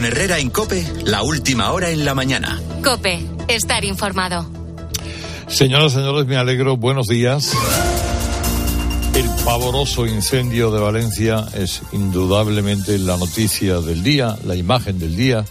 Con 0.00 0.06
Herrera 0.06 0.38
en 0.38 0.48
Cope, 0.48 0.82
la 1.04 1.22
última 1.22 1.72
hora 1.72 1.90
en 1.90 2.06
la 2.06 2.14
mañana. 2.14 2.58
Cope, 2.82 3.20
estar 3.48 3.84
informado. 3.84 4.50
Señoras 5.46 5.92
y 5.92 5.96
señores, 5.96 6.26
me 6.26 6.38
alegro. 6.38 6.78
Buenos 6.78 7.06
días. 7.06 7.52
El 9.14 9.28
pavoroso 9.44 10.06
incendio 10.06 10.70
de 10.70 10.80
Valencia 10.80 11.44
es 11.52 11.82
indudablemente 11.92 12.96
la 12.98 13.18
noticia 13.18 13.82
del 13.82 14.02
día, 14.02 14.38
la 14.46 14.56
imagen 14.56 14.98
del 14.98 15.16
día. 15.16 15.44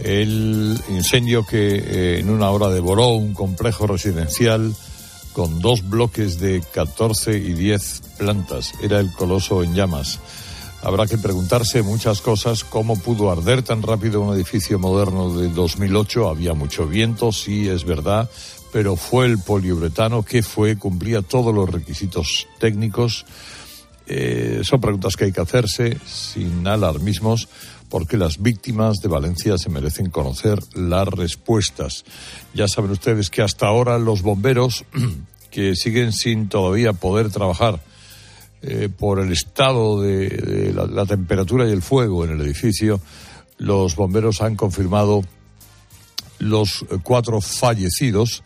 El 0.00 0.78
incendio 0.88 1.44
que 1.44 1.74
eh, 1.74 2.20
en 2.20 2.30
una 2.30 2.50
hora 2.50 2.68
devoró 2.68 3.08
un 3.14 3.34
complejo 3.34 3.88
residencial 3.88 4.76
con 5.32 5.58
dos 5.58 5.88
bloques 5.88 6.38
de 6.38 6.62
14 6.72 7.36
y 7.36 7.52
10 7.54 8.02
plantas. 8.16 8.74
Era 8.80 9.00
el 9.00 9.10
coloso 9.10 9.64
en 9.64 9.74
llamas. 9.74 10.20
Habrá 10.86 11.08
que 11.08 11.18
preguntarse 11.18 11.82
muchas 11.82 12.20
cosas, 12.20 12.62
cómo 12.62 12.96
pudo 12.96 13.32
arder 13.32 13.64
tan 13.64 13.82
rápido 13.82 14.20
un 14.20 14.32
edificio 14.32 14.78
moderno 14.78 15.36
de 15.36 15.48
2008. 15.48 16.28
Había 16.28 16.54
mucho 16.54 16.86
viento, 16.86 17.32
sí, 17.32 17.68
es 17.68 17.82
verdad, 17.82 18.30
pero 18.72 18.94
fue 18.94 19.26
el 19.26 19.40
poliuretano 19.40 20.22
que 20.22 20.44
fue, 20.44 20.78
cumplía 20.78 21.22
todos 21.22 21.52
los 21.52 21.68
requisitos 21.68 22.46
técnicos. 22.60 23.26
Eh, 24.06 24.60
son 24.62 24.80
preguntas 24.80 25.16
que 25.16 25.24
hay 25.24 25.32
que 25.32 25.40
hacerse 25.40 25.98
sin 26.06 26.64
alarmismos 26.68 27.48
porque 27.88 28.16
las 28.16 28.40
víctimas 28.40 28.98
de 28.98 29.08
Valencia 29.08 29.58
se 29.58 29.70
merecen 29.70 30.08
conocer 30.10 30.60
las 30.72 31.08
respuestas. 31.08 32.04
Ya 32.54 32.68
saben 32.68 32.92
ustedes 32.92 33.28
que 33.28 33.42
hasta 33.42 33.66
ahora 33.66 33.98
los 33.98 34.22
bomberos, 34.22 34.84
que 35.50 35.74
siguen 35.74 36.12
sin 36.12 36.48
todavía 36.48 36.92
poder 36.92 37.30
trabajar 37.30 37.80
eh, 38.62 38.88
por 38.88 39.20
el 39.20 39.32
estado 39.32 40.00
de, 40.00 40.72
la, 40.74 41.06
temperatura 41.06 41.68
y 41.68 41.72
el 41.72 41.82
fuego 41.82 42.24
en 42.24 42.32
el 42.32 42.40
edificio, 42.40 43.00
los 43.58 43.96
bomberos 43.96 44.40
han 44.40 44.56
confirmado 44.56 45.22
los 46.38 46.84
cuatro 47.02 47.40
fallecidos 47.40 48.42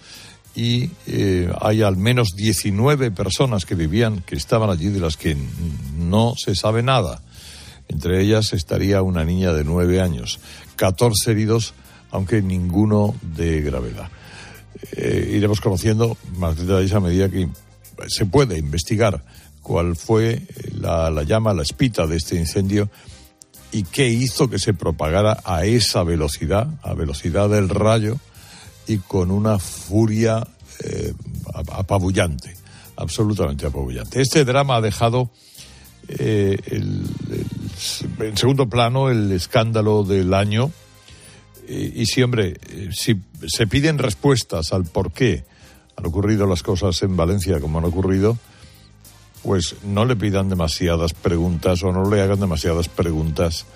y 0.55 0.91
eh, 1.07 1.51
hay 1.61 1.83
al 1.83 1.97
menos 1.97 2.34
19 2.37 3.12
personas 3.12 3.65
que 3.65 3.75
vivían, 3.75 4.21
que 4.23 4.37
estaban 4.37 4.69
allí, 4.69 4.89
de 4.89 5.01
las 5.01 5.17
que 5.17 5.37
no 5.97 6.34
se 6.37 6.55
sabe 6.55 6.83
nada. 6.83 7.23
Entre 7.89 8.21
ellas 8.23 8.53
estaría 8.53 9.03
una 9.03 9.25
niña 9.25 9.53
de 9.53 9.65
nueve 9.65 10.01
años. 10.01 10.39
14 10.77 11.31
heridos, 11.31 11.75
aunque 12.11 12.43
ninguno 12.43 13.15
de 13.23 13.62
gravedad. 13.62 14.11
Eh, 14.93 15.33
iremos 15.34 15.61
conociendo 15.61 16.17
más 16.37 16.56
detalles 16.56 16.93
a 16.93 17.01
medida 17.01 17.29
que 17.29 17.49
se 18.09 18.27
puede 18.27 18.59
investigar 18.59 19.23
cuál 19.62 19.97
fue 19.97 20.42
la, 20.75 21.11
la 21.11 21.22
llama, 21.22 21.55
la 21.55 21.62
espita 21.62 22.06
de 22.06 22.16
este 22.16 22.36
incendio 22.36 22.91
y 23.72 23.84
qué 23.84 24.08
hizo 24.08 24.48
que 24.48 24.58
se 24.58 24.75
propagara 24.75 25.41
a 25.44 25.64
esa 25.64 26.03
velocidad, 26.03 26.69
a 26.83 26.94
velocidad 26.94 27.48
del 27.48 27.69
rayo 27.69 28.19
y 28.86 28.98
con 28.98 29.31
una 29.31 29.58
furia 29.58 30.47
eh, 30.83 31.12
apabullante, 31.72 32.56
absolutamente 32.97 33.66
apabullante. 33.66 34.20
Este 34.20 34.44
drama 34.44 34.77
ha 34.77 34.81
dejado 34.81 35.31
eh, 36.08 36.58
en 38.19 38.36
segundo 38.36 38.69
plano 38.69 39.11
el 39.11 39.31
escándalo 39.33 40.03
del 40.05 40.34
año. 40.34 40.72
Y, 41.69 42.06
si, 42.06 42.20
hombre, 42.20 42.58
si 42.91 43.20
se 43.47 43.69
piden 43.69 43.98
respuestas 43.98 44.72
al 44.72 44.86
por 44.86 45.12
qué 45.12 45.44
han 45.97 46.05
ocurrido 46.05 46.44
las 46.48 46.64
cosas 46.64 47.00
en 47.03 47.16
Valencia 47.16 47.61
como 47.61 47.78
han 47.78 47.84
ocurrido, 47.84 48.36
pues 49.43 49.77
no 49.85 50.05
le 50.05 50.17
pidan 50.17 50.49
demasiadas 50.49 51.15
preguntas 51.15 51.83
o 51.83 51.93
no 51.93 52.11
le 52.11 52.21
hagan 52.21 52.41
demasiadas 52.41 52.89
preguntas 52.89 53.67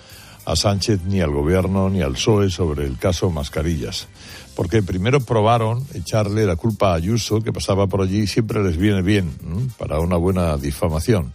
a 0.45 0.55
Sánchez 0.55 1.01
ni 1.05 1.21
al 1.21 1.31
gobierno 1.31 1.89
ni 1.89 2.01
al 2.01 2.13
PSOE 2.13 2.49
sobre 2.49 2.85
el 2.85 2.97
caso 2.97 3.31
Mascarillas. 3.31 4.07
Porque 4.55 4.83
primero 4.83 5.19
probaron 5.19 5.85
echarle 5.93 6.45
la 6.45 6.55
culpa 6.55 6.91
a 6.91 6.95
Ayuso, 6.95 7.41
que 7.41 7.51
pasaba 7.51 7.87
por 7.87 8.01
allí, 8.01 8.21
y 8.21 8.27
siempre 8.27 8.63
les 8.63 8.77
viene 8.77 9.01
bien 9.01 9.33
para 9.77 9.99
una 9.99 10.15
buena 10.15 10.55
difamación. 10.55 11.33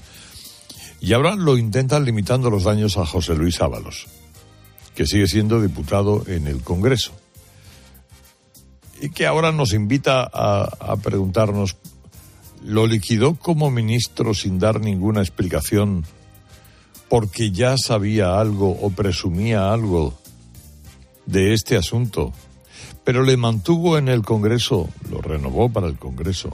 Y 1.01 1.13
ahora 1.13 1.35
lo 1.35 1.59
intentan 1.59 2.05
limitando 2.05 2.51
los 2.51 2.65
daños 2.65 2.97
a 2.97 3.05
José 3.05 3.35
Luis 3.35 3.61
Ábalos, 3.61 4.07
que 4.95 5.07
sigue 5.07 5.27
siendo 5.27 5.61
diputado 5.61 6.25
en 6.29 6.47
el 6.47 6.63
Congreso. 6.63 7.13
Y 9.03 9.11
que 9.11 9.27
ahora 9.27 9.51
nos 9.51 9.73
invita 9.73 10.29
a, 10.33 10.65
a 10.81 10.97
preguntarnos, 10.97 11.77
¿lo 12.65 12.87
liquidó 12.87 13.34
como 13.34 13.71
ministro 13.71 14.34
sin 14.34 14.59
dar 14.59 14.81
ninguna 14.81 15.21
explicación 15.21 16.04
porque 17.09 17.50
ya 17.50 17.76
sabía 17.76 18.38
algo 18.38 18.71
o 18.71 18.91
presumía 18.91 19.72
algo 19.72 20.19
de 21.26 21.54
este 21.54 21.76
asunto? 21.76 22.32
Pero 23.04 23.22
le 23.22 23.37
mantuvo 23.37 23.98
en 23.98 24.09
el 24.09 24.22
Congreso, 24.22 24.88
lo 25.10 25.21
renovó 25.21 25.71
para 25.71 25.87
el 25.87 25.98
Congreso, 25.98 26.50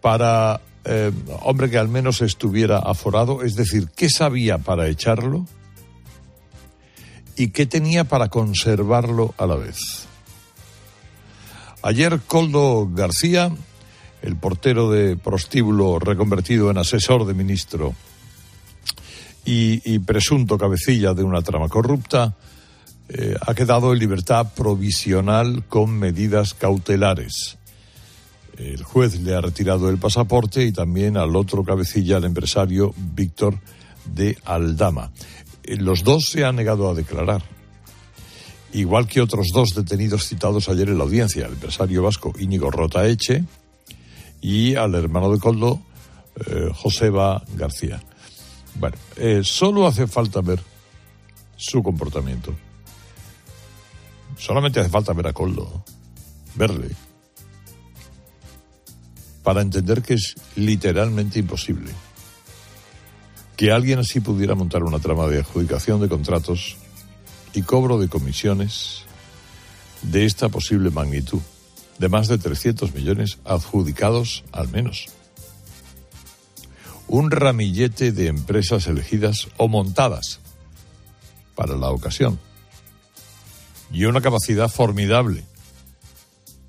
para 0.00 0.60
eh, 0.84 1.12
hombre 1.42 1.70
que 1.70 1.78
al 1.78 1.88
menos 1.88 2.22
estuviera 2.22 2.78
aforado, 2.78 3.42
es 3.42 3.54
decir, 3.54 3.88
¿qué 3.94 4.08
sabía 4.08 4.58
para 4.58 4.88
echarlo 4.88 5.46
y 7.36 7.48
qué 7.48 7.66
tenía 7.66 8.04
para 8.04 8.28
conservarlo 8.28 9.34
a 9.38 9.46
la 9.46 9.56
vez? 9.56 9.78
Ayer 11.82 12.20
Coldo 12.20 12.88
García, 12.92 13.52
el 14.22 14.36
portero 14.36 14.90
de 14.90 15.16
prostíbulo 15.16 15.98
reconvertido 15.98 16.70
en 16.70 16.78
asesor 16.78 17.26
de 17.26 17.34
ministro 17.34 17.94
y, 19.44 19.98
presunto 20.00 20.56
cabecilla 20.56 21.14
de 21.14 21.24
una 21.24 21.42
trama 21.42 21.68
corrupta, 21.68 22.34
eh, 23.08 23.36
ha 23.40 23.54
quedado 23.54 23.92
en 23.92 23.98
libertad 23.98 24.54
provisional 24.54 25.64
con 25.68 25.90
medidas 25.90 26.54
cautelares 26.54 27.58
el 28.58 28.82
juez 28.82 29.20
le 29.20 29.34
ha 29.34 29.40
retirado 29.40 29.88
el 29.88 29.98
pasaporte 29.98 30.64
y 30.64 30.72
también 30.72 31.16
al 31.16 31.34
otro 31.36 31.64
cabecilla, 31.64 32.16
al 32.16 32.24
empresario 32.24 32.94
Víctor 32.96 33.58
de 34.04 34.36
Aldama. 34.44 35.10
Eh, 35.62 35.76
los 35.76 36.04
dos 36.04 36.26
se 36.26 36.44
han 36.44 36.56
negado 36.56 36.90
a 36.90 36.94
declarar, 36.94 37.42
igual 38.72 39.06
que 39.06 39.20
otros 39.20 39.48
dos 39.52 39.70
detenidos 39.74 40.28
citados 40.28 40.68
ayer 40.68 40.88
en 40.88 40.98
la 40.98 41.04
audiencia, 41.04 41.46
el 41.46 41.52
empresario 41.52 42.02
vasco 42.02 42.32
Íñigo 42.38 42.70
Rotaeche 42.70 43.44
y 44.42 44.74
al 44.74 44.94
hermano 44.94 45.32
de 45.32 45.38
Coldo, 45.38 45.80
eh, 46.46 46.70
Joseba 46.74 47.42
García. 47.54 48.02
Bueno, 48.74 48.96
eh, 49.16 49.40
solo 49.42 49.86
hace 49.86 50.06
falta 50.06 50.42
ver 50.42 50.60
su 51.56 51.82
comportamiento. 51.82 52.54
Solamente 54.36 54.80
hace 54.80 54.90
falta 54.90 55.14
ver 55.14 55.28
a 55.28 55.32
Coldo, 55.32 55.84
verle 56.56 56.90
para 59.42 59.60
entender 59.60 60.02
que 60.02 60.14
es 60.14 60.34
literalmente 60.56 61.38
imposible 61.38 61.92
que 63.56 63.70
alguien 63.70 63.98
así 63.98 64.20
pudiera 64.20 64.54
montar 64.54 64.82
una 64.82 64.98
trama 64.98 65.26
de 65.26 65.38
adjudicación 65.38 66.00
de 66.00 66.08
contratos 66.08 66.76
y 67.54 67.62
cobro 67.62 67.98
de 67.98 68.08
comisiones 68.08 69.02
de 70.02 70.24
esta 70.24 70.48
posible 70.48 70.90
magnitud, 70.90 71.40
de 71.98 72.08
más 72.08 72.28
de 72.28 72.38
300 72.38 72.94
millones 72.94 73.38
adjudicados 73.44 74.44
al 74.52 74.68
menos. 74.68 75.06
Un 77.08 77.30
ramillete 77.30 78.12
de 78.12 78.28
empresas 78.28 78.86
elegidas 78.86 79.48
o 79.56 79.68
montadas 79.68 80.40
para 81.54 81.76
la 81.76 81.90
ocasión. 81.90 82.38
Y 83.92 84.04
una 84.04 84.20
capacidad 84.20 84.68
formidable 84.68 85.44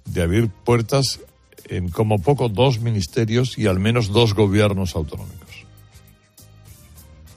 de 0.06 0.22
abrir 0.22 0.50
puertas 0.50 1.22
en 1.66 1.90
como 1.90 2.22
poco 2.22 2.50
dos 2.50 2.80
ministerios 2.80 3.58
y 3.58 3.68
al 3.68 3.80
menos 3.80 4.10
dos 4.10 4.34
gobiernos 4.34 4.96
autonómicos. 4.96 5.66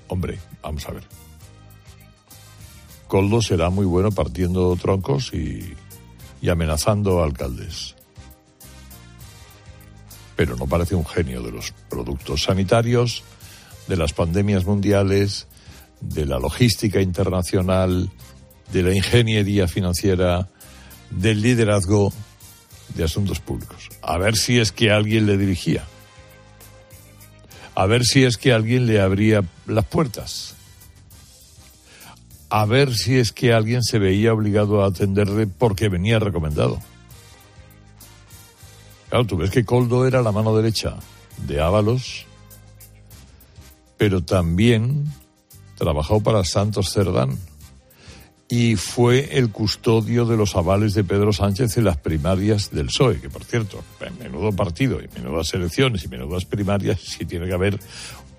Hombre, 0.09 0.41
vamos 0.63 0.89
a 0.89 0.93
ver. 0.93 1.05
Coldo 3.07 3.41
será 3.41 3.71
muy 3.71 3.87
bueno 3.87 4.11
partiendo 4.11 4.75
troncos 4.77 5.33
y, 5.33 5.75
y 6.41 6.49
amenazando 6.49 7.21
a 7.21 7.25
alcaldes. 7.25 7.95
Pero 10.37 10.57
no 10.57 10.67
parece 10.67 10.95
un 10.95 11.07
genio 11.07 11.43
de 11.43 11.53
los 11.53 11.73
productos 11.89 12.45
sanitarios, 12.45 13.23
de 13.89 13.97
las 13.97 14.13
pandemias 14.13 14.67
mundiales, 14.67 15.47
de 16.01 16.27
la 16.27 16.39
logística 16.39 17.01
internacional, 17.01 18.11
de 18.73 18.83
la 18.83 18.95
ingeniería 18.95 19.69
financiera, 19.69 20.49
del 21.11 21.41
liderazgo 21.41 22.13
de 22.95 23.05
Asuntos 23.05 23.41
Públicos. 23.41 23.89
A 24.03 24.19
ver 24.19 24.37
si 24.37 24.59
es 24.59 24.73
que 24.73 24.91
alguien 24.91 25.27
le 25.27 25.37
dirigía. 25.39 25.85
A 27.75 27.87
ver 27.87 28.05
si 28.05 28.25
es 28.25 28.37
que 28.37 28.53
alguien 28.53 28.87
le 28.87 29.01
abría 29.01 29.45
las 29.67 29.85
puertas. 29.85 30.56
A 32.49 32.65
ver 32.65 32.95
si 32.95 33.17
es 33.17 33.33
que 33.33 33.53
alguien 33.53 33.83
se 33.83 33.99
veía 33.99 34.33
obligado 34.33 34.83
a 34.83 34.89
atenderle 34.89 35.47
porque 35.47 35.89
venía 35.89 36.19
recomendado. 36.19 36.81
Claro, 39.09 39.25
tú 39.27 39.37
ves 39.37 39.51
que 39.51 39.65
Coldo 39.65 40.07
era 40.07 40.23
la 40.23 40.33
mano 40.33 40.57
derecha 40.57 40.97
de 41.47 41.61
Ábalos, 41.61 42.27
pero 43.97 44.23
también 44.23 45.13
trabajó 45.77 46.23
para 46.23 46.45
Santos 46.45 46.93
Cerdán 46.93 47.39
y 48.49 48.77
fue 48.77 49.39
el 49.39 49.51
custodio 49.51 50.25
de 50.25 50.37
los 50.37 50.55
avales 50.55 50.95
de 50.95 51.03
Pedro 51.03 51.33
Sánchez 51.33 51.77
en 51.79 51.85
las 51.85 51.97
primarias 51.97 52.71
del 52.71 52.87
PSOE, 52.87 53.21
que 53.21 53.29
por 53.29 53.45
cierto, 53.45 53.83
en 54.01 54.19
menudo 54.19 54.53
partido 54.53 55.01
y 55.01 55.09
menudas 55.19 55.53
elecciones 55.55 56.05
y 56.05 56.09
menudas 56.09 56.45
primarias, 56.45 57.01
sí 57.01 57.25
tiene 57.25 57.47
que 57.47 57.55
haber 57.55 57.79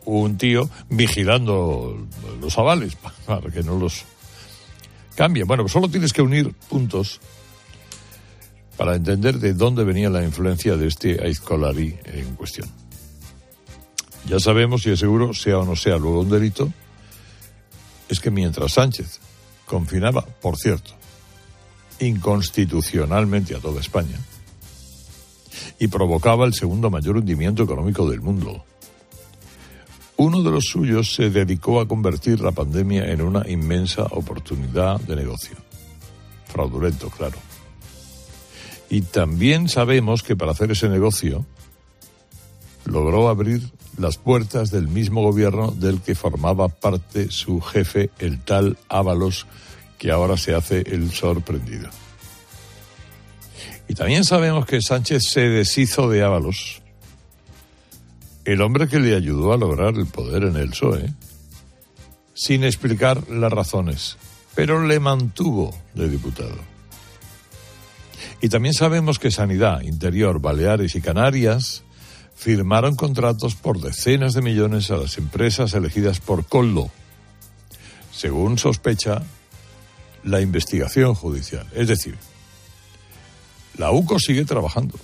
un 0.08 0.38
tío 0.38 0.70
vigilando 0.90 2.08
los 2.42 2.58
avales 2.58 2.96
para 3.26 3.52
que 3.52 3.64
no 3.64 3.78
los 3.78 4.06
cambien. 5.16 5.48
Bueno, 5.48 5.64
pues 5.64 5.74
solo 5.74 5.90
tienes 5.90 6.14
que 6.14 6.22
unir 6.22 6.54
puntos 6.70 7.20
para 8.78 8.96
entender 8.96 9.40
de 9.40 9.54
dónde 9.54 9.84
venía 9.84 10.10
la 10.10 10.24
influencia 10.24 10.78
de 10.78 10.88
este 10.88 11.22
Aizcolari 11.22 11.98
en 12.06 12.36
cuestión. 12.36 12.70
Ya 14.28 14.40
sabemos, 14.40 14.86
y 14.86 14.92
es 14.92 15.00
seguro, 15.00 15.34
sea 15.34 15.60
o 15.60 15.66
no 15.66 15.76
sea 15.76 15.98
luego 15.98 16.22
un 16.22 16.30
delito, 16.30 16.72
es 18.08 18.20
que 18.20 18.30
mientras 18.30 18.74
Sánchez 18.74 19.20
confinaba, 19.66 20.22
por 20.22 20.58
cierto, 20.58 20.92
inconstitucionalmente 22.00 23.56
a 23.56 23.60
toda 23.60 23.82
España, 23.82 24.20
y 25.80 25.88
provocaba 25.88 26.46
el 26.46 26.54
segundo 26.54 26.90
mayor 26.90 27.18
hundimiento 27.18 27.64
económico 27.64 28.10
del 28.10 28.22
mundo, 28.22 28.64
uno 30.18 30.42
de 30.42 30.52
los 30.52 30.66
suyos 30.66 31.14
se 31.14 31.30
dedicó 31.30 31.80
a 31.80 31.88
convertir 31.88 32.42
la 32.42 32.52
pandemia 32.52 33.12
en 33.12 33.22
una 33.22 33.48
inmensa 33.50 34.04
oportunidad 34.04 35.00
de 35.02 35.16
negocio. 35.16 35.56
Fraudulento, 36.48 37.10
claro. 37.10 37.38
Y 38.90 39.02
también 39.02 39.70
sabemos 39.70 40.24
que 40.24 40.36
para 40.36 40.52
hacer 40.52 40.72
ese 40.72 40.90
negocio 40.90 41.46
logró 42.86 43.30
abrir 43.30 43.62
las 43.98 44.18
puertas 44.18 44.72
del 44.72 44.88
mismo 44.88 45.22
gobierno 45.22 45.72
del 45.72 46.02
que 46.02 46.16
formaba 46.16 46.70
parte 46.70 47.32
su 47.32 47.62
jefe, 47.62 48.10
el 48.20 48.40
tal 48.42 48.78
Ábalos, 48.90 49.46
que 49.98 50.12
ahora 50.12 50.38
se 50.38 50.56
hace 50.56 50.82
el 50.82 51.12
sorprendido. 51.12 51.90
Y 53.88 53.96
también 53.96 54.24
sabemos 54.24 54.66
que 54.66 54.82
Sánchez 54.82 55.24
se 55.30 55.42
deshizo 55.42 56.10
de 56.10 56.24
Ábalos, 56.24 56.82
el 58.48 58.62
hombre 58.62 58.88
que 58.88 59.00
le 59.00 59.14
ayudó 59.14 59.52
a 59.52 59.58
lograr 59.58 59.96
el 59.96 60.06
poder 60.06 60.44
en 60.44 60.56
el 60.56 60.70
PSOE, 60.70 61.14
sin 62.34 62.64
explicar 62.64 63.30
las 63.30 63.52
razones, 63.52 64.18
pero 64.56 64.88
le 64.88 65.02
mantuvo 65.02 65.76
de 65.94 66.08
diputado. 66.08 66.56
Y 68.42 68.48
también 68.48 68.74
sabemos 68.74 69.20
que 69.20 69.32
Sanidad, 69.32 69.82
Interior, 69.82 70.40
Baleares 70.40 70.96
y 70.96 71.02
Canarias 71.02 71.84
firmaron 72.36 72.96
contratos 72.96 73.56
por 73.56 73.82
decenas 73.82 74.34
de 74.34 74.42
millones 74.42 74.92
a 74.92 74.98
las 74.98 75.18
empresas 75.18 75.74
elegidas 75.74 76.22
por 76.22 76.46
Coldo, 76.46 76.90
según 78.14 78.58
sospecha 78.58 79.24
la 80.24 80.40
investigación 80.40 81.16
judicial. 81.16 81.68
Es 81.76 81.90
decir, 81.90 82.16
la 83.78 83.92
UCO 83.92 84.20
sigue 84.20 84.46
trabajando. 84.46 84.98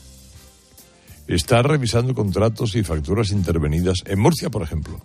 Está 1.28 1.62
revisando 1.62 2.14
contratos 2.14 2.76
y 2.76 2.84
facturas 2.84 3.32
intervenidas. 3.32 4.04
En 4.06 4.20
Murcia, 4.20 4.50
por 4.50 4.62
ejemplo, 4.62 5.00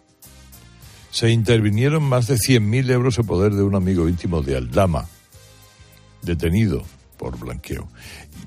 se 1.10 1.30
intervinieron 1.30 2.02
más 2.02 2.26
de 2.26 2.36
100.000 2.36 2.90
euros 2.90 3.18
en 3.18 3.26
poder 3.26 3.54
de 3.54 3.62
un 3.62 3.74
amigo 3.74 4.08
íntimo 4.08 4.42
de 4.42 4.56
Aldama, 4.56 5.06
detenido 6.22 6.84
por 7.16 7.38
blanqueo. 7.38 7.88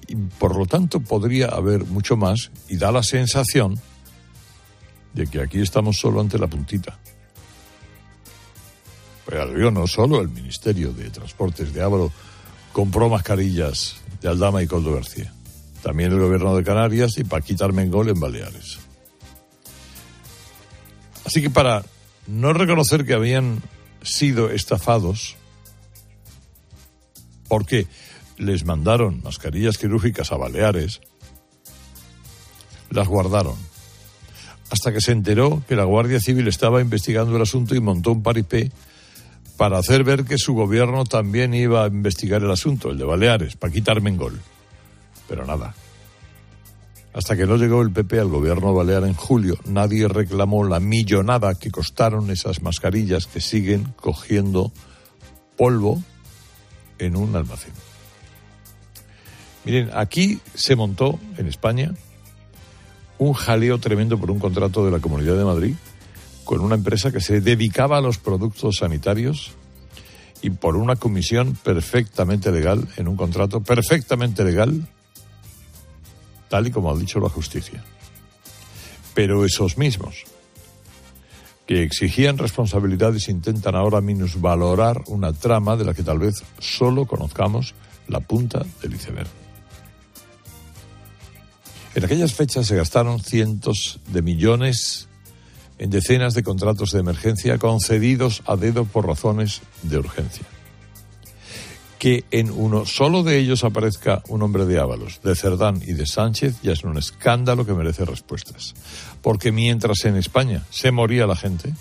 Y 0.08 0.16
por 0.16 0.58
lo 0.58 0.66
tanto 0.66 1.00
podría 1.00 1.48
haber 1.48 1.86
mucho 1.86 2.18
más 2.18 2.52
y 2.68 2.78
da 2.78 2.92
la 2.92 3.04
sensación 3.04 3.80
de 5.14 5.28
que 5.28 5.42
aquí 5.42 5.62
estamos 5.62 5.98
solo 5.98 6.22
ante 6.22 6.38
la 6.38 6.48
puntita. 6.48 7.00
Pero 9.26 9.72
no 9.72 9.88
solo 9.88 10.20
el 10.20 10.30
Ministerio 10.30 10.92
de 10.94 11.10
Transportes 11.10 11.74
de 11.74 11.82
Ávalo 11.82 12.12
compró 12.74 13.10
mascarillas 13.10 13.98
de 14.22 14.30
Aldama 14.30 14.62
y 14.62 14.68
Coldo 14.68 14.94
García. 14.94 15.34
También 15.84 16.12
el 16.12 16.20
gobierno 16.20 16.56
de 16.56 16.64
Canarias 16.64 17.18
y 17.18 17.24
Paquita 17.24 17.66
Armengol 17.66 18.10
en 18.10 18.20
Baleares. 18.20 18.80
Así 21.26 21.42
que 21.42 21.50
para 21.50 21.84
no 22.28 22.54
reconocer 22.54 23.06
que 23.06 23.14
habían 23.14 23.62
sido 24.04 24.50
estafados, 24.52 25.36
porque 27.48 27.88
les 28.38 28.66
mandaron 28.66 29.22
mascarillas 29.24 29.78
quirúrgicas 29.78 30.32
a 30.32 30.38
Baleares, 30.38 31.02
las 32.90 33.08
guardaron. 33.08 33.56
Hasta 34.70 34.94
que 34.94 35.02
se 35.02 35.12
enteró 35.12 35.64
que 35.68 35.76
la 35.76 35.84
Guardia 35.84 36.20
Civil 36.20 36.48
estaba 36.48 36.82
investigando 36.82 37.36
el 37.36 37.42
asunto 37.42 37.76
y 37.76 37.82
montó 37.82 38.12
un 38.12 38.24
paripé 38.24 38.72
para 39.58 39.78
hacer 39.78 40.04
ver 40.04 40.24
que 40.24 40.38
su 40.38 40.54
gobierno 40.54 41.04
también 41.04 41.54
iba 41.54 41.84
a 41.84 41.88
investigar 41.88 42.42
el 42.42 42.52
asunto, 42.52 42.90
el 42.90 42.98
de 42.98 43.04
Baleares, 43.04 43.56
para 43.58 43.72
quitarme 43.72 44.12
Mengol. 44.12 44.40
Pero 45.32 45.46
nada. 45.46 45.74
Hasta 47.14 47.38
que 47.38 47.46
no 47.46 47.56
llegó 47.56 47.82
el 47.82 47.92
PP 47.94 48.20
al 48.20 48.28
gobierno 48.28 48.74
balear 48.74 49.06
en 49.06 49.14
julio, 49.14 49.58
nadie 49.64 50.10
reclamó 50.10 50.66
la 50.66 50.82
millonada 50.82 51.56
que 51.56 51.72
costaron 51.72 52.30
esas 52.30 52.62
mascarillas 52.62 53.28
que 53.28 53.40
siguen 53.40 53.94
cogiendo 53.96 54.74
polvo 55.56 56.04
en 57.00 57.16
un 57.16 57.34
almacén. 57.34 57.72
Miren, 59.64 59.90
aquí 59.94 60.42
se 60.54 60.76
montó 60.76 61.18
en 61.38 61.48
España 61.48 61.94
un 63.18 63.32
jaleo 63.32 63.78
tremendo 63.78 64.18
por 64.18 64.32
un 64.32 64.40
contrato 64.40 64.84
de 64.84 64.92
la 64.92 65.00
Comunidad 65.00 65.38
de 65.38 65.46
Madrid 65.46 65.76
con 66.44 66.60
una 66.60 66.76
empresa 66.76 67.10
que 67.10 67.22
se 67.22 67.40
dedicaba 67.40 68.00
a 68.00 68.02
los 68.02 68.18
productos 68.18 68.80
sanitarios 68.80 69.54
y 70.42 70.50
por 70.50 70.76
una 70.76 70.98
comisión 70.98 71.58
perfectamente 71.64 72.52
legal, 72.52 72.86
en 72.98 73.08
un 73.08 73.16
contrato 73.16 73.62
perfectamente 73.62 74.44
legal, 74.44 74.86
tal 76.52 76.68
y 76.68 76.72
como 76.72 76.92
ha 76.92 76.98
dicho 76.98 77.22
la 77.22 77.30
justicia. 77.30 77.82
Pero 79.16 79.46
esos 79.46 79.78
mismos 79.78 80.26
que 81.66 81.82
exigían 81.82 82.38
responsabilidades 82.38 83.30
intentan 83.30 83.76
ahora 83.76 84.02
minusvalorar 84.02 85.02
una 85.08 85.32
trama 85.32 85.78
de 85.78 85.86
la 85.86 85.94
que 85.94 86.04
tal 86.04 86.20
vez 86.20 86.44
solo 86.60 87.06
conozcamos 87.06 87.74
la 88.10 88.20
punta 88.20 88.66
del 88.82 88.96
iceberg. 88.96 89.30
En 91.96 92.04
aquellas 92.04 92.34
fechas 92.34 92.68
se 92.68 92.76
gastaron 92.76 93.22
cientos 93.22 94.02
de 94.08 94.22
millones 94.22 95.08
en 95.78 95.90
decenas 95.90 96.34
de 96.34 96.44
contratos 96.44 96.92
de 96.92 97.00
emergencia 97.00 97.58
concedidos 97.58 98.44
a 98.46 98.58
dedo 98.58 98.84
por 98.84 99.08
razones 99.08 99.62
de 99.84 99.98
urgencia. 100.00 100.46
Que 102.02 102.24
en 102.32 102.50
uno 102.50 102.88
solo 102.88 103.22
de 103.22 103.38
ellos 103.38 103.64
aparezca 103.64 104.24
un 104.28 104.42
hombre 104.42 104.66
de 104.66 104.80
Ábalos, 104.80 105.22
de 105.22 105.36
Cerdán 105.36 105.84
y 105.86 105.94
de 105.94 106.08
Sánchez 106.08 106.60
ya 106.64 106.72
es 106.72 106.84
un 106.84 106.98
escándalo 106.98 107.64
que 107.64 107.76
merece 107.76 108.06
respuestas. 108.06 108.74
Porque 109.22 109.52
mientras 109.52 110.04
en 110.06 110.16
España 110.16 110.66
se 110.72 110.90
moría 110.90 111.28
la 111.28 111.36
gente 111.36 111.72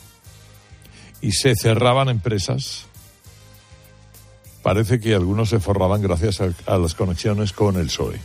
y 1.23 1.33
se 1.33 1.57
cerraban 1.57 2.11
empresas, 2.11 2.85
parece 4.63 5.01
que 5.01 5.15
algunos 5.15 5.49
se 5.49 5.59
forraban 5.59 6.03
gracias 6.03 6.43
a, 6.43 6.77
las 6.77 6.95
conexiones 6.95 7.55
con 7.55 7.77
el 7.77 7.87
PSOE 7.87 8.21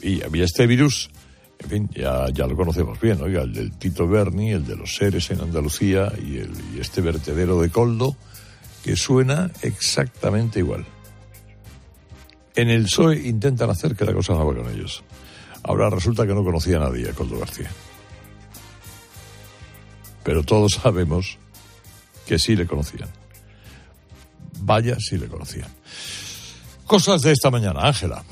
y 0.00 0.22
había 0.22 0.44
este 0.44 0.66
virus, 0.66 1.10
en 1.58 1.68
fin, 1.68 1.90
ya, 1.94 2.30
ya 2.32 2.46
lo 2.46 2.56
conocemos 2.56 2.98
bien, 2.98 3.20
oiga, 3.20 3.42
el 3.42 3.52
del 3.52 3.72
Tito 3.72 4.08
Berni, 4.08 4.52
el 4.52 4.66
de 4.66 4.74
los 4.74 4.96
seres 4.96 5.30
en 5.30 5.42
Andalucía 5.42 6.10
y, 6.16 6.38
el, 6.38 6.52
y 6.74 6.80
este 6.80 7.02
vertedero 7.02 7.60
de 7.60 7.68
Coldo, 7.68 8.16
que 8.82 8.96
suena 8.96 9.50
exactamente 9.60 10.60
igual. 10.60 10.86
En 12.54 12.68
el 12.70 12.84
PSOE 12.84 13.28
intentan 13.28 13.70
hacer 13.70 13.94
que 13.94 14.04
la 14.04 14.12
cosa 14.12 14.32
no 14.32 14.46
va 14.46 14.54
con 14.54 14.70
ellos. 14.72 15.02
Ahora 15.62 15.90
resulta 15.90 16.26
que 16.26 16.34
no 16.34 16.42
conocía 16.42 16.78
a 16.78 16.80
nadie 16.80 17.08
a 17.08 17.12
Coldo 17.12 17.38
García. 17.38 17.70
Pero 20.24 20.42
todos 20.42 20.72
sabemos 20.72 21.38
que 22.26 22.38
sí 22.38 22.56
le 22.56 22.66
conocían. 22.66 23.08
Vaya 24.60 24.96
si 24.98 25.16
le 25.16 25.28
conocían. 25.28 25.68
Cosas 26.86 27.22
de 27.22 27.32
esta 27.32 27.50
mañana, 27.50 27.86
Ángela. 27.86 28.24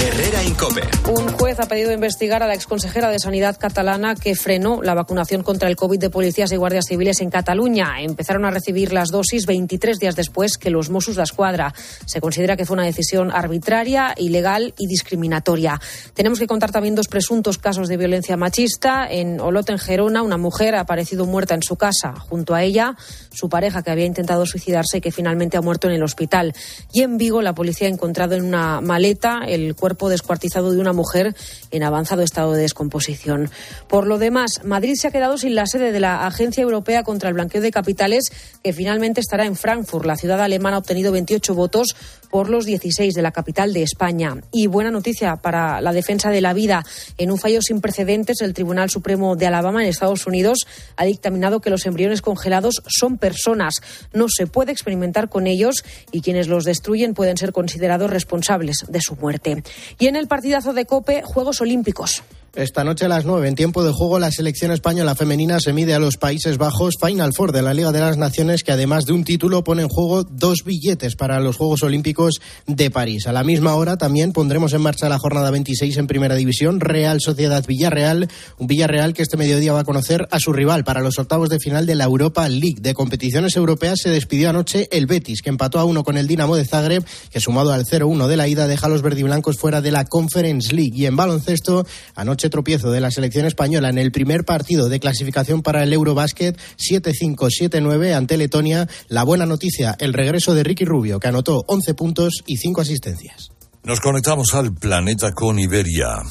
Herrera 0.00 0.42
Incope. 0.42 0.82
Un 1.10 1.28
juez 1.32 1.60
ha 1.60 1.68
pedido 1.68 1.92
investigar 1.92 2.42
a 2.42 2.46
la 2.46 2.54
exconsejera 2.54 3.10
de 3.10 3.18
Sanidad 3.18 3.56
catalana 3.58 4.14
que 4.14 4.34
frenó 4.34 4.82
la 4.82 4.94
vacunación 4.94 5.42
contra 5.42 5.68
el 5.68 5.76
COVID 5.76 5.98
de 5.98 6.10
policías 6.10 6.50
y 6.52 6.56
guardias 6.56 6.86
civiles 6.88 7.20
en 7.20 7.30
Cataluña. 7.30 8.00
Empezaron 8.00 8.44
a 8.44 8.50
recibir 8.50 8.92
las 8.92 9.10
dosis 9.10 9.46
23 9.46 9.98
días 9.98 10.16
después 10.16 10.58
que 10.58 10.70
los 10.70 10.90
Mossos 10.90 11.16
de 11.16 11.22
Escuadra. 11.22 11.72
Se 12.06 12.20
considera 12.20 12.56
que 12.56 12.66
fue 12.66 12.74
una 12.74 12.84
decisión 12.84 13.30
arbitraria, 13.30 14.14
ilegal 14.16 14.74
y 14.76 14.88
discriminatoria. 14.88 15.80
Tenemos 16.14 16.38
que 16.38 16.46
contar 16.46 16.72
también 16.72 16.94
dos 16.94 17.08
presuntos 17.08 17.58
casos 17.58 17.88
de 17.88 17.96
violencia 17.96 18.36
machista. 18.36 19.06
En 19.08 19.40
Olot, 19.40 19.70
en 19.70 19.78
Gerona, 19.78 20.22
una 20.22 20.36
mujer 20.36 20.74
ha 20.74 20.80
aparecido 20.80 21.26
muerta 21.26 21.54
en 21.54 21.62
su 21.62 21.76
casa. 21.76 22.14
Junto 22.28 22.54
a 22.54 22.64
ella, 22.64 22.96
su 23.32 23.48
pareja 23.48 23.82
que 23.82 23.90
había 23.90 24.06
intentado 24.06 24.46
suicidarse 24.46 24.98
y 24.98 25.00
que 25.00 25.12
finalmente 25.12 25.56
ha 25.56 25.62
muerto 25.62 25.86
en 25.88 25.94
el 25.94 26.02
hospital. 26.02 26.52
Y 26.92 27.02
en 27.02 27.18
Vigo, 27.18 27.40
la 27.40 27.54
policía 27.54 27.86
ha 27.86 27.90
encontrado 27.90 28.34
en 28.34 28.44
una 28.44 28.80
maleta 28.80 29.42
el 29.46 29.76
cuerpo 29.76 29.91
descuartizado 30.08 30.72
de 30.72 30.78
una 30.80 30.92
mujer 30.92 31.34
en 31.72 31.82
avanzado 31.82 32.22
estado 32.22 32.52
de 32.52 32.62
descomposición. 32.62 33.50
Por 33.88 34.06
lo 34.06 34.18
demás, 34.18 34.60
Madrid 34.64 34.94
se 34.96 35.08
ha 35.08 35.10
quedado 35.10 35.38
sin 35.38 35.54
la 35.54 35.66
sede 35.66 35.90
de 35.90 36.00
la 36.00 36.26
Agencia 36.26 36.62
Europea 36.62 37.02
contra 37.02 37.28
el 37.28 37.34
Blanqueo 37.34 37.60
de 37.60 37.70
Capitales, 37.70 38.30
que 38.62 38.72
finalmente 38.72 39.20
estará 39.20 39.46
en 39.46 39.56
Frankfurt. 39.56 40.06
La 40.06 40.16
ciudad 40.16 40.40
alemana 40.40 40.76
ha 40.76 40.80
obtenido 40.80 41.12
28 41.12 41.54
votos 41.54 41.96
por 42.30 42.48
los 42.48 42.64
16 42.64 43.14
de 43.14 43.22
la 43.22 43.30
capital 43.30 43.72
de 43.72 43.82
España. 43.82 44.36
Y 44.52 44.66
buena 44.66 44.90
noticia 44.90 45.36
para 45.36 45.80
la 45.80 45.92
defensa 45.92 46.30
de 46.30 46.40
la 46.40 46.54
vida. 46.54 46.84
En 47.18 47.30
un 47.30 47.38
fallo 47.38 47.60
sin 47.60 47.80
precedentes, 47.80 48.40
el 48.40 48.54
Tribunal 48.54 48.90
Supremo 48.90 49.36
de 49.36 49.46
Alabama 49.46 49.82
en 49.82 49.88
Estados 49.88 50.26
Unidos 50.26 50.66
ha 50.96 51.04
dictaminado 51.04 51.60
que 51.60 51.70
los 51.70 51.84
embriones 51.86 52.22
congelados 52.22 52.82
son 52.86 53.18
personas. 53.18 53.74
No 54.12 54.26
se 54.28 54.46
puede 54.46 54.72
experimentar 54.72 55.28
con 55.28 55.46
ellos 55.46 55.84
y 56.10 56.22
quienes 56.22 56.48
los 56.48 56.64
destruyen 56.64 57.14
pueden 57.14 57.36
ser 57.36 57.52
considerados 57.52 58.10
responsables 58.10 58.84
de 58.88 59.00
su 59.00 59.16
muerte. 59.16 59.62
Y 59.98 60.06
en 60.06 60.16
el 60.16 60.26
partidazo 60.26 60.72
de 60.72 60.86
COPE, 60.86 61.22
Juegos 61.22 61.60
Olímpicos. 61.62 62.22
Esta 62.54 62.84
noche 62.84 63.06
a 63.06 63.08
las 63.08 63.24
9, 63.24 63.48
en 63.48 63.54
tiempo 63.54 63.82
de 63.82 63.92
juego, 63.92 64.18
la 64.18 64.30
selección 64.30 64.72
española 64.72 65.14
femenina 65.14 65.58
se 65.58 65.72
mide 65.72 65.94
a 65.94 65.98
los 65.98 66.18
Países 66.18 66.58
Bajos 66.58 66.96
Final 67.00 67.32
Four 67.32 67.50
de 67.50 67.62
la 67.62 67.72
Liga 67.72 67.92
de 67.92 68.00
las 68.00 68.18
Naciones, 68.18 68.62
que 68.62 68.72
además 68.72 69.06
de 69.06 69.14
un 69.14 69.24
título 69.24 69.64
pone 69.64 69.80
en 69.80 69.88
juego 69.88 70.22
dos 70.22 70.62
billetes 70.62 71.16
para 71.16 71.40
los 71.40 71.56
Juegos 71.56 71.82
Olímpicos 71.82 72.42
de 72.66 72.90
París. 72.90 73.26
A 73.26 73.32
la 73.32 73.42
misma 73.42 73.74
hora 73.74 73.96
también 73.96 74.34
pondremos 74.34 74.74
en 74.74 74.82
marcha 74.82 75.08
la 75.08 75.18
jornada 75.18 75.50
26 75.50 75.96
en 75.96 76.06
Primera 76.06 76.34
División, 76.34 76.80
Real 76.80 77.22
Sociedad 77.22 77.64
Villarreal, 77.66 78.28
un 78.58 78.66
Villarreal 78.66 79.14
que 79.14 79.22
este 79.22 79.38
mediodía 79.38 79.72
va 79.72 79.80
a 79.80 79.84
conocer 79.84 80.28
a 80.30 80.38
su 80.38 80.52
rival 80.52 80.84
para 80.84 81.00
los 81.00 81.18
octavos 81.18 81.48
de 81.48 81.58
final 81.58 81.86
de 81.86 81.94
la 81.94 82.04
Europa 82.04 82.46
League. 82.50 82.82
De 82.82 82.92
competiciones 82.92 83.56
europeas 83.56 84.00
se 84.02 84.10
despidió 84.10 84.50
anoche 84.50 84.90
el 84.92 85.06
Betis, 85.06 85.40
que 85.40 85.48
empató 85.48 85.78
a 85.78 85.86
uno 85.86 86.04
con 86.04 86.18
el 86.18 86.26
Dinamo 86.26 86.54
de 86.56 86.66
Zagreb, 86.66 87.02
que 87.30 87.40
sumado 87.40 87.72
al 87.72 87.86
0-1 87.86 88.26
de 88.26 88.36
la 88.36 88.46
ida 88.46 88.66
deja 88.66 88.88
a 88.88 88.90
los 88.90 89.00
verdiblancos 89.00 89.56
fuera 89.56 89.80
de 89.80 89.90
la 89.90 90.04
Conference 90.04 90.74
League. 90.74 90.92
Y 90.94 91.06
en 91.06 91.16
baloncesto, 91.16 91.86
anoche 92.14 92.41
tropiezo 92.50 92.90
de 92.90 93.00
la 93.00 93.10
selección 93.10 93.46
española 93.46 93.88
en 93.88 93.98
el 93.98 94.12
primer 94.12 94.44
partido 94.44 94.88
de 94.88 95.00
clasificación 95.00 95.62
para 95.62 95.82
el 95.82 95.92
Eurobásquet 95.92 96.58
7-5, 96.78 97.36
7-9 97.36 98.14
ante 98.14 98.36
Letonia. 98.36 98.88
La 99.08 99.24
buena 99.24 99.46
noticia, 99.46 99.96
el 99.98 100.12
regreso 100.12 100.54
de 100.54 100.64
Ricky 100.64 100.84
Rubio, 100.84 101.20
que 101.20 101.28
anotó 101.28 101.64
11 101.66 101.94
puntos 101.94 102.42
y 102.46 102.56
5 102.56 102.80
asistencias. 102.80 103.50
Nos 103.84 104.00
conectamos 104.00 104.54
al 104.54 104.72
planeta 104.74 105.32
con 105.32 105.58
Iberia. 105.58 106.22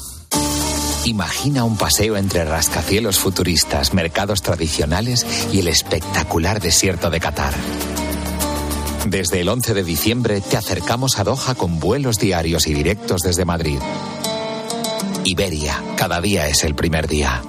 Imagina 1.04 1.64
un 1.64 1.76
paseo 1.76 2.16
entre 2.16 2.44
rascacielos 2.44 3.18
futuristas, 3.18 3.92
mercados 3.92 4.40
tradicionales 4.40 5.26
y 5.52 5.58
el 5.58 5.68
espectacular 5.68 6.60
desierto 6.60 7.10
de 7.10 7.18
Qatar. 7.18 7.52
Desde 9.08 9.40
el 9.40 9.48
11 9.48 9.74
de 9.74 9.82
diciembre 9.82 10.40
te 10.40 10.56
acercamos 10.56 11.18
a 11.18 11.24
Doha 11.24 11.56
con 11.56 11.80
vuelos 11.80 12.18
diarios 12.18 12.68
y 12.68 12.74
directos 12.74 13.20
desde 13.22 13.44
Madrid. 13.44 13.78
Iberia, 15.24 15.80
cada 15.96 16.20
día 16.20 16.48
es 16.48 16.64
el 16.64 16.74
primer 16.74 17.06
día. 17.06 17.40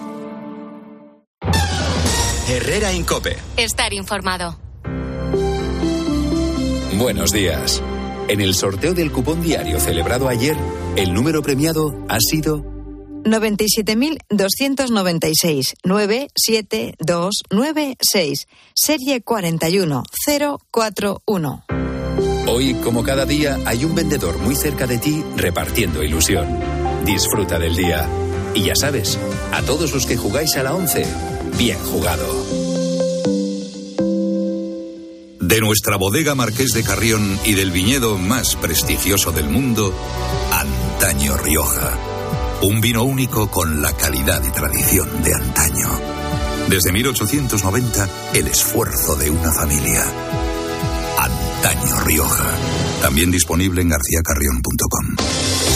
Herrera 2.48 2.94
Incope. 2.94 3.36
Estar 3.58 3.92
informado. 3.94 4.60
Buenos 6.98 7.32
días. 7.32 7.82
En 8.28 8.42
el 8.42 8.54
sorteo 8.54 8.94
del 8.94 9.12
cupón 9.12 9.42
diario 9.42 9.80
celebrado 9.80 10.30
ayer, 10.30 10.56
el 10.96 11.12
número 11.14 11.42
premiado 11.42 12.06
ha 12.10 12.20
sido 12.20 12.64
97.296 13.24 15.74
97296, 15.84 18.48
serie 18.76 19.22
41041. 19.22 21.66
Hoy, 22.48 22.76
como 22.76 23.02
cada 23.04 23.26
día, 23.26 23.58
hay 23.66 23.84
un 23.86 23.96
vendedor 23.96 24.38
muy 24.38 24.56
cerca 24.56 24.86
de 24.86 25.00
ti 25.00 25.24
repartiendo 25.36 26.04
ilusión. 26.04 26.83
Disfruta 27.06 27.60
del 27.60 27.76
día. 27.76 28.08
Y 28.56 28.64
ya 28.64 28.76
sabes, 28.76 29.20
a 29.52 29.62
todos 29.64 29.94
los 29.94 30.06
que 30.06 30.16
jugáis 30.16 30.56
a 30.56 30.64
la 30.64 30.74
11, 30.74 31.06
bien 31.58 31.78
jugado. 31.80 32.26
De 35.42 35.60
nuestra 35.60 35.98
bodega 35.98 36.34
Marqués 36.34 36.72
de 36.74 36.84
Carrión 36.84 37.38
y 37.46 37.54
del 37.54 37.72
viñedo 37.72 38.18
más 38.18 38.56
prestigioso 38.56 39.32
del 39.32 39.50
mundo, 39.50 39.94
Antaño 40.52 41.38
Rioja. 41.38 41.98
Un 42.62 42.80
vino 42.80 43.04
único 43.04 43.52
con 43.52 43.82
la 43.82 43.92
calidad 43.92 44.42
y 44.44 44.52
tradición 44.52 45.22
de 45.22 45.34
antaño. 45.34 45.90
Desde 46.70 46.94
1890, 46.94 48.10
el 48.34 48.48
esfuerzo 48.48 49.16
de 49.16 49.30
una 49.30 49.52
familia. 49.52 50.06
Antaño 51.20 52.00
Rioja. 52.00 52.50
También 53.02 53.30
disponible 53.30 53.82
en 53.82 53.90
garcíacarrión.com. 53.90 55.73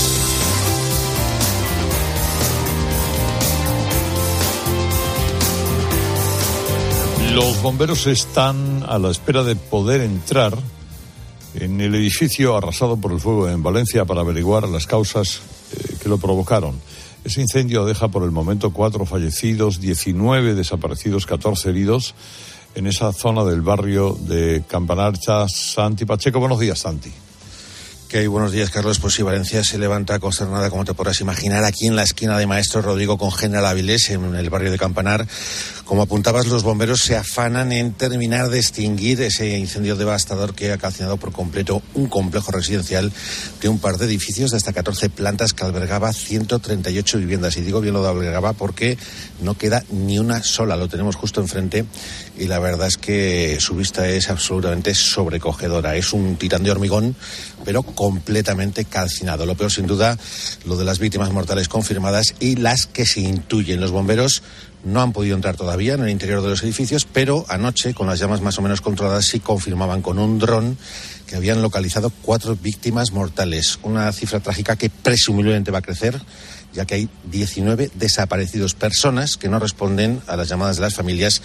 Los 7.37 7.61
bomberos 7.61 8.07
están 8.07 8.83
a 8.87 8.97
la 8.97 9.11
espera 9.11 9.43
de 9.43 9.55
poder 9.55 10.01
entrar 10.01 10.57
en 11.53 11.79
el 11.81 11.93
edificio 11.93 12.57
arrasado 12.57 12.97
por 12.97 13.11
el 13.11 13.19
fuego 13.19 13.47
en 13.47 13.61
Valencia 13.61 14.05
para 14.05 14.21
averiguar 14.21 14.67
las 14.67 14.87
causas 14.87 15.41
eh, 15.71 15.97
que 16.01 16.09
lo 16.09 16.17
provocaron. 16.17 16.81
Ese 17.23 17.41
incendio 17.41 17.85
deja 17.85 18.07
por 18.07 18.23
el 18.23 18.31
momento 18.31 18.73
cuatro 18.73 19.05
fallecidos, 19.05 19.79
19 19.79 20.55
desaparecidos, 20.55 21.27
14 21.27 21.69
heridos 21.69 22.15
en 22.73 22.87
esa 22.87 23.13
zona 23.13 23.43
del 23.43 23.61
barrio 23.61 24.17
de 24.19 24.63
Campanarcha. 24.67 25.47
Santi 25.47 26.05
Pacheco, 26.05 26.39
buenos 26.39 26.59
días, 26.59 26.79
Santi. 26.79 27.11
Que 28.09 28.19
hay 28.19 28.27
buenos 28.27 28.53
días, 28.53 28.69
Carlos. 28.71 28.99
Pues 28.99 29.15
sí, 29.15 29.21
Valencia 29.21 29.63
se 29.65 29.77
levanta 29.77 30.17
consternada, 30.17 30.69
como 30.69 30.85
te 30.85 30.93
podrás 30.93 31.19
imaginar, 31.19 31.65
aquí 31.65 31.87
en 31.87 31.97
la 31.97 32.03
esquina 32.03 32.37
de 32.37 32.47
Maestro 32.47 32.81
Rodrigo 32.81 33.17
con 33.17 33.33
General 33.33 33.65
Avilés, 33.65 34.09
en 34.09 34.33
el 34.33 34.49
barrio 34.49 34.71
de 34.71 34.77
Campanar. 34.77 35.27
Como 35.87 36.01
apuntabas, 36.01 36.47
los 36.47 36.63
bomberos 36.63 36.99
se 36.99 37.15
afanan 37.15 37.71
en 37.71 37.93
terminar 37.93 38.49
de 38.49 38.59
extinguir 38.59 39.21
ese 39.21 39.57
incendio 39.57 39.95
devastador 39.95 40.53
que 40.53 40.69
ha 40.73 40.77
calcinado 40.77 41.15
por 41.15 41.31
completo 41.31 41.81
un 41.93 42.07
complejo 42.07 42.51
residencial 42.51 43.13
de 43.61 43.69
un 43.69 43.79
par 43.79 43.97
de 43.97 44.03
edificios 44.03 44.51
de 44.51 44.57
hasta 44.57 44.73
14 44.73 45.09
plantas 45.09 45.53
que 45.53 45.63
albergaba 45.63 46.11
138 46.11 47.19
viviendas. 47.19 47.55
Y 47.55 47.61
digo 47.61 47.79
bien 47.79 47.93
lo 47.93 48.03
de 48.03 48.09
albergaba 48.09 48.51
porque 48.51 48.97
no 49.41 49.57
queda 49.57 49.81
ni 49.89 50.19
una 50.19 50.43
sola. 50.43 50.75
Lo 50.75 50.89
tenemos 50.89 51.15
justo 51.15 51.39
enfrente 51.39 51.85
y 52.37 52.47
la 52.47 52.59
verdad 52.59 52.87
es 52.87 52.97
que 52.97 53.55
su 53.61 53.75
vista 53.75 54.09
es 54.09 54.29
absolutamente 54.29 54.93
sobrecogedora. 54.93 55.95
Es 55.95 56.11
un 56.11 56.35
titán 56.35 56.63
de 56.63 56.71
hormigón, 56.71 57.15
pero 57.63 57.81
completamente 57.83 58.83
calcinado. 58.83 59.45
Lo 59.45 59.55
peor, 59.55 59.71
sin 59.71 59.87
duda, 59.87 60.17
lo 60.65 60.75
de 60.75 60.83
las 60.83 60.99
víctimas 60.99 61.31
mortales 61.31 61.69
confirmadas 61.69 62.35
y 62.41 62.57
las 62.57 62.87
que 62.87 63.05
se 63.05 63.21
intuyen. 63.21 63.79
Los 63.79 63.91
bomberos 63.91 64.43
no 64.87 65.01
han 65.01 65.11
podido 65.11 65.35
entrar 65.35 65.55
todavía 65.55 65.93
en 65.93 66.01
el 66.01 66.09
interior 66.09 66.41
de 66.41 66.49
los 66.49 66.63
edificios, 66.63 67.05
pero 67.05 67.45
anoche, 67.49 67.93
con 67.93 68.07
las 68.07 68.19
llamas 68.19 68.41
más 68.41 68.57
o 68.57 68.61
menos 68.61 68.81
controladas, 68.81 69.25
sí 69.25 69.39
confirmaban 69.39 70.01
con 70.01 70.17
un 70.17 70.39
dron 70.39 70.77
que 71.27 71.35
habían 71.35 71.61
localizado 71.61 72.09
cuatro 72.21 72.55
víctimas 72.55 73.11
mortales. 73.11 73.79
Una 73.83 74.11
cifra 74.13 74.39
trágica 74.39 74.77
que 74.77 74.89
presumiblemente 74.89 75.71
va 75.71 75.79
a 75.79 75.81
crecer, 75.81 76.19
ya 76.73 76.85
que 76.85 76.95
hay 76.95 77.09
19 77.25 77.91
desaparecidos 77.95 78.73
personas 78.73 79.35
que 79.35 79.49
no 79.49 79.59
responden 79.59 80.21
a 80.27 80.37
las 80.37 80.47
llamadas 80.47 80.77
de 80.77 80.83
las 80.83 80.95
familias 80.95 81.41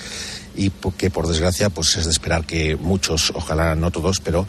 y 0.54 0.70
que, 0.96 1.11
por 1.11 1.26
desgracia, 1.26 1.68
pues 1.68 1.96
es 1.96 2.04
de 2.04 2.12
esperar 2.12 2.46
que 2.46 2.76
muchos, 2.76 3.32
ojalá 3.34 3.75
no 3.75 3.90
todos, 3.90 4.20
pero 4.20 4.46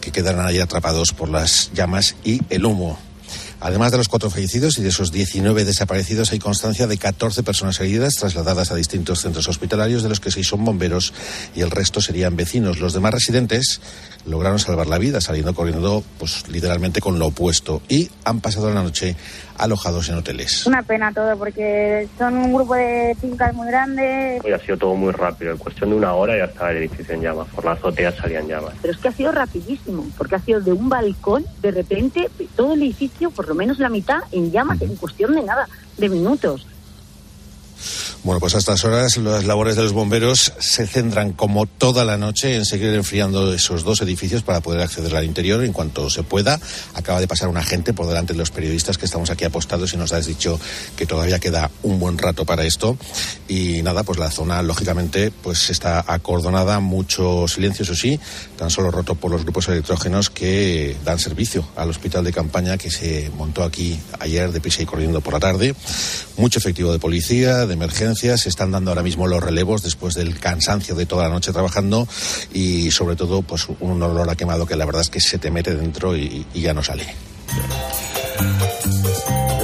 que 0.00 0.12
quedarán 0.12 0.46
ahí 0.46 0.60
atrapados 0.60 1.12
por 1.12 1.28
las 1.28 1.72
llamas 1.74 2.14
y 2.22 2.40
el 2.50 2.64
humo. 2.64 3.07
Además 3.60 3.90
de 3.90 3.98
los 3.98 4.08
cuatro 4.08 4.30
fallecidos 4.30 4.78
y 4.78 4.82
de 4.82 4.90
esos 4.90 5.10
19 5.10 5.64
desaparecidos, 5.64 6.30
hay 6.30 6.38
constancia 6.38 6.86
de 6.86 6.96
14 6.96 7.42
personas 7.42 7.80
heridas 7.80 8.14
trasladadas 8.14 8.70
a 8.70 8.76
distintos 8.76 9.22
centros 9.22 9.48
hospitalarios, 9.48 10.04
de 10.04 10.08
los 10.08 10.20
que 10.20 10.30
seis 10.30 10.46
son 10.46 10.64
bomberos 10.64 11.12
y 11.56 11.62
el 11.62 11.70
resto 11.72 12.00
serían 12.00 12.36
vecinos. 12.36 12.78
Los 12.78 12.92
demás 12.92 13.14
residentes 13.14 13.80
lograron 14.26 14.60
salvar 14.60 14.86
la 14.86 14.98
vida, 14.98 15.20
saliendo 15.20 15.54
corriendo, 15.54 16.04
pues 16.18 16.48
literalmente 16.48 17.00
con 17.00 17.18
lo 17.18 17.26
opuesto, 17.26 17.82
y 17.88 18.10
han 18.24 18.40
pasado 18.40 18.72
la 18.72 18.82
noche 18.82 19.16
alojados 19.58 20.08
en 20.08 20.16
hoteles. 20.16 20.66
Una 20.66 20.82
pena 20.82 21.12
todo, 21.12 21.36
porque 21.36 22.08
son 22.16 22.36
un 22.36 22.54
grupo 22.54 22.74
de 22.74 23.16
fincas 23.20 23.54
muy 23.54 23.66
grandes. 23.68 24.42
Hoy 24.44 24.52
ha 24.52 24.58
sido 24.58 24.76
todo 24.76 24.94
muy 24.94 25.12
rápido, 25.12 25.52
en 25.52 25.58
cuestión 25.58 25.90
de 25.90 25.96
una 25.96 26.14
hora 26.14 26.36
ya 26.36 26.44
estaba 26.44 26.70
el 26.70 26.78
edificio 26.78 27.14
en 27.14 27.22
llamas, 27.22 27.48
por 27.54 27.64
la 27.64 27.72
azotea 27.72 28.12
salían 28.12 28.48
llamas. 28.48 28.74
Pero 28.80 28.94
es 28.94 29.00
que 29.00 29.08
ha 29.08 29.12
sido 29.12 29.32
rapidísimo, 29.32 30.06
porque 30.16 30.36
ha 30.36 30.40
sido 30.40 30.60
de 30.60 30.72
un 30.72 30.88
balcón, 30.88 31.44
de 31.60 31.70
repente, 31.70 32.30
todo 32.56 32.74
el 32.74 32.82
edificio, 32.82 33.30
por 33.30 33.48
lo 33.48 33.54
menos 33.54 33.78
la 33.78 33.88
mitad, 33.88 34.20
en 34.32 34.50
llamas, 34.50 34.80
en 34.80 34.96
cuestión 34.96 35.34
de 35.34 35.42
nada, 35.42 35.68
de 35.96 36.08
minutos. 36.08 36.66
Bueno, 38.24 38.40
pues 38.40 38.56
a 38.56 38.58
estas 38.58 38.84
horas 38.84 39.16
las 39.16 39.44
labores 39.44 39.76
de 39.76 39.82
los 39.84 39.92
bomberos 39.92 40.52
se 40.58 40.88
centran 40.88 41.32
como 41.32 41.66
toda 41.66 42.04
la 42.04 42.16
noche 42.16 42.56
en 42.56 42.64
seguir 42.64 42.88
enfriando 42.88 43.54
esos 43.54 43.84
dos 43.84 44.00
edificios 44.00 44.42
para 44.42 44.60
poder 44.60 44.80
acceder 44.80 45.14
al 45.14 45.24
interior 45.24 45.62
en 45.64 45.72
cuanto 45.72 46.10
se 46.10 46.24
pueda. 46.24 46.58
Acaba 46.94 47.20
de 47.20 47.28
pasar 47.28 47.48
un 47.48 47.56
agente 47.56 47.94
por 47.94 48.08
delante 48.08 48.32
de 48.32 48.38
los 48.38 48.50
periodistas 48.50 48.98
que 48.98 49.06
estamos 49.06 49.30
aquí 49.30 49.44
apostados 49.44 49.94
y 49.94 49.96
nos 49.96 50.12
has 50.12 50.26
dicho 50.26 50.58
que 50.96 51.06
todavía 51.06 51.38
queda 51.38 51.70
un 51.84 52.00
buen 52.00 52.18
rato 52.18 52.44
para 52.44 52.64
esto. 52.64 52.98
Y 53.46 53.82
nada, 53.82 54.02
pues 54.02 54.18
la 54.18 54.32
zona 54.32 54.62
lógicamente 54.62 55.30
pues 55.30 55.70
está 55.70 56.04
acordonada, 56.06 56.80
mucho 56.80 57.46
silencio, 57.46 57.84
eso 57.84 57.94
sí, 57.94 58.18
tan 58.58 58.68
solo 58.68 58.90
roto 58.90 59.14
por 59.14 59.30
los 59.30 59.44
grupos 59.44 59.68
electrógenos 59.68 60.28
que 60.28 60.96
dan 61.04 61.20
servicio 61.20 61.66
al 61.76 61.88
hospital 61.88 62.24
de 62.24 62.32
campaña 62.32 62.78
que 62.78 62.90
se 62.90 63.30
montó 63.36 63.62
aquí 63.62 63.98
ayer 64.18 64.50
de 64.50 64.60
pisa 64.60 64.82
y 64.82 64.86
corriendo 64.86 65.20
por 65.20 65.34
la 65.34 65.40
tarde. 65.40 65.74
Mucho 66.36 66.58
efectivo 66.58 66.92
de 66.92 66.98
policía, 66.98 67.66
de 67.66 67.74
emergencia, 67.74 68.07
se 68.14 68.48
están 68.48 68.70
dando 68.70 68.90
ahora 68.90 69.02
mismo 69.02 69.26
los 69.26 69.42
relevos 69.42 69.82
después 69.82 70.14
del 70.14 70.38
cansancio 70.38 70.94
de 70.94 71.06
toda 71.06 71.24
la 71.24 71.30
noche 71.30 71.52
trabajando 71.52 72.06
y 72.52 72.90
sobre 72.90 73.16
todo 73.16 73.42
pues 73.42 73.66
un 73.80 74.02
olor 74.02 74.28
a 74.28 74.34
quemado 74.34 74.66
que 74.66 74.76
la 74.76 74.84
verdad 74.84 75.02
es 75.02 75.10
que 75.10 75.20
se 75.20 75.38
te 75.38 75.50
mete 75.50 75.74
dentro 75.74 76.16
y, 76.16 76.46
y 76.54 76.60
ya 76.60 76.74
no 76.74 76.82
sale. 76.82 77.06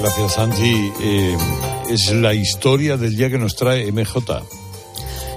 Gracias, 0.00 0.34
Santi. 0.34 0.92
Eh, 1.00 1.36
es 1.88 2.12
la 2.12 2.34
historia 2.34 2.96
del 2.96 3.16
día 3.16 3.30
que 3.30 3.38
nos 3.38 3.56
trae 3.56 3.90
MJ. 3.90 4.42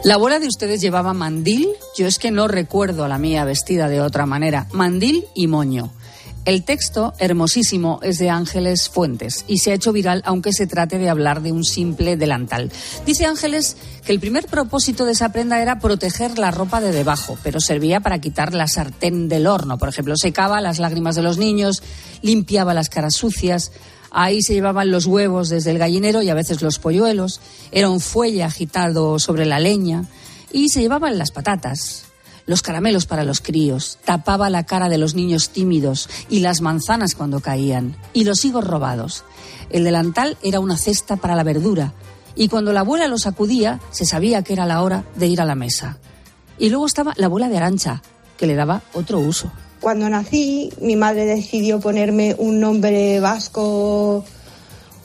La 0.04 0.16
abuela 0.16 0.40
de 0.40 0.48
ustedes 0.48 0.82
llevaba 0.82 1.14
mandil, 1.14 1.68
yo 1.98 2.08
es 2.08 2.20
que 2.20 2.32
no 2.32 2.48
recuerdo 2.48 3.04
a 3.04 3.08
la 3.08 3.18
mía 3.18 3.46
vestida 3.46 3.90
de 3.90 4.02
otra 4.02 4.26
manera, 4.26 4.68
mandil 4.72 5.26
y 5.34 5.48
moño. 5.48 5.92
El 6.48 6.63
texto, 6.63 7.13
hermosísimo, 7.20 8.00
es 8.04 8.20
de 8.20 8.30
Ángeles 8.30 8.88
Fuentes 8.88 9.44
y 9.50 9.58
se 9.58 9.72
ha 9.72 9.74
hecho 9.74 9.92
viral 9.92 10.22
aunque 10.24 10.54
se 10.54 10.66
trate 10.66 10.98
de 10.98 11.10
hablar 11.10 11.42
de 11.42 11.51
un 11.51 11.66
simple 11.66 12.16
delantal. 12.16 12.72
Dice 13.06 13.25
Ángeles 13.25 13.75
que 14.06 14.13
el 14.13 14.22
primer 14.22 14.46
propósito 14.46 15.04
de 15.04 15.12
esa 15.12 15.34
prenda 15.34 15.62
era 15.62 15.80
proteger 15.80 16.39
la 16.39 16.51
ropa 16.51 16.80
de 16.80 16.94
debajo, 16.94 17.38
pero 17.44 17.60
servía 17.60 18.00
para 18.00 18.22
quitar 18.22 18.54
la 18.54 18.70
sartén 18.70 19.27
del 19.27 19.46
horno. 19.46 19.77
Por 19.77 19.89
ejemplo, 19.89 20.16
secaba 20.16 20.62
las 20.62 20.80
lágrimas 20.80 21.18
de 21.18 21.24
los 21.24 21.38
niños, 21.38 21.84
limpiaba 22.22 22.74
las 22.74 22.88
caras 22.88 23.16
sucias. 23.16 23.74
Ahí 24.10 24.42
se 24.42 24.54
llevaban 24.54 24.89
los 24.89 25.06
huevos 25.06 25.50
desde 25.50 25.72
el 25.72 25.80
gallinero 25.80 26.22
y 26.22 26.30
a 26.30 26.34
veces 26.34 26.62
los 26.62 26.80
polluelos. 26.80 27.42
Era 27.74 27.89
un 27.89 28.00
fuelle 28.00 28.46
agitado 28.46 29.20
sobre 29.20 29.46
la 29.46 29.60
leña. 29.60 30.06
Y 30.54 30.70
se 30.70 30.80
llevaban 30.80 31.18
las 31.18 31.32
patatas, 31.32 32.07
los 32.48 32.63
caramelos 32.63 33.06
para 33.06 33.24
los 33.24 33.42
críos, 33.42 34.00
tapaba 34.04 34.50
la 34.50 34.66
cara 34.66 34.89
de 34.89 34.98
los 34.98 35.13
niños 35.13 35.50
tímidos 35.50 36.10
y 36.30 36.39
las 36.39 36.62
manzanas 36.62 37.13
cuando 37.13 37.42
caían, 37.42 37.96
y 38.13 38.24
los 38.24 38.44
higos 38.44 38.66
robados. 38.66 39.24
El 39.70 39.84
delantal 39.84 40.38
era 40.42 40.60
una 40.60 40.77
cesta 40.77 41.18
para 41.18 41.36
la 41.36 41.44
verdura, 41.44 41.94
y 42.36 42.48
cuando 42.48 42.74
la 42.74 42.80
abuela 42.80 43.08
lo 43.08 43.18
sacudía, 43.18 43.80
se 43.92 44.06
sabía 44.06 44.44
que 44.44 44.54
era 44.54 44.66
la 44.66 44.82
hora 44.82 45.04
de 45.16 45.27
ir 45.27 45.42
a 45.42 45.46
la 45.46 45.56
mesa. 45.56 45.98
Y 46.58 46.70
luego 46.70 46.86
estaba 46.88 47.13
la 47.18 47.27
abuela 47.27 47.50
de 47.50 47.58
Arancha, 47.58 48.01
que 48.38 48.48
le 48.48 48.56
daba 48.56 48.82
otro 48.94 49.20
uso. 49.20 49.51
Cuando 49.82 50.10
nací, 50.10 50.72
mi 50.82 50.96
madre 50.96 51.25
decidió 51.25 51.80
ponerme 51.80 52.36
un 52.38 52.60
nombre 52.60 53.20
vasco 53.20 54.24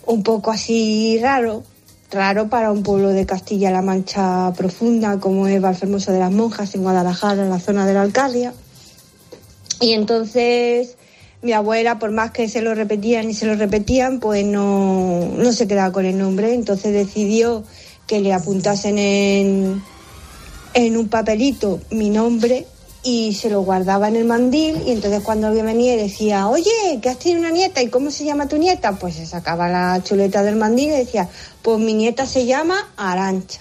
un 0.07 0.23
poco 0.23 0.51
así 0.51 1.19
raro, 1.21 1.65
raro 2.13 2.49
para 2.49 2.71
un 2.71 2.83
pueblo 2.83 3.09
de 3.09 3.27
Castilla-La 3.27 3.83
Mancha 3.83 4.53
profunda 4.57 5.19
como 5.19 5.49
es 5.49 5.61
Valfermoso 5.61 6.13
de 6.13 6.19
las 6.19 6.31
Monjas 6.31 6.75
en 6.75 6.83
Guadalajara, 6.83 7.43
en 7.43 7.51
la 7.51 7.59
zona 7.59 7.87
de 7.87 7.95
la 7.95 8.03
Alcalia. 8.03 8.53
Y 9.81 9.93
entonces 9.93 10.97
mi 11.43 11.53
abuela, 11.53 11.99
por 11.99 12.13
más 12.13 12.31
que 12.31 12.49
se 12.49 12.63
lo 12.63 12.75
repetían 12.75 13.29
y 13.29 13.35
se 13.35 13.47
lo 13.47 13.57
repetían, 13.57 14.21
pues 14.21 14.45
no, 14.45 15.29
no 15.37 15.53
se 15.53 15.67
quedaba 15.67 15.93
con 15.93 16.05
el 16.05 16.19
nombre. 16.19 16.55
Entonces 16.55 16.93
decidió 16.93 17.65
que 18.07 18.21
le 18.21 18.33
apuntasen 18.33 18.99
en, 18.99 19.83
en 20.75 20.97
un 20.97 21.09
papelito 21.09 21.81
mi 21.91 22.11
nombre 22.11 22.67
y 23.03 23.35
se 23.35 23.51
lo 23.51 23.63
guardaba 23.63 24.09
en 24.09 24.17
el 24.17 24.25
mandil 24.25 24.83
y 24.87 24.93
entonces 24.93 25.23
cuando 25.23 25.49
alguien 25.49 25.67
venía 25.67 25.95
y 25.95 25.97
decía, 25.97 26.47
oye, 26.47 27.01
que 27.01 27.09
has 27.09 27.19
tenido 27.19 27.41
una 27.41 27.51
nieta 27.51 27.83
y 27.83 27.89
cómo 27.89 28.11
se 28.11 28.25
llama 28.25 28.49
tu 28.49 28.59
nieta, 28.59 28.93
pues 28.93 29.17
se 29.17 29.27
sacaba 29.27 29.69
la 29.69 30.01
chuleta 30.03 30.43
del 30.43 30.57
mandil 30.57 30.87
y 30.87 30.97
decía, 30.99 31.29
pues 31.63 31.79
mi 31.79 31.95
nieta 31.95 32.27
se 32.27 32.47
llama 32.47 32.93
Arancha. 32.97 33.61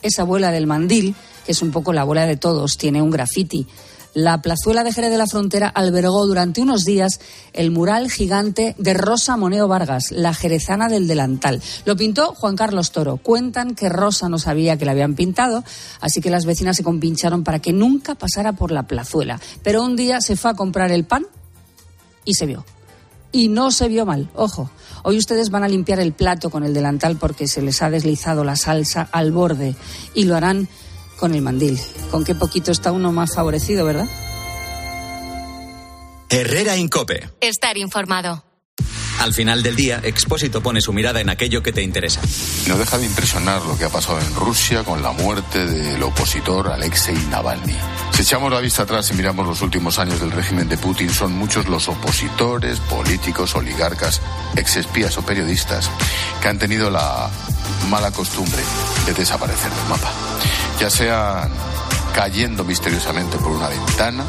Esa 0.00 0.22
abuela 0.22 0.52
del 0.52 0.66
mandil, 0.66 1.14
que 1.44 1.52
es 1.52 1.62
un 1.62 1.72
poco 1.72 1.92
la 1.92 2.02
abuela 2.02 2.26
de 2.26 2.36
todos, 2.36 2.76
tiene 2.76 3.02
un 3.02 3.10
graffiti. 3.10 3.66
La 4.14 4.42
plazuela 4.42 4.84
de 4.84 4.92
Jerez 4.92 5.10
de 5.10 5.16
la 5.16 5.26
Frontera 5.26 5.68
albergó 5.68 6.26
durante 6.26 6.60
unos 6.60 6.84
días 6.84 7.18
el 7.54 7.70
mural 7.70 8.10
gigante 8.10 8.74
de 8.76 8.92
Rosa 8.92 9.38
Moneo 9.38 9.68
Vargas, 9.68 10.10
la 10.10 10.34
jerezana 10.34 10.88
del 10.88 11.08
delantal. 11.08 11.62
Lo 11.86 11.96
pintó 11.96 12.34
Juan 12.34 12.54
Carlos 12.54 12.92
Toro. 12.92 13.16
Cuentan 13.16 13.74
que 13.74 13.88
Rosa 13.88 14.28
no 14.28 14.38
sabía 14.38 14.76
que 14.76 14.84
la 14.84 14.92
habían 14.92 15.14
pintado, 15.14 15.64
así 16.00 16.20
que 16.20 16.28
las 16.28 16.44
vecinas 16.44 16.76
se 16.76 16.84
compincharon 16.84 17.42
para 17.42 17.60
que 17.60 17.72
nunca 17.72 18.14
pasara 18.14 18.52
por 18.52 18.70
la 18.70 18.82
plazuela. 18.82 19.40
Pero 19.62 19.82
un 19.82 19.96
día 19.96 20.20
se 20.20 20.36
fue 20.36 20.50
a 20.50 20.54
comprar 20.54 20.92
el 20.92 21.04
pan 21.04 21.26
y 22.26 22.34
se 22.34 22.44
vio. 22.44 22.66
Y 23.32 23.48
no 23.48 23.70
se 23.70 23.88
vio 23.88 24.04
mal, 24.04 24.28
ojo. 24.34 24.70
Hoy 25.04 25.16
ustedes 25.16 25.48
van 25.48 25.64
a 25.64 25.68
limpiar 25.68 26.00
el 26.00 26.12
plato 26.12 26.50
con 26.50 26.64
el 26.64 26.74
delantal 26.74 27.16
porque 27.16 27.48
se 27.48 27.62
les 27.62 27.80
ha 27.80 27.88
deslizado 27.88 28.44
la 28.44 28.56
salsa 28.56 29.08
al 29.10 29.32
borde 29.32 29.74
y 30.14 30.24
lo 30.24 30.36
harán 30.36 30.68
con 31.22 31.34
el 31.36 31.40
mandil. 31.40 31.78
Con 32.10 32.24
qué 32.24 32.34
poquito 32.34 32.72
está 32.72 32.90
uno 32.90 33.12
más 33.12 33.36
favorecido, 33.36 33.84
¿verdad? 33.84 34.08
Herrera 36.28 36.76
Incope. 36.76 37.30
Estar 37.40 37.78
informado. 37.78 38.42
Al 39.22 39.32
final 39.32 39.62
del 39.62 39.76
día, 39.76 40.00
Expósito 40.02 40.60
pone 40.64 40.80
su 40.80 40.92
mirada 40.92 41.20
en 41.20 41.30
aquello 41.30 41.62
que 41.62 41.72
te 41.72 41.80
interesa. 41.80 42.20
No 42.66 42.76
deja 42.76 42.98
de 42.98 43.06
impresionar 43.06 43.62
lo 43.62 43.78
que 43.78 43.84
ha 43.84 43.88
pasado 43.88 44.18
en 44.18 44.34
Rusia 44.34 44.82
con 44.82 45.00
la 45.00 45.12
muerte 45.12 45.64
del 45.64 46.02
opositor 46.02 46.66
Alexei 46.66 47.14
Navalny. 47.30 47.76
Si 48.10 48.22
echamos 48.22 48.50
la 48.50 48.58
vista 48.58 48.82
atrás 48.82 49.12
y 49.12 49.14
miramos 49.14 49.46
los 49.46 49.62
últimos 49.62 50.00
años 50.00 50.20
del 50.20 50.32
régimen 50.32 50.68
de 50.68 50.76
Putin, 50.76 51.08
son 51.08 51.34
muchos 51.34 51.68
los 51.68 51.88
opositores, 51.88 52.80
políticos, 52.80 53.54
oligarcas, 53.54 54.20
exespías 54.56 55.16
o 55.16 55.22
periodistas 55.22 55.88
que 56.40 56.48
han 56.48 56.58
tenido 56.58 56.90
la 56.90 57.30
mala 57.88 58.10
costumbre 58.10 58.60
de 59.06 59.14
desaparecer 59.14 59.70
del 59.70 59.88
mapa. 59.88 60.10
Ya 60.80 60.90
sean 60.90 61.48
cayendo 62.12 62.64
misteriosamente 62.64 63.38
por 63.38 63.52
una 63.52 63.68
ventana, 63.68 64.24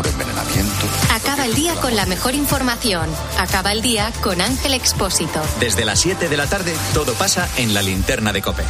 por 0.00 0.08
envenenamiento. 0.10 0.86
Acaba 1.12 1.44
el 1.44 1.54
día 1.54 1.74
con 1.74 1.94
la 1.94 2.06
mejor 2.06 2.34
información. 2.34 3.06
Acaba 3.38 3.70
el 3.72 3.82
día 3.82 4.10
con 4.22 4.40
Ángel 4.40 4.72
Expósito. 4.72 5.42
Desde 5.58 5.84
las 5.84 6.00
7 6.00 6.30
de 6.30 6.36
la 6.38 6.46
tarde, 6.46 6.74
todo 6.94 7.12
pasa 7.12 7.46
en 7.58 7.74
la 7.74 7.82
linterna 7.82 8.32
de 8.32 8.40
Cope. 8.40 8.62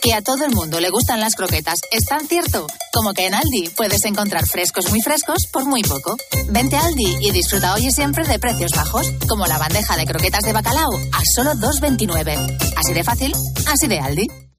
Que 0.00 0.14
a 0.14 0.22
todo 0.22 0.44
el 0.44 0.52
mundo 0.52 0.78
le 0.78 0.88
gustan 0.88 1.18
las 1.18 1.34
croquetas 1.34 1.80
es 1.90 2.04
tan 2.08 2.28
cierto 2.28 2.68
como 2.92 3.12
que 3.12 3.26
en 3.26 3.34
Aldi 3.34 3.70
puedes 3.76 4.04
encontrar 4.04 4.46
frescos 4.46 4.88
muy 4.88 5.00
frescos 5.00 5.46
por 5.52 5.64
muy 5.64 5.82
poco. 5.82 6.16
Vente 6.50 6.76
a 6.76 6.84
Aldi 6.84 7.16
y 7.20 7.32
disfruta 7.32 7.74
hoy 7.74 7.86
y 7.86 7.90
siempre 7.90 8.24
de 8.24 8.38
precios 8.38 8.70
bajos, 8.76 9.10
como 9.28 9.46
la 9.46 9.58
bandeja 9.58 9.96
de 9.96 10.04
croquetas 10.04 10.44
de 10.44 10.52
bacalao 10.52 10.92
a 11.12 11.22
solo 11.34 11.54
2,29. 11.54 12.74
Así 12.76 12.92
de 12.92 13.02
fácil, 13.02 13.32
así 13.66 13.88
de 13.88 13.98
Aldi. 13.98 14.51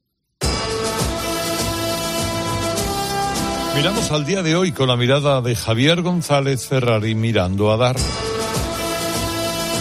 Miramos 3.75 4.11
al 4.11 4.25
día 4.25 4.43
de 4.43 4.55
hoy 4.55 4.71
con 4.71 4.87
la 4.87 4.95
mirada 4.95 5.41
de 5.41 5.55
Javier 5.55 6.01
González 6.03 6.67
Ferrari 6.67 7.15
mirando 7.15 7.71
a 7.71 7.77
dar. 7.77 7.95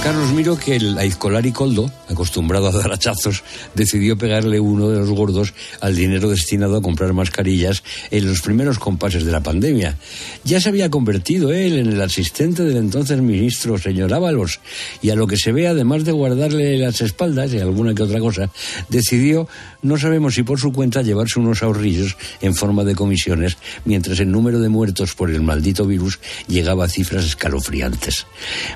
Carlos 0.02 0.32
Miro 0.32 0.58
que 0.58 0.74
el 0.74 0.98
Aizcolari 0.98 1.52
Coldo, 1.52 1.88
acostumbrado 2.08 2.66
a 2.66 2.72
dar 2.72 2.92
hachazos, 2.92 3.44
decidió 3.76 4.18
pegarle 4.18 4.58
uno 4.58 4.88
de 4.88 4.98
los 4.98 5.10
gordos 5.10 5.54
al 5.80 5.94
dinero 5.94 6.28
destinado 6.28 6.76
a 6.76 6.82
comprar 6.82 7.12
mascarillas 7.12 7.84
en 8.10 8.26
los 8.26 8.40
primeros 8.40 8.80
compases 8.80 9.24
de 9.24 9.30
la 9.30 9.44
pandemia. 9.44 9.96
Ya 10.42 10.60
se 10.60 10.70
había 10.70 10.90
convertido 10.90 11.52
él 11.52 11.78
en 11.78 11.86
el 11.86 12.02
asistente 12.02 12.64
del 12.64 12.78
entonces 12.78 13.20
ministro 13.20 13.78
señor 13.78 14.12
Ábalos 14.12 14.58
y 15.02 15.10
a 15.10 15.14
lo 15.14 15.28
que 15.28 15.36
se 15.36 15.52
ve, 15.52 15.68
además 15.68 16.04
de 16.04 16.10
guardarle 16.10 16.76
las 16.78 17.00
espaldas 17.00 17.54
y 17.54 17.60
alguna 17.60 17.94
que 17.94 18.02
otra 18.02 18.18
cosa, 18.18 18.50
decidió, 18.88 19.46
no 19.82 19.98
sabemos 19.98 20.34
si 20.34 20.42
por 20.42 20.58
su 20.58 20.72
cuenta, 20.72 21.02
llevarse 21.02 21.38
unos 21.38 21.62
ahorrillos 21.62 22.16
en 22.40 22.56
forma 22.56 22.82
de 22.82 22.96
comisiones, 22.96 23.56
mientras 23.84 24.18
el 24.18 24.32
número 24.32 24.58
de 24.58 24.68
muertos 24.68 25.14
por 25.14 25.30
el 25.30 25.42
maldito 25.42 25.86
virus 25.86 26.18
llegaba 26.48 26.86
a 26.86 26.88
cifras 26.88 27.24
escalofriantes. 27.24 28.26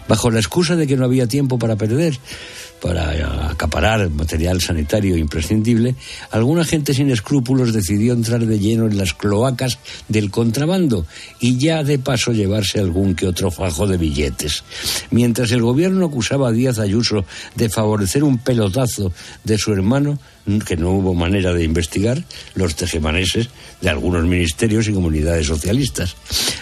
Bajo 0.07 0.31
la 0.31 0.39
excusa 0.39 0.77
de 0.77 0.87
que 0.87 0.97
no 0.97 1.05
había 1.05 1.16
tiempo 1.25 1.59
para 1.59 1.77
perder, 1.77 2.19
para 2.81 3.51
acaparar 3.51 4.11
material 4.11 4.61
sanitario 4.61 5.17
imprescindible, 5.17 5.95
alguna 6.31 6.65
gente 6.65 6.93
sin 6.93 7.11
escrúpulos 7.11 7.73
decidió 7.73 8.13
entrar 8.13 8.45
de 8.45 8.59
lleno 8.59 8.87
en 8.87 8.99
las 8.99 9.15
cloacas 9.15 9.79
del 10.09 10.31
contrabando 10.31 11.07
y 11.41 11.57
ya 11.57 11.83
de 11.83 11.99
paso 11.99 12.33
llevarse 12.33 12.79
algún 12.79 13.15
que 13.15 13.27
otro 13.27 13.51
fajo 13.51 13.87
de 13.87 13.97
billetes. 13.97 14.63
Mientras 15.11 15.51
el 15.53 15.63
gobierno 15.63 16.07
acusaba 16.07 16.49
a 16.49 16.53
Díaz 16.53 16.79
Ayuso 16.79 17.25
de 17.55 17.71
favorecer 17.71 18.23
un 18.23 18.39
pelotazo 18.39 19.13
de 19.45 19.59
su 19.59 19.73
hermano, 19.73 20.19
que 20.65 20.77
no 20.77 20.91
hubo 20.91 21.15
manera 21.15 21.53
de 21.53 21.65
investigar, 21.65 22.23
los 22.55 22.77
tejemaneses 22.77 23.49
de 23.81 23.89
algunos 23.89 24.25
ministerios 24.25 24.87
y 24.87 24.93
comunidades 24.93 25.47
socialistas. 25.47 26.15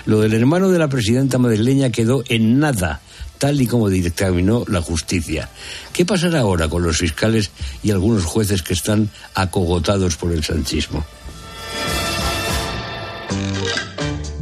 Lo 0.06 0.20
del 0.20 0.32
hermano 0.32 0.70
de 0.70 0.78
la 0.78 0.88
presidenta 0.88 1.38
madrileña 1.38 1.90
quedó 1.90 2.24
en 2.28 2.58
nada 2.58 3.00
tal 3.38 3.60
y 3.60 3.66
como 3.66 3.88
dictaminó 3.88 4.64
la 4.68 4.80
justicia. 4.80 5.48
¿Qué 5.92 6.04
pasará 6.04 6.40
ahora 6.40 6.68
con 6.68 6.82
los 6.82 6.98
fiscales 6.98 7.50
y 7.82 7.90
algunos 7.90 8.24
jueces 8.24 8.62
que 8.62 8.74
están 8.74 9.10
acogotados 9.34 10.16
por 10.16 10.32
el 10.32 10.44
sanchismo? 10.44 11.04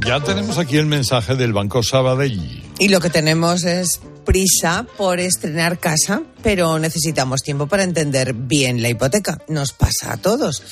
Ya 0.05 0.20
tenemos 0.20 0.59
aquí 0.59 0.76
el 0.76 0.87
mensaje 0.87 1.37
del 1.37 1.52
Banco 1.52 1.83
Sabadell. 1.83 2.62
Y 2.78 2.88
lo 2.88 3.00
que 3.00 3.09
tenemos 3.09 3.64
es 3.64 4.00
prisa 4.24 4.87
por 4.96 5.20
estrenar 5.20 5.78
casa, 5.78 6.22
pero 6.42 6.78
necesitamos 6.78 7.42
tiempo 7.42 7.66
para 7.66 7.82
entender 7.82 8.35
bien 8.35 8.82
la 8.82 8.88
hipoteca. 8.88 9.38
Nos 9.48 9.72
pasa 9.72 10.12
a 10.12 10.16
todos. 10.16 10.62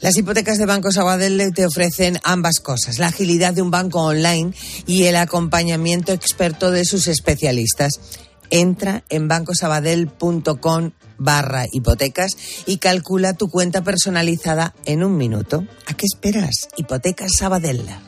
Las 0.00 0.16
hipotecas 0.16 0.58
de 0.58 0.66
Banco 0.66 0.92
Sabadell 0.92 1.52
te 1.54 1.66
ofrecen 1.66 2.18
ambas 2.24 2.60
cosas, 2.60 2.98
la 2.98 3.08
agilidad 3.08 3.54
de 3.54 3.62
un 3.62 3.70
banco 3.70 4.02
online 4.02 4.52
y 4.86 5.04
el 5.04 5.16
acompañamiento 5.16 6.12
experto 6.12 6.70
de 6.70 6.84
sus 6.84 7.08
especialistas. 7.08 8.00
Entra 8.50 9.04
en 9.10 9.28
bancosabadell.com 9.28 10.92
barra 11.18 11.66
hipotecas 11.70 12.36
y 12.64 12.78
calcula 12.78 13.34
tu 13.34 13.50
cuenta 13.50 13.82
personalizada 13.82 14.74
en 14.84 15.04
un 15.04 15.16
minuto. 15.16 15.66
¿A 15.86 15.94
qué 15.94 16.06
esperas? 16.06 16.68
Hipotecas 16.76 17.32
Sabadell. 17.36 18.07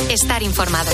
Estar 0.11 0.43
informado. 0.43 0.91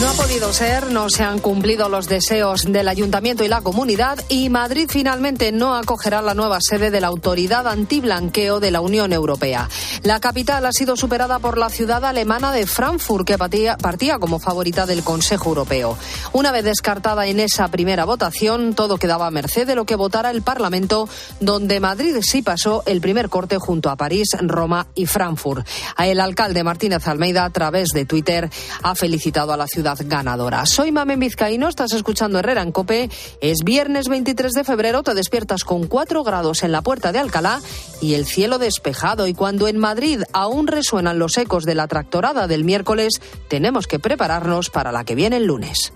No 0.00 0.08
ha 0.08 0.12
podido 0.12 0.52
ser, 0.52 0.92
no 0.92 1.10
se 1.10 1.24
han 1.24 1.40
cumplido 1.40 1.88
los 1.88 2.06
deseos 2.06 2.70
del 2.70 2.86
ayuntamiento 2.86 3.42
y 3.42 3.48
la 3.48 3.62
comunidad 3.62 4.24
y 4.28 4.48
Madrid 4.48 4.88
finalmente 4.88 5.50
no 5.50 5.74
acogerá 5.74 6.22
la 6.22 6.34
nueva 6.34 6.58
sede 6.60 6.92
de 6.92 7.00
la 7.00 7.08
Autoridad 7.08 7.66
Antiblanqueo 7.66 8.60
de 8.60 8.70
la 8.70 8.80
Unión 8.80 9.12
Europea. 9.12 9.68
La 10.04 10.20
capital 10.20 10.64
ha 10.66 10.72
sido 10.72 10.96
superada 10.96 11.40
por 11.40 11.58
la 11.58 11.68
ciudad 11.68 12.04
alemana 12.04 12.52
de 12.52 12.64
Frankfurt, 12.64 13.26
que 13.26 13.38
partía, 13.38 14.18
como 14.20 14.38
favorita 14.38 14.86
del 14.86 15.02
Consejo 15.02 15.48
Europeo. 15.48 15.98
Una 16.32 16.52
vez 16.52 16.64
descartada 16.64 17.26
en 17.26 17.40
esa 17.40 17.66
primera 17.68 18.04
votación, 18.04 18.74
todo 18.74 18.98
quedaba 18.98 19.26
a 19.26 19.32
merced 19.32 19.66
de 19.66 19.74
lo 19.74 19.84
que 19.84 19.96
votara 19.96 20.30
el 20.30 20.42
Parlamento, 20.42 21.08
donde 21.40 21.80
Madrid 21.80 22.16
sí 22.22 22.40
pasó 22.40 22.84
el 22.86 23.00
primer 23.00 23.28
corte 23.28 23.58
junto 23.58 23.90
a 23.90 23.96
París, 23.96 24.28
Roma 24.40 24.86
y 24.94 25.06
Frankfurt. 25.06 25.66
El 25.98 26.20
alcalde 26.20 26.62
Martínez 26.62 27.08
Almeida, 27.08 27.44
a 27.44 27.50
través 27.50 27.88
de 27.88 28.04
Twitter, 28.04 28.48
ha 28.82 28.94
felicitado 28.94 29.52
a 29.52 29.56
la 29.56 29.66
ciudad 29.66 29.98
ganadora. 30.04 30.66
Soy 30.66 30.92
Mamen 30.92 31.20
Vizcaíno, 31.20 31.68
estás 31.68 31.92
escuchando 31.92 32.38
Herrera 32.38 32.62
en 32.62 32.72
Cope. 32.72 33.10
Es 33.40 33.58
viernes 33.64 34.08
23 34.08 34.52
de 34.52 34.64
febrero, 34.64 35.02
te 35.02 35.14
despiertas 35.14 35.64
con 35.64 35.86
4 35.86 36.22
grados 36.24 36.62
en 36.62 36.72
la 36.72 36.82
puerta 36.82 37.12
de 37.12 37.18
Alcalá 37.18 37.60
y 38.00 38.14
el 38.14 38.26
cielo 38.26 38.58
despejado. 38.58 39.26
Y 39.26 39.34
cuando 39.34 39.68
en 39.68 39.78
Madrid 39.78 40.22
aún 40.32 40.66
resuenan 40.66 41.18
los 41.18 41.36
ecos 41.38 41.64
de 41.64 41.74
la 41.74 41.88
tractorada 41.88 42.46
del 42.46 42.64
miércoles, 42.64 43.20
tenemos 43.48 43.86
que 43.86 43.98
prepararnos 43.98 44.70
para 44.70 44.92
la 44.92 45.04
que 45.04 45.14
viene 45.14 45.36
el 45.36 45.46
lunes. 45.46 45.92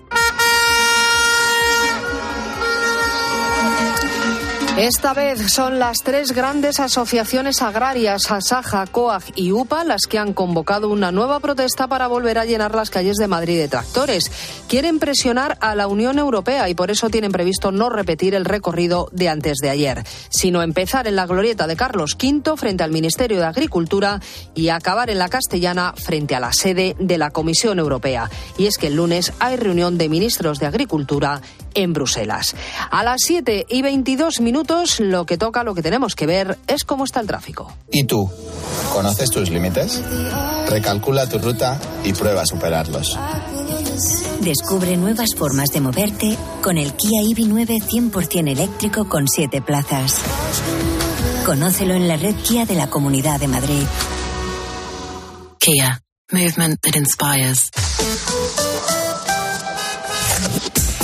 Esta 4.77 5.13
vez 5.13 5.53
son 5.53 5.79
las 5.79 5.99
tres 6.03 6.33
grandes 6.33 6.81
asociaciones 6.81 7.61
agrarias, 7.61 8.29
Asaja, 8.29 8.85
COAG 8.87 9.23
y 9.33 9.53
UPA, 9.53 9.85
las 9.85 10.01
que 10.01 10.19
han 10.19 10.33
convocado 10.33 10.89
una 10.89 11.13
nueva 11.13 11.39
protesta 11.39 11.87
para 11.87 12.07
volver 12.07 12.37
a 12.37 12.43
llenar 12.43 12.75
las 12.75 12.89
calles 12.89 13.15
de 13.15 13.29
Madrid 13.29 13.57
de 13.57 13.69
tractores. 13.69 14.29
Quieren 14.67 14.99
presionar 14.99 15.57
a 15.61 15.75
la 15.75 15.87
Unión 15.87 16.19
Europea 16.19 16.67
y 16.67 16.75
por 16.75 16.91
eso 16.91 17.09
tienen 17.09 17.31
previsto 17.31 17.71
no 17.71 17.89
repetir 17.89 18.35
el 18.35 18.43
recorrido 18.43 19.07
de 19.13 19.29
antes 19.29 19.59
de 19.61 19.69
ayer, 19.69 20.03
sino 20.27 20.61
empezar 20.61 21.07
en 21.07 21.15
la 21.15 21.25
glorieta 21.25 21.67
de 21.67 21.77
Carlos 21.77 22.17
V 22.21 22.57
frente 22.57 22.83
al 22.83 22.91
Ministerio 22.91 23.39
de 23.39 23.45
Agricultura 23.45 24.19
y 24.55 24.67
acabar 24.67 25.09
en 25.09 25.19
la 25.19 25.29
Castellana 25.29 25.93
frente 25.95 26.35
a 26.35 26.41
la 26.41 26.51
sede 26.51 26.97
de 26.99 27.17
la 27.17 27.31
Comisión 27.31 27.79
Europea. 27.79 28.29
Y 28.57 28.65
es 28.65 28.77
que 28.77 28.87
el 28.87 28.97
lunes 28.97 29.31
hay 29.39 29.55
reunión 29.55 29.97
de 29.97 30.09
ministros 30.09 30.59
de 30.59 30.65
Agricultura 30.65 31.39
en 31.75 31.93
Bruselas. 31.93 32.55
A 32.89 33.03
las 33.03 33.21
7 33.25 33.67
y 33.69 33.81
22 33.81 34.41
minutos, 34.41 34.64
lo 34.99 35.25
que 35.25 35.37
toca, 35.37 35.63
lo 35.63 35.75
que 35.75 35.81
tenemos 35.81 36.15
que 36.15 36.25
ver 36.25 36.57
es 36.67 36.83
cómo 36.83 37.05
está 37.05 37.19
el 37.19 37.27
tráfico. 37.27 37.71
¿Y 37.91 38.05
tú? 38.05 38.29
¿Conoces 38.93 39.29
tus 39.29 39.49
límites? 39.49 40.01
Recalcula 40.69 41.27
tu 41.27 41.37
ruta 41.39 41.79
y 42.03 42.13
prueba 42.13 42.41
a 42.41 42.45
superarlos. 42.45 43.17
Descubre 44.41 44.97
nuevas 44.97 45.29
formas 45.35 45.69
de 45.69 45.81
moverte 45.81 46.37
con 46.61 46.77
el 46.77 46.93
Kia 46.93 47.21
EV9 47.21 47.81
100% 48.11 48.51
eléctrico 48.51 49.07
con 49.07 49.27
7 49.27 49.61
plazas. 49.61 50.15
Conócelo 51.45 51.93
en 51.93 52.07
la 52.07 52.17
red 52.17 52.35
Kia 52.35 52.65
de 52.65 52.75
la 52.75 52.87
Comunidad 52.89 53.39
de 53.39 53.47
Madrid. 53.47 53.83
Kia. 55.59 56.01
Movement 56.31 56.81
that 56.81 56.95
inspires. 56.95 57.69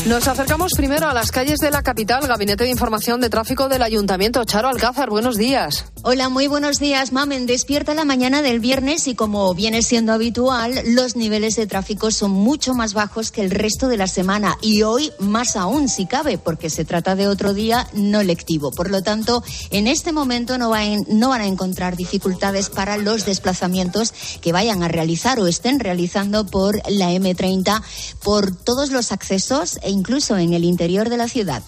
Nos 0.08 0.28
acercamos 0.28 0.72
primero 0.76 1.08
a 1.08 1.14
las 1.14 1.30
calles 1.30 1.60
de 1.60 1.70
la 1.70 1.84
capital. 1.84 2.26
Gabinete 2.26 2.64
de 2.64 2.72
Información 2.72 3.22
de 3.22 3.30
Tráfico 3.30 3.70
del 3.70 3.84
Ayuntamiento. 3.84 4.44
Charo 4.46 4.68
Alcázar, 4.68 5.12
buenos 5.12 5.38
días. 5.38 5.86
Hola, 6.02 6.28
muy 6.28 6.48
buenos 6.48 6.80
días, 6.80 7.12
Mamen. 7.12 7.46
Despierta 7.46 7.94
la 7.94 8.04
mañana 8.04 8.42
del 8.42 8.60
viernes 8.60 9.08
y 9.08 9.14
como 9.14 9.54
viene 9.54 9.84
siendo 9.84 10.12
habitual, 10.12 10.82
los 10.88 11.16
niveles 11.16 11.56
de 11.56 11.68
tráfico 11.68 12.10
son 12.10 12.32
mucho 12.32 12.74
más 12.74 12.96
bajos 12.96 13.30
que 13.30 13.42
el 13.42 13.52
resto 13.52 13.88
de 13.88 13.98
la 13.98 14.08
semana 14.08 14.58
y 14.64 14.82
hoy 14.82 15.12
más 15.20 15.56
aún 15.56 15.88
si 15.88 16.08
cabe, 16.08 16.40
porque 16.40 16.72
se 16.72 16.84
trata 16.84 17.16
de 17.16 17.28
otro 17.28 17.54
día 17.54 17.88
no 17.94 18.24
lectivo. 18.24 18.72
Por 18.72 18.90
lo 18.90 19.04
tanto, 19.04 19.44
en 19.70 19.86
este 19.86 20.12
momento 20.12 20.58
no, 20.58 20.72
van, 20.72 21.06
no 21.10 21.30
van 21.30 21.42
a 21.42 21.48
encontrar 21.48 21.96
dificultades 21.96 22.70
para 22.70 22.98
los 22.98 23.26
desplazamientos 23.26 24.16
que 24.42 24.52
vayan 24.52 24.82
a 24.82 24.88
realizar 24.88 25.40
o 25.40 25.46
estén 25.46 25.80
realizando 25.80 26.48
por 26.48 26.82
la 26.90 27.12
M30 27.12 27.84
por 28.24 28.56
todos 28.56 28.90
los 28.90 29.12
accesos 29.12 29.78
incluso 29.92 30.38
en 30.38 30.54
el 30.54 30.64
interior 30.64 31.10
de 31.10 31.18
la 31.18 31.28
ciudad. 31.28 31.62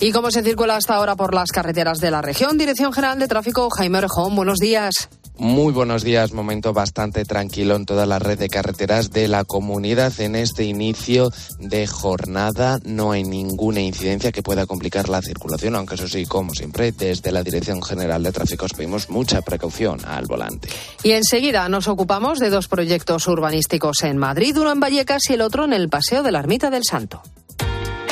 ¿Y 0.00 0.12
cómo 0.12 0.30
se 0.30 0.42
circula 0.42 0.76
hasta 0.76 0.96
ahora 0.96 1.14
por 1.14 1.34
las 1.34 1.50
carreteras 1.50 1.98
de 1.98 2.10
la 2.10 2.22
región? 2.22 2.58
Dirección 2.58 2.92
General 2.92 3.18
de 3.18 3.28
Tráfico, 3.28 3.68
Jaime 3.70 3.98
Orejón, 3.98 4.34
buenos 4.34 4.58
días. 4.58 5.08
Muy 5.38 5.72
buenos 5.72 6.02
días, 6.02 6.32
momento 6.32 6.72
bastante 6.72 7.24
tranquilo 7.24 7.76
en 7.76 7.86
toda 7.86 8.06
la 8.06 8.18
red 8.18 8.36
de 8.36 8.48
carreteras 8.48 9.12
de 9.12 9.28
la 9.28 9.44
comunidad. 9.44 10.12
En 10.18 10.34
este 10.34 10.64
inicio 10.64 11.30
de 11.60 11.86
jornada 11.86 12.80
no 12.84 13.12
hay 13.12 13.22
ninguna 13.22 13.80
incidencia 13.80 14.32
que 14.32 14.42
pueda 14.42 14.66
complicar 14.66 15.08
la 15.08 15.22
circulación, 15.22 15.76
aunque 15.76 15.94
eso 15.94 16.08
sí, 16.08 16.26
como 16.26 16.54
siempre, 16.54 16.90
desde 16.90 17.30
la 17.30 17.44
Dirección 17.44 17.80
General 17.84 18.20
de 18.20 18.32
Tráfico 18.32 18.64
os 18.64 18.72
pedimos 18.72 19.10
mucha 19.10 19.40
precaución 19.42 20.04
al 20.06 20.26
volante. 20.26 20.70
Y 21.04 21.12
enseguida 21.12 21.68
nos 21.68 21.86
ocupamos 21.86 22.40
de 22.40 22.50
dos 22.50 22.66
proyectos 22.66 23.28
urbanísticos 23.28 24.02
en 24.02 24.18
Madrid, 24.18 24.58
uno 24.58 24.72
en 24.72 24.80
Vallecas 24.80 25.22
y 25.30 25.34
el 25.34 25.42
otro 25.42 25.64
en 25.64 25.72
el 25.72 25.88
Paseo 25.88 26.24
de 26.24 26.32
la 26.32 26.40
Ermita 26.40 26.68
del 26.68 26.82
Santo. 26.82 27.22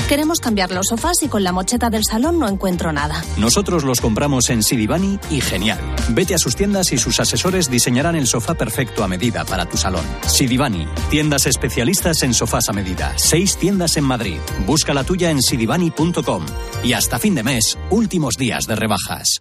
Queremos 0.09 0.39
cambiar 0.39 0.71
los 0.71 0.87
sofás 0.87 1.21
y 1.23 1.29
con 1.29 1.43
la 1.43 1.51
mocheta 1.51 1.91
del 1.91 2.05
salón 2.05 2.39
no 2.39 2.49
encuentro 2.49 2.93
nada. 2.93 3.25
Nosotros 3.39 3.83
los 3.83 4.01
compramos 4.01 4.51
en 4.51 4.63
Sidibani 4.63 5.19
y 5.31 5.41
genial. 5.41 5.81
Vete 6.11 6.35
a 6.35 6.39
sus 6.39 6.55
tiendas 6.55 6.93
y 6.93 6.99
sus 6.99 7.19
asesores 7.19 7.69
diseñarán 7.69 8.15
el 8.15 8.29
sofá 8.29 8.55
perfecto 8.55 9.03
a 9.03 9.09
medida 9.09 9.45
para 9.45 9.67
tu 9.67 9.77
salón. 9.77 10.05
Sidibani, 10.27 10.87
tiendas 11.11 11.47
especialistas 11.47 12.23
en 12.23 12.35
sofás 12.35 12.69
a 12.69 12.73
medida. 12.73 13.15
Seis 13.17 13.57
tiendas 13.57 13.97
en 13.97 14.05
Madrid. 14.05 14.39
Busca 14.65 14.95
la 14.95 15.03
tuya 15.03 15.31
en 15.31 15.43
sidibani.com. 15.43 16.47
Y 16.85 16.93
hasta 16.93 17.19
fin 17.19 17.35
de 17.35 17.43
mes, 17.43 17.77
últimos 17.91 18.37
días 18.37 18.69
de 18.69 18.77
rebajas. 18.77 19.41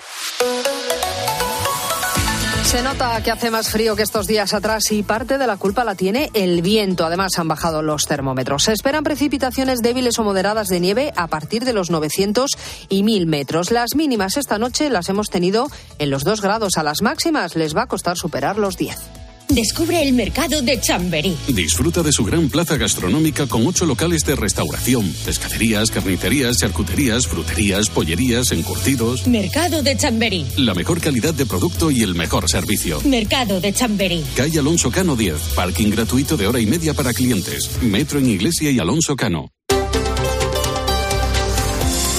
Se 2.65 2.81
nota 2.81 3.21
que 3.21 3.29
hace 3.29 3.51
más 3.51 3.69
frío 3.69 3.95
que 3.95 4.01
estos 4.01 4.25
días 4.25 4.53
atrás 4.53 4.91
y 4.91 5.03
parte 5.03 5.37
de 5.37 5.45
la 5.45 5.55
culpa 5.55 5.83
la 5.83 5.93
tiene 5.93 6.31
el 6.33 6.63
viento. 6.63 7.05
Además, 7.05 7.37
han 7.37 7.47
bajado 7.47 7.83
los 7.83 8.05
termómetros. 8.05 8.63
Se 8.63 8.73
esperan 8.73 9.03
precipitaciones 9.03 9.81
débiles 9.81 10.17
o 10.17 10.23
moderadas 10.23 10.67
de 10.67 10.79
nieve 10.79 11.13
a 11.15 11.27
partir 11.27 11.63
de 11.63 11.73
los 11.73 11.91
900 11.91 12.51
y 12.89 13.03
1000 13.03 13.27
metros. 13.27 13.71
Las 13.71 13.95
mínimas 13.95 14.35
esta 14.35 14.57
noche 14.57 14.89
las 14.89 15.09
hemos 15.09 15.29
tenido 15.29 15.69
en 15.99 16.09
los 16.09 16.23
2 16.23 16.41
grados. 16.41 16.77
A 16.77 16.83
las 16.83 17.01
máximas 17.03 17.55
les 17.55 17.75
va 17.75 17.83
a 17.83 17.87
costar 17.87 18.17
superar 18.17 18.57
los 18.57 18.77
10. 18.77 19.24
Descubre 19.49 20.01
el 20.01 20.13
mercado 20.13 20.61
de 20.61 20.79
Chamberí. 20.79 21.37
Disfruta 21.47 22.01
de 22.01 22.11
su 22.11 22.23
gran 22.23 22.49
plaza 22.49 22.77
gastronómica 22.77 23.47
con 23.47 23.65
ocho 23.67 23.85
locales 23.85 24.23
de 24.25 24.35
restauración, 24.35 25.13
pescaderías, 25.23 25.91
carnicerías, 25.91 26.57
charcuterías, 26.57 27.27
fruterías, 27.27 27.89
pollerías, 27.89 28.51
encurtidos. 28.51 29.27
Mercado 29.27 29.83
de 29.83 29.95
Chamberí. 29.95 30.45
La 30.57 30.73
mejor 30.73 30.99
calidad 30.99 31.33
de 31.33 31.45
producto 31.45 31.91
y 31.91 32.01
el 32.01 32.15
mejor 32.15 32.49
servicio. 32.49 32.99
Mercado 33.05 33.61
de 33.61 33.73
Chamberí. 33.73 34.23
Calle 34.35 34.59
Alonso 34.59 34.91
Cano 34.91 35.15
10. 35.15 35.35
Parking 35.55 35.89
gratuito 35.89 36.37
de 36.37 36.47
hora 36.47 36.59
y 36.59 36.65
media 36.65 36.93
para 36.93 37.13
clientes. 37.13 37.81
Metro 37.81 38.19
en 38.19 38.29
Iglesia 38.29 38.71
y 38.71 38.79
Alonso 38.79 39.15
Cano. 39.15 39.54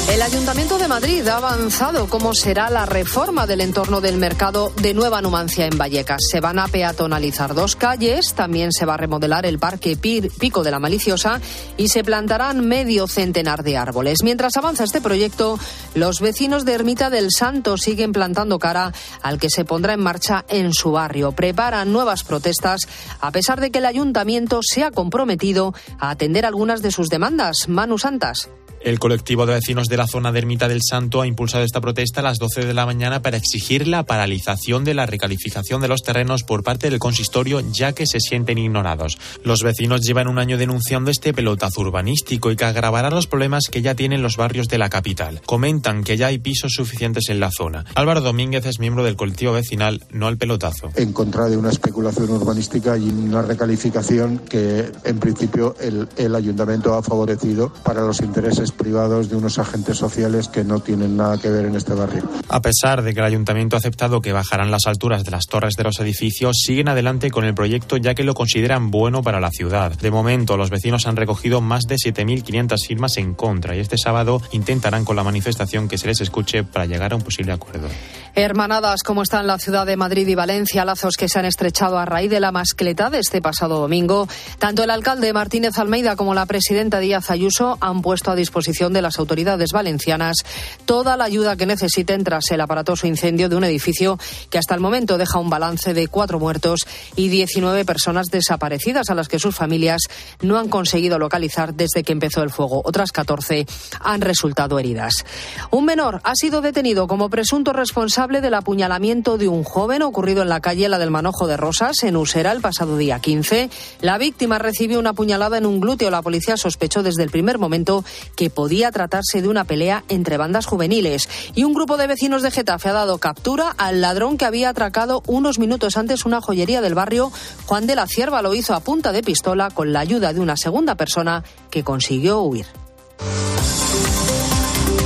El 0.08 0.22
Ayuntamiento 0.22 0.78
de 0.78 0.86
Madrid 0.86 1.26
ha 1.26 1.38
avanzado 1.38 2.08
cómo 2.08 2.32
será 2.32 2.70
la 2.70 2.86
reforma 2.86 3.44
del 3.44 3.60
entorno 3.60 4.00
del 4.00 4.18
mercado 4.18 4.72
de 4.80 4.94
Nueva 4.94 5.20
Numancia 5.20 5.66
en 5.66 5.76
Vallecas. 5.76 6.22
Se 6.30 6.38
van 6.38 6.60
a 6.60 6.68
peatonalizar 6.68 7.54
dos 7.54 7.74
calles, 7.74 8.32
también 8.34 8.70
se 8.70 8.86
va 8.86 8.94
a 8.94 8.98
remodelar 8.98 9.46
el 9.46 9.58
parque 9.58 9.96
Pico 9.96 10.62
de 10.62 10.70
la 10.70 10.78
Maliciosa 10.78 11.40
y 11.76 11.88
se 11.88 12.04
plantarán 12.04 12.64
medio 12.64 13.08
centenar 13.08 13.64
de 13.64 13.76
árboles. 13.76 14.22
Mientras 14.22 14.56
avanza 14.56 14.84
este 14.84 15.00
proyecto, 15.00 15.58
los 15.94 16.20
vecinos 16.20 16.64
de 16.64 16.74
Ermita 16.74 17.10
del 17.10 17.32
Santo 17.32 17.76
siguen 17.76 18.12
plantando 18.12 18.60
cara 18.60 18.92
al 19.22 19.40
que 19.40 19.50
se 19.50 19.64
pondrá 19.64 19.94
en 19.94 20.00
marcha 20.00 20.44
en 20.48 20.72
su 20.72 20.92
barrio. 20.92 21.32
Preparan 21.32 21.92
nuevas 21.92 22.22
protestas 22.22 22.82
a 23.20 23.32
pesar 23.32 23.60
de 23.60 23.72
que 23.72 23.80
el 23.80 23.86
ayuntamiento 23.86 24.60
se 24.62 24.84
ha 24.84 24.92
comprometido 24.92 25.74
a 25.98 26.10
atender 26.10 26.46
algunas 26.46 26.80
de 26.80 26.92
sus 26.92 27.08
demandas. 27.08 27.68
Manu 27.68 27.98
Santas. 27.98 28.48
El 28.80 28.98
colectivo 28.98 29.46
de 29.46 29.54
vecinos 29.54 29.88
de 29.88 29.96
la 29.96 30.06
zona 30.06 30.32
de 30.32 30.38
Ermita 30.38 30.68
del 30.68 30.80
Santo 30.82 31.20
ha 31.20 31.26
impulsado 31.26 31.64
esta 31.64 31.80
protesta 31.80 32.20
a 32.20 32.24
las 32.24 32.38
12 32.38 32.66
de 32.66 32.74
la 32.74 32.86
mañana 32.86 33.22
para 33.22 33.36
exigir 33.36 33.88
la 33.88 34.04
paralización 34.04 34.84
de 34.84 34.94
la 34.94 35.06
recalificación 35.06 35.80
de 35.80 35.88
los 35.88 36.02
terrenos 36.02 36.42
por 36.42 36.62
parte 36.62 36.90
del 36.90 36.98
consistorio, 36.98 37.60
ya 37.72 37.92
que 37.92 38.06
se 38.06 38.20
sienten 38.20 38.58
ignorados. 38.58 39.18
Los 39.44 39.62
vecinos 39.62 40.02
llevan 40.02 40.28
un 40.28 40.38
año 40.38 40.58
denunciando 40.58 41.10
este 41.10 41.32
pelotazo 41.32 41.80
urbanístico 41.80 42.50
y 42.50 42.56
que 42.56 42.64
agravará 42.64 43.10
los 43.10 43.26
problemas 43.26 43.64
que 43.70 43.82
ya 43.82 43.94
tienen 43.94 44.22
los 44.22 44.36
barrios 44.36 44.68
de 44.68 44.78
la 44.78 44.88
capital. 44.88 45.40
Comentan 45.46 46.04
que 46.04 46.16
ya 46.16 46.28
hay 46.28 46.38
pisos 46.38 46.72
suficientes 46.72 47.28
en 47.28 47.40
la 47.40 47.50
zona. 47.50 47.84
Álvaro 47.94 48.20
Domínguez 48.20 48.66
es 48.66 48.78
miembro 48.78 49.04
del 49.04 49.16
colectivo 49.16 49.52
vecinal 49.52 50.04
No 50.10 50.26
al 50.26 50.36
Pelotazo. 50.36 50.90
En 50.94 51.12
contra 51.12 51.46
de 51.46 51.56
una 51.56 51.70
especulación 51.70 52.30
urbanística 52.30 52.96
y 52.96 53.08
una 53.08 53.42
recalificación 53.42 54.38
que, 54.38 54.90
en 55.04 55.18
principio, 55.18 55.74
el, 55.80 56.34
ayuntamiento 56.34 56.94
ha 56.94 57.02
favorecido 57.02 57.72
para 57.82 58.02
los 58.02 58.20
intereses 58.20 58.65
privados 58.72 59.30
de 59.30 59.36
unos 59.36 59.58
agentes 59.58 59.96
sociales 59.96 60.48
que 60.48 60.64
no 60.64 60.80
tienen 60.80 61.16
nada 61.16 61.38
que 61.38 61.50
ver 61.50 61.66
en 61.66 61.76
este 61.76 61.94
barrio. 61.94 62.22
A 62.48 62.60
pesar 62.60 63.02
de 63.02 63.14
que 63.14 63.20
el 63.20 63.26
ayuntamiento 63.26 63.76
ha 63.76 63.78
aceptado 63.78 64.20
que 64.20 64.32
bajarán 64.32 64.70
las 64.70 64.86
alturas 64.86 65.24
de 65.24 65.30
las 65.30 65.46
torres 65.46 65.74
de 65.76 65.84
los 65.84 65.98
edificios, 66.00 66.56
siguen 66.62 66.88
adelante 66.88 67.30
con 67.30 67.44
el 67.44 67.54
proyecto 67.54 67.96
ya 67.96 68.14
que 68.14 68.24
lo 68.24 68.34
consideran 68.34 68.90
bueno 68.90 69.22
para 69.22 69.40
la 69.40 69.50
ciudad. 69.50 69.92
De 69.92 70.10
momento, 70.10 70.56
los 70.56 70.70
vecinos 70.70 71.06
han 71.06 71.16
recogido 71.16 71.60
más 71.60 71.84
de 71.84 71.96
7.500 71.96 72.86
firmas 72.86 73.16
en 73.16 73.34
contra 73.34 73.76
y 73.76 73.80
este 73.80 73.98
sábado 73.98 74.40
intentarán 74.52 75.04
con 75.04 75.16
la 75.16 75.24
manifestación 75.24 75.88
que 75.88 75.98
se 75.98 76.06
les 76.06 76.20
escuche 76.20 76.64
para 76.64 76.86
llegar 76.86 77.12
a 77.12 77.16
un 77.16 77.22
posible 77.22 77.52
acuerdo. 77.52 77.88
Hermanadas 78.38 79.02
como 79.02 79.22
están 79.22 79.46
la 79.46 79.58
ciudad 79.58 79.86
de 79.86 79.96
Madrid 79.96 80.28
y 80.28 80.34
Valencia, 80.34 80.84
lazos 80.84 81.16
que 81.16 81.26
se 81.26 81.38
han 81.38 81.46
estrechado 81.46 81.98
a 81.98 82.04
raíz 82.04 82.28
de 82.28 82.38
la 82.38 82.52
mascleta 82.52 83.08
de 83.08 83.20
este 83.20 83.40
pasado 83.40 83.80
domingo. 83.80 84.28
Tanto 84.58 84.84
el 84.84 84.90
alcalde 84.90 85.32
Martínez 85.32 85.78
Almeida 85.78 86.16
como 86.16 86.34
la 86.34 86.44
presidenta 86.44 87.00
Díaz 87.00 87.30
Ayuso 87.30 87.78
han 87.80 88.02
puesto 88.02 88.30
a 88.30 88.34
disposición 88.34 88.92
de 88.92 89.00
las 89.00 89.18
autoridades 89.18 89.70
valencianas 89.72 90.36
toda 90.84 91.16
la 91.16 91.24
ayuda 91.24 91.56
que 91.56 91.64
necesiten 91.64 92.24
tras 92.24 92.50
el 92.50 92.60
aparatoso 92.60 93.06
incendio 93.06 93.48
de 93.48 93.56
un 93.56 93.64
edificio 93.64 94.18
que 94.50 94.58
hasta 94.58 94.74
el 94.74 94.82
momento 94.82 95.16
deja 95.16 95.38
un 95.38 95.48
balance 95.48 95.94
de 95.94 96.06
cuatro 96.08 96.38
muertos 96.38 96.80
y 97.16 97.30
19 97.30 97.86
personas 97.86 98.26
desaparecidas 98.26 99.08
a 99.08 99.14
las 99.14 99.28
que 99.28 99.38
sus 99.38 99.56
familias 99.56 100.02
no 100.42 100.58
han 100.58 100.68
conseguido 100.68 101.18
localizar 101.18 101.72
desde 101.72 102.02
que 102.02 102.12
empezó 102.12 102.42
el 102.42 102.50
fuego. 102.50 102.82
Otras 102.84 103.12
14 103.12 103.64
han 104.00 104.20
resultado 104.20 104.78
heridas. 104.78 105.24
Un 105.70 105.86
menor 105.86 106.20
ha 106.22 106.34
sido 106.34 106.60
detenido 106.60 107.06
como 107.06 107.30
presunto 107.30 107.72
responsable 107.72 108.25
del 108.26 108.54
apuñalamiento 108.54 109.38
de 109.38 109.46
un 109.46 109.62
joven 109.62 110.02
ocurrido 110.02 110.42
en 110.42 110.48
la 110.48 110.60
calle 110.60 110.88
La 110.88 110.98
del 110.98 111.12
Manojo 111.12 111.46
de 111.46 111.56
Rosas, 111.56 112.02
en 112.02 112.16
Usera, 112.16 112.50
el 112.50 112.60
pasado 112.60 112.96
día 112.96 113.20
15. 113.20 113.70
La 114.00 114.18
víctima 114.18 114.58
recibió 114.58 114.98
una 114.98 115.12
puñalada 115.12 115.58
en 115.58 115.64
un 115.64 115.80
glúteo. 115.80 116.10
La 116.10 116.22
policía 116.22 116.56
sospechó 116.56 117.04
desde 117.04 117.22
el 117.22 117.30
primer 117.30 117.58
momento 117.58 118.04
que 118.34 118.50
podía 118.50 118.90
tratarse 118.90 119.42
de 119.42 119.48
una 119.48 119.64
pelea 119.64 120.02
entre 120.08 120.38
bandas 120.38 120.66
juveniles. 120.66 121.28
Y 121.54 121.62
un 121.62 121.72
grupo 121.72 121.96
de 121.96 122.08
vecinos 122.08 122.42
de 122.42 122.50
Getafe 122.50 122.88
ha 122.88 122.94
dado 122.94 123.18
captura 123.18 123.72
al 123.78 124.00
ladrón 124.00 124.38
que 124.38 124.44
había 124.44 124.70
atracado 124.70 125.22
unos 125.28 125.60
minutos 125.60 125.96
antes 125.96 126.24
una 126.24 126.40
joyería 126.40 126.80
del 126.80 126.96
barrio. 126.96 127.30
Juan 127.66 127.86
de 127.86 127.94
la 127.94 128.08
Cierva 128.08 128.42
lo 128.42 128.54
hizo 128.54 128.74
a 128.74 128.80
punta 128.80 129.12
de 129.12 129.22
pistola 129.22 129.70
con 129.70 129.92
la 129.92 130.00
ayuda 130.00 130.32
de 130.32 130.40
una 130.40 130.56
segunda 130.56 130.96
persona 130.96 131.44
que 131.70 131.84
consiguió 131.84 132.40
huir. 132.40 132.66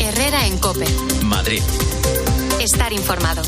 Herrera 0.00 0.46
en 0.46 0.58
Cope. 0.58 0.86
Madrid. 1.22 1.62
Estar 2.60 2.92
informado. 2.92 3.40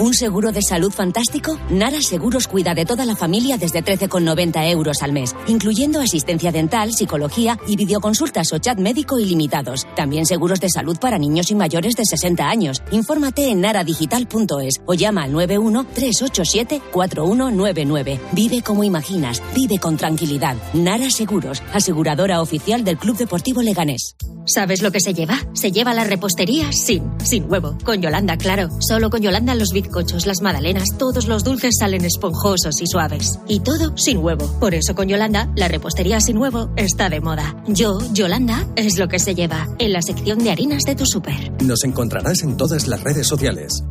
¿Un 0.00 0.14
seguro 0.14 0.50
de 0.50 0.62
salud 0.62 0.90
fantástico? 0.90 1.60
Nara 1.68 2.00
Seguros 2.00 2.48
cuida 2.48 2.72
de 2.72 2.86
toda 2.86 3.04
la 3.04 3.14
familia 3.14 3.58
desde 3.58 3.84
13,90 3.84 4.70
euros 4.70 5.02
al 5.02 5.12
mes, 5.12 5.36
incluyendo 5.46 6.00
asistencia 6.00 6.50
dental, 6.50 6.94
psicología 6.94 7.58
y 7.66 7.76
videoconsultas 7.76 8.50
o 8.54 8.58
chat 8.58 8.78
médico 8.78 9.18
ilimitados. 9.18 9.86
También 9.94 10.24
seguros 10.24 10.58
de 10.58 10.70
salud 10.70 10.96
para 10.98 11.18
niños 11.18 11.50
y 11.50 11.54
mayores 11.54 11.96
de 11.96 12.06
60 12.06 12.48
años. 12.48 12.82
Infórmate 12.92 13.50
en 13.50 13.60
naradigital.es 13.60 14.80
o 14.86 14.94
llama 14.94 15.24
al 15.24 15.34
91-387-4199. 15.34 18.20
Vive 18.32 18.62
como 18.62 18.84
imaginas, 18.84 19.42
vive 19.54 19.78
con 19.78 19.98
tranquilidad. 19.98 20.56
Nara 20.72 21.10
Seguros, 21.10 21.62
aseguradora 21.74 22.40
oficial 22.40 22.84
del 22.84 22.96
Club 22.96 23.18
Deportivo 23.18 23.60
Leganés. 23.60 24.16
¿Sabes 24.46 24.82
lo 24.82 24.90
que 24.90 25.00
se 25.00 25.14
lleva? 25.14 25.38
Se 25.52 25.70
lleva 25.70 25.94
la 25.94 26.04
repostería 26.04 26.72
sin, 26.72 27.04
sin 27.22 27.50
huevo. 27.50 27.76
Con 27.84 28.00
Yolanda, 28.00 28.36
claro. 28.36 28.68
Solo 28.80 29.10
con 29.10 29.20
Yolanda 29.20 29.54
los 29.54 29.70
bizcochos, 29.90 30.26
las 30.26 30.40
magdalenas, 30.40 30.88
todos 30.98 31.26
los 31.26 31.42
dulces 31.42 31.74
salen 31.78 32.04
esponjosos 32.04 32.80
y 32.80 32.86
suaves. 32.86 33.38
Y 33.48 33.60
todo 33.60 33.96
sin 33.96 34.18
huevo. 34.18 34.46
Por 34.60 34.74
eso 34.74 34.94
con 34.94 35.08
Yolanda, 35.08 35.50
la 35.56 35.68
repostería 35.68 36.20
sin 36.20 36.38
huevo 36.38 36.70
está 36.76 37.08
de 37.08 37.20
moda. 37.20 37.62
Yo, 37.66 37.98
Yolanda, 38.12 38.68
es 38.76 38.98
lo 38.98 39.08
que 39.08 39.18
se 39.18 39.34
lleva. 39.34 39.68
En 39.78 39.92
la 39.92 40.02
sección 40.02 40.38
de 40.38 40.50
harinas 40.50 40.84
de 40.84 40.94
tu 40.94 41.06
súper. 41.06 41.50
Nos 41.62 41.84
encontrarás 41.84 42.42
en 42.42 42.56
todas 42.56 42.86
las 42.86 43.02
redes 43.02 43.26
sociales. 43.26 43.82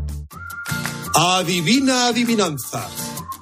Adivina 1.13 2.07
adivinanza. 2.07 2.87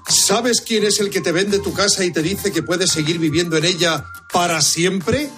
¿Sabes 0.08 0.62
quién 0.62 0.86
es 0.86 1.00
el 1.00 1.10
que 1.10 1.22
te 1.22 1.32
vende 1.32 1.60
tu 1.60 1.74
casa 1.74 2.04
y 2.06 2.12
te 2.12 2.22
dice 2.22 2.52
que 2.52 2.63
puedes 2.63 2.91
seguir 2.91 3.20
viviendo 3.20 3.58
en 3.58 3.65
ella 3.65 4.06
para 4.34 4.62
siempre? 4.62 5.30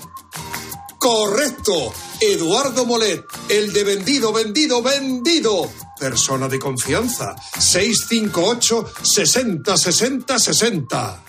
Correcto. 1.00 1.92
Eduardo 2.22 2.86
Molet, 2.86 3.24
el 3.50 3.74
de 3.74 3.84
vendido, 3.84 4.32
vendido, 4.32 4.82
vendido. 4.82 5.70
Persona 6.00 6.48
de 6.48 6.58
confianza. 6.58 7.36
658 7.60 8.86
60 9.04 9.78
60 9.78 10.40
60. 10.40 11.29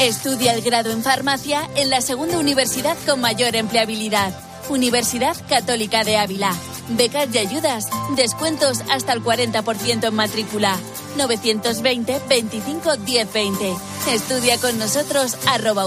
Estudia 0.00 0.54
el 0.54 0.62
grado 0.62 0.90
en 0.90 1.02
farmacia 1.02 1.68
en 1.76 1.90
la 1.90 2.00
segunda 2.00 2.38
universidad 2.38 2.96
con 3.06 3.20
mayor 3.20 3.56
empleabilidad. 3.56 4.32
Universidad 4.68 5.36
Católica 5.48 6.04
de 6.04 6.16
Ávila. 6.16 6.52
Becas 6.90 7.28
y 7.34 7.38
ayudas. 7.38 7.88
Descuentos 8.16 8.82
hasta 8.90 9.12
el 9.12 9.22
40% 9.22 10.08
en 10.08 10.14
matrícula. 10.14 10.78
920 11.16 12.20
25 12.28 12.96
1020. 12.98 13.76
Estudia 14.08 14.58
con 14.58 14.78
nosotros 14.78 15.36
arroba. 15.46 15.86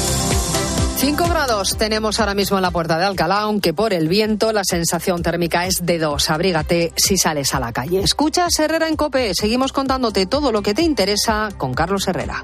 5 1.01 1.27
grados 1.29 1.77
tenemos 1.79 2.19
ahora 2.19 2.35
mismo 2.35 2.59
en 2.59 2.61
la 2.61 2.69
puerta 2.69 2.99
de 2.99 3.05
Alcalá, 3.05 3.39
aunque 3.39 3.73
por 3.73 3.91
el 3.91 4.07
viento 4.07 4.53
la 4.53 4.61
sensación 4.63 5.23
térmica 5.23 5.65
es 5.65 5.83
de 5.83 5.97
2. 5.97 6.29
Abrígate 6.29 6.93
si 6.95 7.17
sales 7.17 7.55
a 7.55 7.59
la 7.59 7.73
calle. 7.73 8.01
Escuchas 8.01 8.59
Herrera 8.59 8.87
en 8.87 8.95
Cope. 8.95 9.33
Seguimos 9.33 9.71
contándote 9.71 10.27
todo 10.27 10.51
lo 10.51 10.61
que 10.61 10.75
te 10.75 10.83
interesa 10.83 11.49
con 11.57 11.73
Carlos 11.73 12.07
Herrera. 12.07 12.43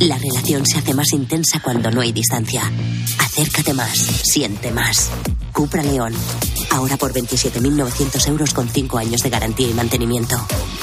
La 0.00 0.18
relación 0.18 0.66
se 0.66 0.78
hace 0.78 0.94
más 0.94 1.12
intensa 1.12 1.60
cuando 1.62 1.90
no 1.90 2.00
hay 2.02 2.12
distancia. 2.12 2.62
Acércate 3.18 3.72
más, 3.72 3.98
siente 3.98 4.70
más. 4.70 5.10
Cupra 5.52 5.82
León. 5.82 6.12
Ahora 6.70 6.96
por 6.96 7.12
27.900 7.12 8.28
euros 8.28 8.54
con 8.54 8.68
5 8.68 8.98
años 8.98 9.22
de 9.22 9.30
garantía 9.30 9.68
y 9.68 9.74
mantenimiento. 9.74 10.36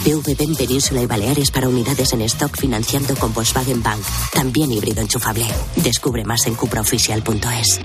PVP 0.04 0.44
en 0.44 0.56
Península 0.56 1.02
y 1.02 1.06
Baleares 1.06 1.52
para 1.52 1.70
unidades 1.70 2.14
en 2.14 2.22
stock 2.22 2.58
financiando 2.58 3.16
con 3.16 3.34
Volkswagen 3.34 3.84
Bank. 3.84 4.02
También 4.34 4.72
híbrido 4.72 5.02
enchufable. 5.02 5.46
Descubre 5.76 6.24
más 6.26 6.48
en 6.48 6.56
cupraoficial.es. 6.56 7.80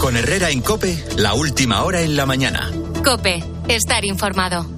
Con 0.00 0.16
Herrera 0.16 0.50
en 0.50 0.60
Cope, 0.60 1.02
la 1.16 1.34
última 1.34 1.82
hora 1.82 2.02
en 2.02 2.16
la 2.16 2.26
mañana. 2.26 2.70
Cope, 3.02 3.42
estar 3.68 4.04
informado. 4.04 4.73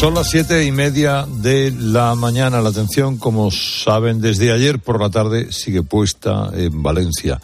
Son 0.00 0.14
las 0.14 0.30
siete 0.30 0.64
y 0.64 0.72
media 0.72 1.26
de 1.28 1.70
la 1.78 2.14
mañana. 2.14 2.62
La 2.62 2.70
atención, 2.70 3.18
como 3.18 3.50
saben, 3.50 4.22
desde 4.22 4.50
ayer 4.50 4.78
por 4.78 4.98
la 4.98 5.10
tarde 5.10 5.52
sigue 5.52 5.82
puesta 5.82 6.48
en 6.54 6.82
Valencia. 6.82 7.38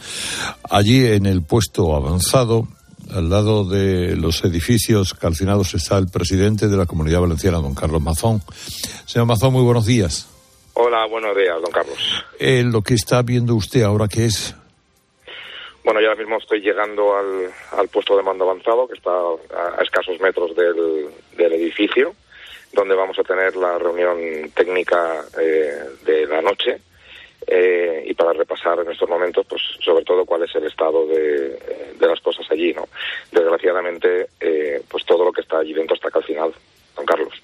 Allí, 0.70 1.04
en 1.04 1.26
el 1.26 1.42
puesto 1.42 1.94
avanzado, 1.94 2.66
al 3.12 3.28
lado 3.28 3.68
de 3.68 4.16
los 4.16 4.42
edificios 4.42 5.12
calcinados, 5.12 5.74
está 5.74 5.98
el 5.98 6.08
presidente 6.08 6.66
de 6.68 6.78
la 6.78 6.86
Comunidad 6.86 7.20
Valenciana, 7.20 7.58
don 7.58 7.74
Carlos 7.74 8.00
Mazón. 8.00 8.40
Señor 9.04 9.26
Mazón, 9.26 9.52
muy 9.52 9.62
buenos 9.62 9.84
días. 9.84 10.26
Hola, 10.72 11.04
buenos 11.10 11.36
días, 11.36 11.60
don 11.60 11.70
Carlos. 11.70 11.98
Eh, 12.38 12.62
lo 12.64 12.80
que 12.80 12.94
está 12.94 13.20
viendo 13.20 13.54
usted 13.54 13.82
ahora, 13.82 14.08
¿qué 14.08 14.24
es? 14.24 14.54
Bueno, 15.84 16.00
yo 16.00 16.08
ahora 16.08 16.20
mismo 16.20 16.38
estoy 16.38 16.62
llegando 16.62 17.18
al, 17.18 17.52
al 17.78 17.88
puesto 17.88 18.16
de 18.16 18.22
mando 18.22 18.48
avanzado, 18.48 18.88
que 18.88 18.94
está 18.94 19.10
a, 19.10 19.78
a 19.78 19.82
escasos 19.82 20.18
metros 20.22 20.56
del, 20.56 21.08
del 21.36 21.52
edificio 21.52 22.14
donde 22.76 22.94
vamos 22.94 23.18
a 23.18 23.24
tener 23.24 23.56
la 23.56 23.78
reunión 23.78 24.18
técnica 24.54 25.24
eh, 25.40 25.82
de 26.04 26.26
la 26.26 26.42
noche 26.42 26.78
eh, 27.46 28.04
y 28.06 28.14
para 28.14 28.32
repasar 28.32 28.80
en 28.80 28.90
estos 28.90 29.08
momentos, 29.08 29.46
pues 29.48 29.62
sobre 29.84 30.04
todo 30.04 30.24
cuál 30.24 30.42
es 30.42 30.54
el 30.54 30.66
estado 30.66 31.06
de, 31.06 31.58
de 31.98 32.06
las 32.06 32.20
cosas 32.20 32.46
allí, 32.50 32.72
¿no? 32.74 32.88
Desgraciadamente, 33.32 34.28
eh, 34.40 34.82
pues 34.88 35.04
todo 35.04 35.24
lo 35.24 35.32
que 35.32 35.40
está 35.40 35.58
allí 35.58 35.72
dentro 35.72 35.94
está 35.94 36.10
calcinado, 36.10 36.52
don 36.94 37.06
Carlos. 37.06 37.34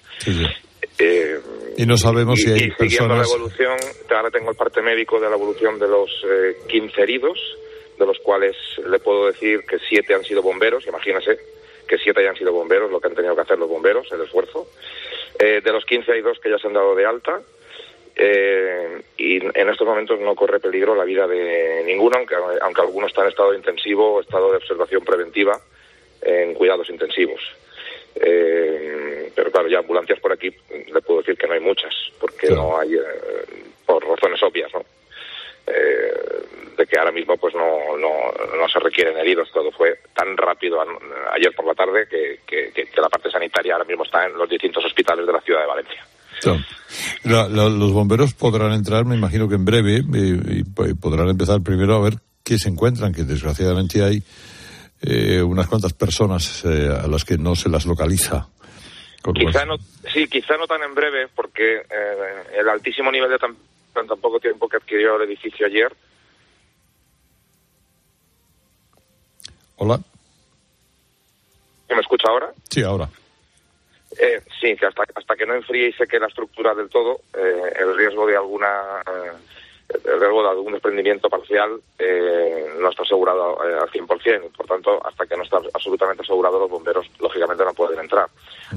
Eh, 0.99 1.39
y 1.77 1.85
no 1.85 1.97
sabemos 1.97 2.39
y, 2.39 2.43
si 2.43 2.51
hay 2.51 2.55
y 2.55 2.59
siguiendo 2.59 3.15
personas. 3.15 3.29
la 3.29 3.35
evolución, 3.35 3.77
ahora 4.15 4.29
tengo 4.29 4.51
el 4.51 4.55
parte 4.55 4.81
médico 4.81 5.19
de 5.19 5.29
la 5.29 5.35
evolución 5.35 5.79
de 5.79 5.87
los 5.87 6.09
eh, 6.29 6.57
15 6.67 7.01
heridos, 7.01 7.39
de 7.97 8.05
los 8.05 8.19
cuales 8.19 8.55
le 8.87 8.99
puedo 8.99 9.27
decir 9.27 9.61
que 9.67 9.77
siete 9.79 10.13
han 10.13 10.23
sido 10.23 10.41
bomberos, 10.41 10.85
imagínese 10.85 11.39
que 11.87 11.97
siete 11.97 12.21
hayan 12.21 12.35
sido 12.35 12.51
bomberos, 12.51 12.91
lo 12.91 12.99
que 12.99 13.07
han 13.07 13.15
tenido 13.15 13.35
que 13.35 13.41
hacer 13.41 13.59
los 13.59 13.69
bomberos, 13.69 14.11
el 14.11 14.21
esfuerzo. 14.21 14.67
Eh, 15.39 15.61
de 15.63 15.71
los 15.71 15.85
15 15.85 16.11
hay 16.11 16.21
dos 16.21 16.39
que 16.39 16.49
ya 16.49 16.57
se 16.57 16.67
han 16.67 16.73
dado 16.73 16.95
de 16.95 17.05
alta. 17.05 17.41
Eh, 18.15 19.01
y 19.17 19.37
en 19.37 19.69
estos 19.69 19.87
momentos 19.87 20.19
no 20.19 20.35
corre 20.35 20.59
peligro 20.59 20.95
la 20.95 21.03
vida 21.03 21.27
de 21.27 21.83
ninguno, 21.85 22.17
aunque, 22.17 22.35
aunque 22.61 22.81
algunos 22.81 23.09
están 23.09 23.25
en 23.25 23.31
estado 23.31 23.53
intensivo 23.55 24.13
o 24.13 24.21
estado 24.21 24.51
de 24.51 24.57
observación 24.57 25.03
preventiva 25.03 25.59
en 26.21 26.53
cuidados 26.53 26.89
intensivos. 26.89 27.41
Eh, 28.15 29.31
pero 29.35 29.51
claro, 29.51 29.67
ya 29.67 29.79
ambulancias 29.79 30.19
por 30.19 30.31
aquí 30.31 30.51
le 30.69 31.01
puedo 31.01 31.21
decir 31.21 31.37
que 31.37 31.47
no 31.47 31.53
hay 31.53 31.59
muchas, 31.59 31.93
porque 32.19 32.49
no 32.49 32.77
hay, 32.77 32.93
eh, 32.95 32.99
por 33.85 34.05
razones 34.07 34.41
obvias, 34.43 34.71
¿no? 34.73 34.83
Eh, 35.67 36.43
de 36.77 36.85
que 36.87 36.97
ahora 36.99 37.11
mismo 37.11 37.37
pues 37.37 37.53
no, 37.55 37.95
no, 37.97 38.09
no 38.57 38.67
se 38.67 38.79
requieren 38.79 39.15
heridos, 39.17 39.49
todo 39.53 39.71
fue 39.71 39.99
tan 40.15 40.35
rápido 40.35 40.81
ayer 41.31 41.53
por 41.55 41.65
la 41.67 41.73
tarde 41.75 42.07
que, 42.09 42.39
que, 42.45 42.89
la 42.99 43.09
parte 43.09 43.29
sanitaria 43.29 43.73
ahora 43.73 43.85
mismo 43.85 44.03
está 44.03 44.25
en 44.25 44.33
los 44.37 44.49
distintos 44.49 44.83
hospitales 44.83 45.25
de 45.25 45.33
la 45.33 45.41
ciudad 45.41 45.61
de 45.61 45.67
Valencia. 45.67 46.05
La- 47.23 47.47
la- 47.47 47.69
los 47.69 47.93
bomberos 47.93 48.33
podrán 48.33 48.73
entrar, 48.73 49.05
me 49.05 49.15
imagino 49.15 49.47
que 49.47 49.55
en 49.55 49.65
breve, 49.65 50.01
y, 50.13 50.59
y 50.59 50.63
podrán 50.95 51.29
empezar 51.29 51.61
primero 51.61 51.95
a 51.95 52.01
ver 52.01 52.15
qué 52.43 52.57
se 52.57 52.69
encuentran, 52.69 53.13
que 53.13 53.23
desgraciadamente 53.23 54.03
hay 54.03 54.23
eh, 55.03 55.41
unas 55.41 55.67
cuantas 55.67 55.93
personas 55.93 56.65
eh, 56.65 56.89
a 56.89 57.07
las 57.07 57.23
que 57.23 57.37
no 57.37 57.55
se 57.55 57.69
las 57.69 57.85
localiza. 57.85 58.47
Quizá 59.33 59.63
no, 59.65 59.77
sí, 60.11 60.27
quizá 60.27 60.57
no 60.57 60.67
tan 60.67 60.81
en 60.83 60.93
breve, 60.95 61.27
porque 61.33 61.75
eh, 61.77 62.43
el 62.59 62.67
altísimo 62.67 63.09
nivel 63.11 63.29
de 63.29 63.37
tan, 63.93 64.07
tan, 64.07 64.19
poco 64.19 64.39
tiempo 64.39 64.67
que 64.67 64.77
adquirió 64.77 65.15
el 65.15 65.29
edificio 65.29 65.65
ayer 65.65 65.91
Hola. 69.77 69.99
¿Me 71.89 71.99
escucha 71.99 72.29
ahora? 72.29 72.53
Sí, 72.69 72.81
ahora. 72.83 73.09
Eh, 74.19 74.41
sí, 74.61 74.75
que 74.75 74.85
hasta, 74.85 75.03
hasta 75.13 75.35
que 75.35 75.45
no 75.45 75.55
enfríe 75.55 75.89
y 75.89 75.93
seque 75.93 76.19
la 76.19 76.27
estructura 76.27 76.73
del 76.73 76.89
todo, 76.89 77.21
eh, 77.33 77.73
el 77.79 77.97
riesgo 77.97 78.25
de 78.25 78.37
alguna 78.37 79.01
eh, 79.01 79.31
el 80.05 80.19
riesgo 80.19 80.43
de 80.43 80.49
algún 80.49 80.73
desprendimiento 80.73 81.29
parcial 81.29 81.79
eh, 81.99 82.65
no 82.79 82.89
está 82.89 83.03
asegurado 83.03 83.57
eh, 83.67 83.77
al 83.81 83.89
100%. 83.89 84.51
Por 84.55 84.65
tanto, 84.67 84.99
hasta 85.05 85.25
que 85.25 85.35
no 85.37 85.43
está 85.43 85.57
absolutamente 85.73 86.23
asegurado, 86.23 86.59
los 86.59 86.69
bomberos, 86.69 87.09
lógicamente, 87.19 87.63
no 87.65 87.73
pueden 87.73 87.99
entrar. 87.99 88.27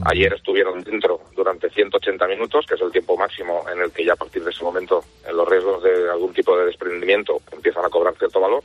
Ayer 0.04 0.32
estuvieron 0.34 0.82
dentro 0.82 1.20
durante 1.34 1.70
180 1.70 2.26
minutos, 2.28 2.66
que 2.66 2.74
es 2.74 2.80
el 2.80 2.92
tiempo 2.92 3.16
máximo 3.16 3.64
en 3.72 3.80
el 3.80 3.90
que 3.92 4.04
ya 4.04 4.12
a 4.12 4.16
partir 4.16 4.44
de 4.44 4.50
ese 4.50 4.62
momento 4.64 5.02
eh, 5.26 5.32
los 5.32 5.48
riesgos 5.48 5.82
de 5.82 6.10
algún 6.10 6.32
tipo 6.34 6.56
de 6.58 6.66
desprendimiento 6.66 7.40
empiezan 7.52 7.84
a 7.84 7.88
cobrar 7.90 8.14
cierto 8.16 8.40
valor. 8.40 8.62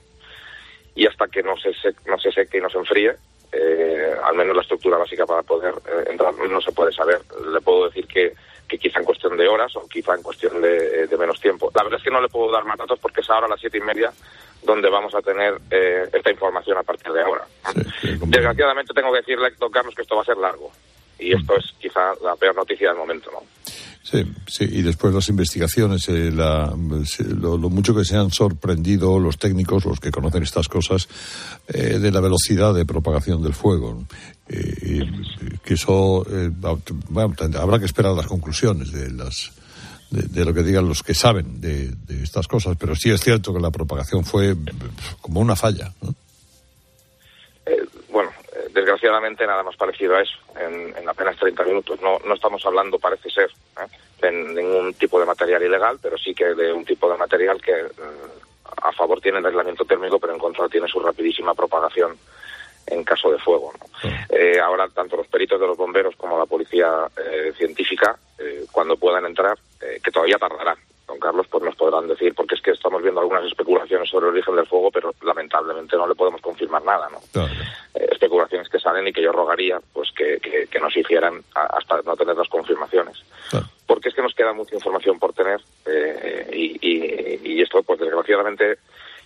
Y 0.93 1.07
hasta 1.07 1.27
que 1.27 1.41
no 1.41 1.55
se, 1.57 1.69
sec- 1.71 2.05
no 2.05 2.19
se 2.19 2.31
seque 2.31 2.57
y 2.57 2.61
no 2.61 2.69
se 2.69 2.77
enfríe, 2.77 3.15
eh, 3.53 4.13
al 4.23 4.35
menos 4.35 4.55
la 4.55 4.61
estructura 4.61 4.97
básica 4.97 5.25
para 5.25 5.41
poder 5.43 5.73
eh, 5.87 6.09
entrar 6.09 6.33
no 6.33 6.61
se 6.61 6.71
puede 6.73 6.91
saber. 6.91 7.19
Le 7.51 7.61
puedo 7.61 7.85
decir 7.87 8.07
que, 8.07 8.33
que 8.71 8.77
quizá 8.77 8.99
en 8.99 9.05
cuestión 9.05 9.35
de 9.35 9.49
horas 9.49 9.75
o 9.75 9.85
quizá 9.85 10.15
en 10.15 10.23
cuestión 10.23 10.61
de, 10.61 11.05
de 11.05 11.17
menos 11.17 11.41
tiempo. 11.41 11.69
La 11.75 11.83
verdad 11.83 11.99
es 11.99 12.03
que 12.05 12.09
no 12.09 12.21
le 12.21 12.29
puedo 12.29 12.49
dar 12.49 12.63
más 12.63 12.77
datos 12.77 12.97
porque 12.99 13.19
es 13.19 13.29
ahora 13.29 13.47
a 13.47 13.49
las 13.49 13.59
siete 13.59 13.79
y 13.79 13.81
media 13.81 14.13
donde 14.63 14.89
vamos 14.89 15.13
a 15.13 15.21
tener 15.21 15.59
eh, 15.69 16.07
esta 16.13 16.31
información 16.31 16.77
a 16.77 16.83
partir 16.83 17.11
de 17.11 17.21
ahora. 17.21 17.45
Desgraciadamente 18.27 18.93
tengo 18.93 19.11
que 19.11 19.17
decirle, 19.17 19.51
don 19.59 19.71
Carlos, 19.71 19.93
que 19.93 20.03
esto 20.03 20.15
va 20.15 20.21
a 20.21 20.25
ser 20.25 20.37
largo. 20.37 20.71
Y 21.19 21.33
esto 21.33 21.57
es 21.57 21.73
quizá 21.79 22.13
la 22.23 22.37
peor 22.37 22.55
noticia 22.55 22.89
del 22.89 22.97
momento, 22.97 23.29
¿no? 23.31 23.41
Sí, 24.03 24.25
sí, 24.47 24.65
y 24.69 24.81
después 24.81 25.13
las 25.13 25.29
investigaciones, 25.29 26.09
eh, 26.09 26.31
la- 26.31 26.75
lo, 27.39 27.57
lo 27.57 27.69
mucho 27.69 27.93
que 27.95 28.03
se 28.03 28.17
han 28.17 28.31
sorprendido 28.31 29.19
los 29.19 29.37
técnicos, 29.37 29.85
los 29.85 29.99
que 29.99 30.09
conocen 30.11 30.41
estas 30.43 30.67
cosas, 30.67 31.07
eh, 31.67 31.99
de 31.99 32.11
la 32.11 32.19
velocidad 32.19 32.73
de 32.73 32.83
propagación 32.85 33.43
del 33.43 33.53
fuego. 33.53 34.03
Eh, 34.49 35.05
y 35.05 35.57
que 35.59 35.75
eso, 35.75 36.25
eh, 36.29 36.49
bueno, 37.09 37.35
habrá 37.59 37.77
que 37.79 37.85
esperar 37.85 38.13
las 38.15 38.25
conclusiones 38.27 38.91
de 38.91 39.11
las 39.11 39.51
de, 40.09 40.43
lo 40.43 40.53
que 40.53 40.63
digan 40.63 40.89
los 40.89 41.03
que 41.03 41.13
saben 41.13 41.61
de, 41.61 41.87
de 42.05 42.21
estas 42.23 42.45
cosas, 42.47 42.75
pero 42.77 42.95
sí 42.95 43.09
es 43.11 43.21
cierto 43.21 43.53
que 43.53 43.61
la 43.61 43.71
propagación 43.71 44.25
fue 44.25 44.57
como 45.21 45.39
una 45.39 45.55
falla. 45.55 45.93
¿no? 46.01 46.09
Eh, 47.65 47.75
eh, 47.75 47.85
desgraciadamente 48.73 49.45
nada 49.45 49.63
más 49.63 49.75
parecido 49.75 50.15
a 50.15 50.21
eso, 50.21 50.37
en, 50.59 50.95
en 50.95 51.09
apenas 51.09 51.37
30 51.37 51.63
minutos. 51.63 52.01
No, 52.01 52.19
no 52.25 52.33
estamos 52.33 52.65
hablando, 52.65 52.99
parece 52.99 53.29
ser, 53.29 53.49
¿eh? 53.79 53.87
de 54.21 54.31
ningún 54.31 54.93
tipo 54.93 55.19
de 55.19 55.25
material 55.25 55.63
ilegal, 55.63 55.99
pero 56.01 56.17
sí 56.17 56.33
que 56.33 56.45
de 56.53 56.71
un 56.71 56.85
tipo 56.85 57.09
de 57.11 57.17
material 57.17 57.61
que 57.61 57.73
mm, 57.73 58.83
a 58.83 58.91
favor 58.91 59.19
tiene 59.19 59.39
el 59.39 59.45
aislamiento 59.45 59.85
térmico, 59.85 60.19
pero 60.19 60.33
en 60.33 60.39
contra 60.39 60.69
tiene 60.69 60.87
su 60.87 60.99
rapidísima 60.99 61.53
propagación 61.53 62.17
en 62.87 63.03
caso 63.03 63.31
de 63.31 63.39
fuego. 63.39 63.73
¿no? 63.79 64.09
Eh, 64.29 64.59
ahora, 64.59 64.87
tanto 64.89 65.17
los 65.17 65.27
peritos 65.27 65.59
de 65.59 65.67
los 65.67 65.77
bomberos 65.77 66.15
como 66.15 66.37
la 66.37 66.45
policía 66.45 67.07
eh, 67.17 67.53
científica, 67.57 68.17
eh, 68.37 68.65
cuando 68.71 68.97
puedan 68.97 69.25
entrar, 69.25 69.57
que 69.79 70.11
todavía 70.11 70.37
tardarán, 70.37 70.77
don 71.11 71.19
Carlos, 71.19 71.45
pues 71.49 71.63
nos 71.63 71.75
podrán 71.75 72.07
decir, 72.07 72.33
porque 72.33 72.55
es 72.55 72.61
que 72.61 72.71
estamos 72.71 73.01
viendo 73.01 73.19
algunas 73.21 73.45
especulaciones 73.45 74.09
sobre 74.09 74.27
el 74.27 74.33
origen 74.33 74.55
del 74.55 74.65
fuego, 74.67 74.89
pero 74.91 75.13
lamentablemente 75.21 75.95
no 75.97 76.07
le 76.07 76.15
podemos 76.15 76.41
confirmar 76.41 76.83
nada, 76.83 77.09
¿no? 77.09 77.19
Eh, 77.93 78.07
especulaciones 78.11 78.69
que 78.69 78.79
salen 78.79 79.07
y 79.07 79.13
que 79.13 79.21
yo 79.21 79.31
rogaría 79.31 79.79
pues 79.93 80.09
que, 80.11 80.37
que, 80.39 80.67
que 80.67 80.79
nos 80.79 80.95
hicieran 80.95 81.43
hasta 81.53 82.01
no 82.03 82.15
tener 82.15 82.35
las 82.35 82.47
confirmaciones. 82.47 83.17
Porque 83.85 84.09
es 84.09 84.15
que 84.15 84.21
nos 84.21 84.33
queda 84.33 84.53
mucha 84.53 84.75
información 84.75 85.19
por 85.19 85.33
tener 85.33 85.59
eh, 85.85 86.49
y, 86.53 86.77
y- 86.81 87.41
y 87.43 87.61
esto, 87.61 87.83
pues 87.83 87.99
desgraciadamente, 87.99 88.77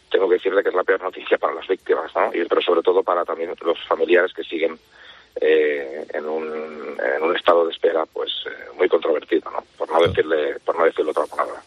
tengo 0.10 0.28
que 0.28 0.36
decirle 0.36 0.64
que 0.64 0.70
es 0.70 0.76
la 0.76 0.84
peor 0.84 1.02
noticia 1.04 1.38
para 1.38 1.54
las 1.54 1.68
víctimas, 1.68 2.12
¿no? 2.16 2.32
Y, 2.34 2.46
pero 2.46 2.62
sobre 2.62 2.82
todo 2.82 3.04
para 3.04 3.24
también 3.24 3.54
los 3.64 3.80
familiares 3.88 4.34
que 4.34 4.44
siguen 4.44 4.80
eh, 5.42 6.06
en, 6.14 6.26
un, 6.26 6.46
en 6.46 7.24
un 7.24 7.36
estado 7.36 7.66
de 7.66 7.72
espera 7.72 8.06
pues 8.12 8.32
eh, 8.48 8.72
muy 8.78 8.88
controvertido, 8.88 9.52
¿no? 9.52 9.64
Por 9.78 9.92
no 9.92 10.08
decirle, 10.08 10.58
por 10.66 10.78
no 10.78 10.86
decirle 10.86 11.12
otra 11.12 11.26
palabra. 11.26 11.62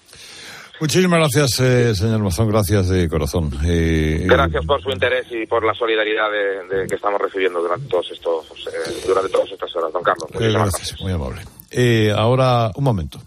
Muchísimas 0.81 1.19
gracias, 1.19 1.59
eh, 1.61 1.95
señor 1.95 2.21
Mazón, 2.21 2.49
gracias 2.49 2.89
de 2.89 3.09
corazón. 3.09 3.51
Eh, 3.67 4.23
gracias 4.27 4.65
por 4.65 4.81
su 4.81 4.91
interés 4.91 5.27
y 5.31 5.45
por 5.45 5.65
la 5.65 5.75
solidaridad 5.75 6.31
de, 6.31 6.87
que 6.87 6.95
estamos 6.95 7.21
recibiendo 7.21 7.61
durante 7.61 7.89
todos 7.89 8.09
estos, 8.13 8.47
eh, 8.69 9.03
durante 9.05 9.29
todas 9.29 9.51
estas 9.51 9.75
horas, 9.75 9.93
don 9.93 10.03
Carlos. 10.05 10.29
gracias, 10.33 11.01
muy 11.01 11.13
amable. 11.13 11.43
ahora, 12.15 12.71
un 12.77 12.85
momento. 12.85 13.19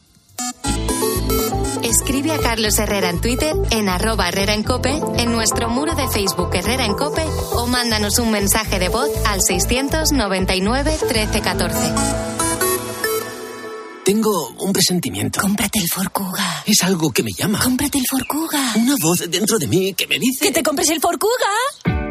Escribe 1.83 2.31
a 2.31 2.37
Carlos 2.37 2.77
Herrera 2.77 3.09
en 3.09 3.21
Twitter, 3.21 3.55
en 3.71 3.89
arroba 3.89 4.29
Herrera 4.29 4.53
en 4.53 4.63
Cope, 4.63 5.01
en 5.17 5.31
nuestro 5.31 5.69
muro 5.69 5.95
de 5.95 6.07
Facebook 6.07 6.49
Herrera 6.53 6.85
en 6.85 6.93
Cope 6.93 7.23
o 7.53 7.67
mándanos 7.67 8.19
un 8.19 8.31
mensaje 8.31 8.79
de 8.79 8.89
voz 8.89 9.09
al 9.25 9.41
699 9.41 10.91
1314. 10.91 11.77
Tengo 14.05 14.49
un 14.59 14.73
presentimiento. 14.73 15.39
Cómprate 15.41 15.79
el 15.79 15.87
Forcuga. 15.87 16.63
Es 16.65 16.83
algo 16.83 17.11
que 17.11 17.23
me 17.23 17.31
llama. 17.31 17.59
Cómprate 17.59 17.99
el 17.99 18.05
Forcuga. 18.09 18.73
Una 18.75 18.95
voz 18.99 19.29
dentro 19.29 19.57
de 19.57 19.67
mí 19.67 19.93
que 19.93 20.07
me 20.07 20.17
dice... 20.19 20.45
¡Que 20.45 20.51
te 20.51 20.63
compres 20.63 20.89
el 20.89 20.99
Forcuga! 20.99 22.10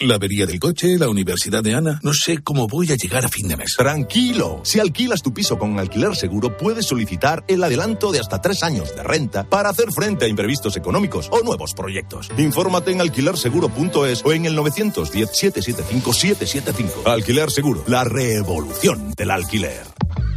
La 0.00 0.16
avería 0.16 0.46
del 0.46 0.58
coche, 0.58 0.98
la 0.98 1.08
universidad 1.08 1.62
de 1.62 1.74
Ana. 1.74 2.00
No 2.02 2.12
sé 2.12 2.38
cómo 2.38 2.66
voy 2.66 2.90
a 2.90 2.96
llegar 2.96 3.24
a 3.24 3.28
fin 3.28 3.46
de 3.46 3.56
mes. 3.56 3.74
Tranquilo. 3.76 4.60
Si 4.64 4.80
alquilas 4.80 5.22
tu 5.22 5.32
piso 5.32 5.56
con 5.58 5.78
alquiler 5.78 6.16
seguro, 6.16 6.56
puedes 6.56 6.86
solicitar 6.86 7.44
el 7.46 7.62
adelanto 7.62 8.10
de 8.10 8.18
hasta 8.18 8.40
tres 8.40 8.64
años 8.64 8.96
de 8.96 9.04
renta 9.04 9.44
para 9.44 9.68
hacer 9.68 9.92
frente 9.92 10.24
a 10.24 10.28
imprevistos 10.28 10.76
económicos 10.76 11.28
o 11.30 11.42
nuevos 11.42 11.74
proyectos. 11.74 12.28
Infórmate 12.36 12.90
en 12.90 13.00
alquilerseguro.es 13.00 14.24
o 14.24 14.32
en 14.32 14.46
el 14.46 14.58
910-775-775. 14.58 17.06
Alquiler 17.06 17.50
Seguro, 17.50 17.84
la 17.86 18.04
revolución 18.04 19.12
del 19.16 19.30
alquiler. 19.30 19.82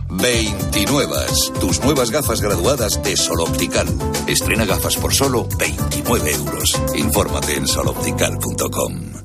29. 0.10 1.16
Tus 1.60 1.82
nuevas 1.82 2.12
gafas 2.12 2.42
graduadas 2.42 3.02
de 3.04 3.18
Sol 3.18 3.42
Optical. 3.42 3.88
Estrena 4.28 4.66
gafas 4.66 4.96
por 4.98 5.14
solo 5.14 5.48
29 5.58 6.32
euros. 6.32 6.82
Infórmate 6.96 7.56
en 7.56 7.68
soloptical.com. 7.68 9.25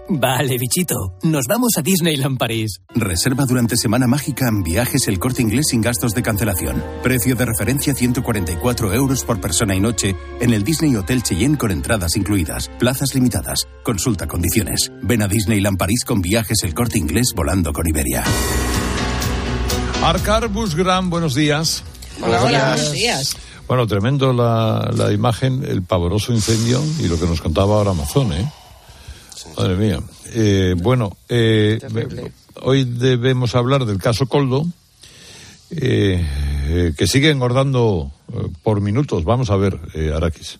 Vale, 0.13 0.57
bichito. 0.57 1.17
Nos 1.23 1.45
vamos 1.47 1.71
a 1.77 1.81
Disneyland 1.81 2.37
París. 2.37 2.81
Reserva 2.93 3.45
durante 3.45 3.77
Semana 3.77 4.07
Mágica 4.07 4.49
en 4.49 4.61
viajes 4.61 5.07
el 5.07 5.19
corte 5.19 5.41
inglés 5.41 5.67
sin 5.69 5.79
gastos 5.79 6.13
de 6.13 6.21
cancelación. 6.21 6.83
Precio 7.01 7.33
de 7.33 7.45
referencia 7.45 7.93
144 7.93 8.93
euros 8.93 9.23
por 9.23 9.39
persona 9.39 9.73
y 9.73 9.79
noche 9.79 10.17
en 10.41 10.53
el 10.53 10.63
Disney 10.63 10.93
Hotel 10.97 11.23
Cheyenne 11.23 11.57
con 11.57 11.71
entradas 11.71 12.17
incluidas. 12.17 12.69
Plazas 12.77 13.15
limitadas. 13.15 13.69
Consulta 13.85 14.27
condiciones. 14.27 14.91
Ven 15.01 15.21
a 15.21 15.29
Disneyland 15.29 15.77
París 15.77 16.03
con 16.03 16.21
viajes 16.21 16.57
el 16.63 16.73
corte 16.73 16.97
inglés 16.97 17.31
volando 17.33 17.71
con 17.71 17.87
Iberia. 17.87 18.25
Arcar 20.03 20.49
Busgram, 20.49 21.09
buenos 21.09 21.35
días. 21.35 21.85
Hola, 22.21 22.43
hola, 22.43 22.67
buenos 22.67 22.91
días. 22.91 23.37
Bueno, 23.65 23.87
tremendo 23.87 24.33
la, 24.33 24.91
la 24.93 25.13
imagen, 25.13 25.63
el 25.63 25.83
pavoroso 25.83 26.33
incendio 26.33 26.83
y 26.99 27.07
lo 27.07 27.17
que 27.17 27.27
nos 27.27 27.39
contaba 27.39 27.75
ahora 27.75 27.91
Amazon, 27.91 28.33
¿eh? 28.33 28.51
Madre 29.57 29.75
mía. 29.75 29.99
Eh, 30.33 30.75
bueno, 30.77 31.17
eh, 31.29 31.79
hoy 32.61 32.83
debemos 32.83 33.55
hablar 33.55 33.85
del 33.85 33.97
caso 33.97 34.25
Coldo, 34.27 34.65
eh, 35.71 36.93
que 36.97 37.07
sigue 37.07 37.29
engordando 37.29 38.11
por 38.63 38.81
minutos. 38.81 39.23
Vamos 39.23 39.49
a 39.49 39.57
ver, 39.57 39.79
Araquis. 40.15 40.59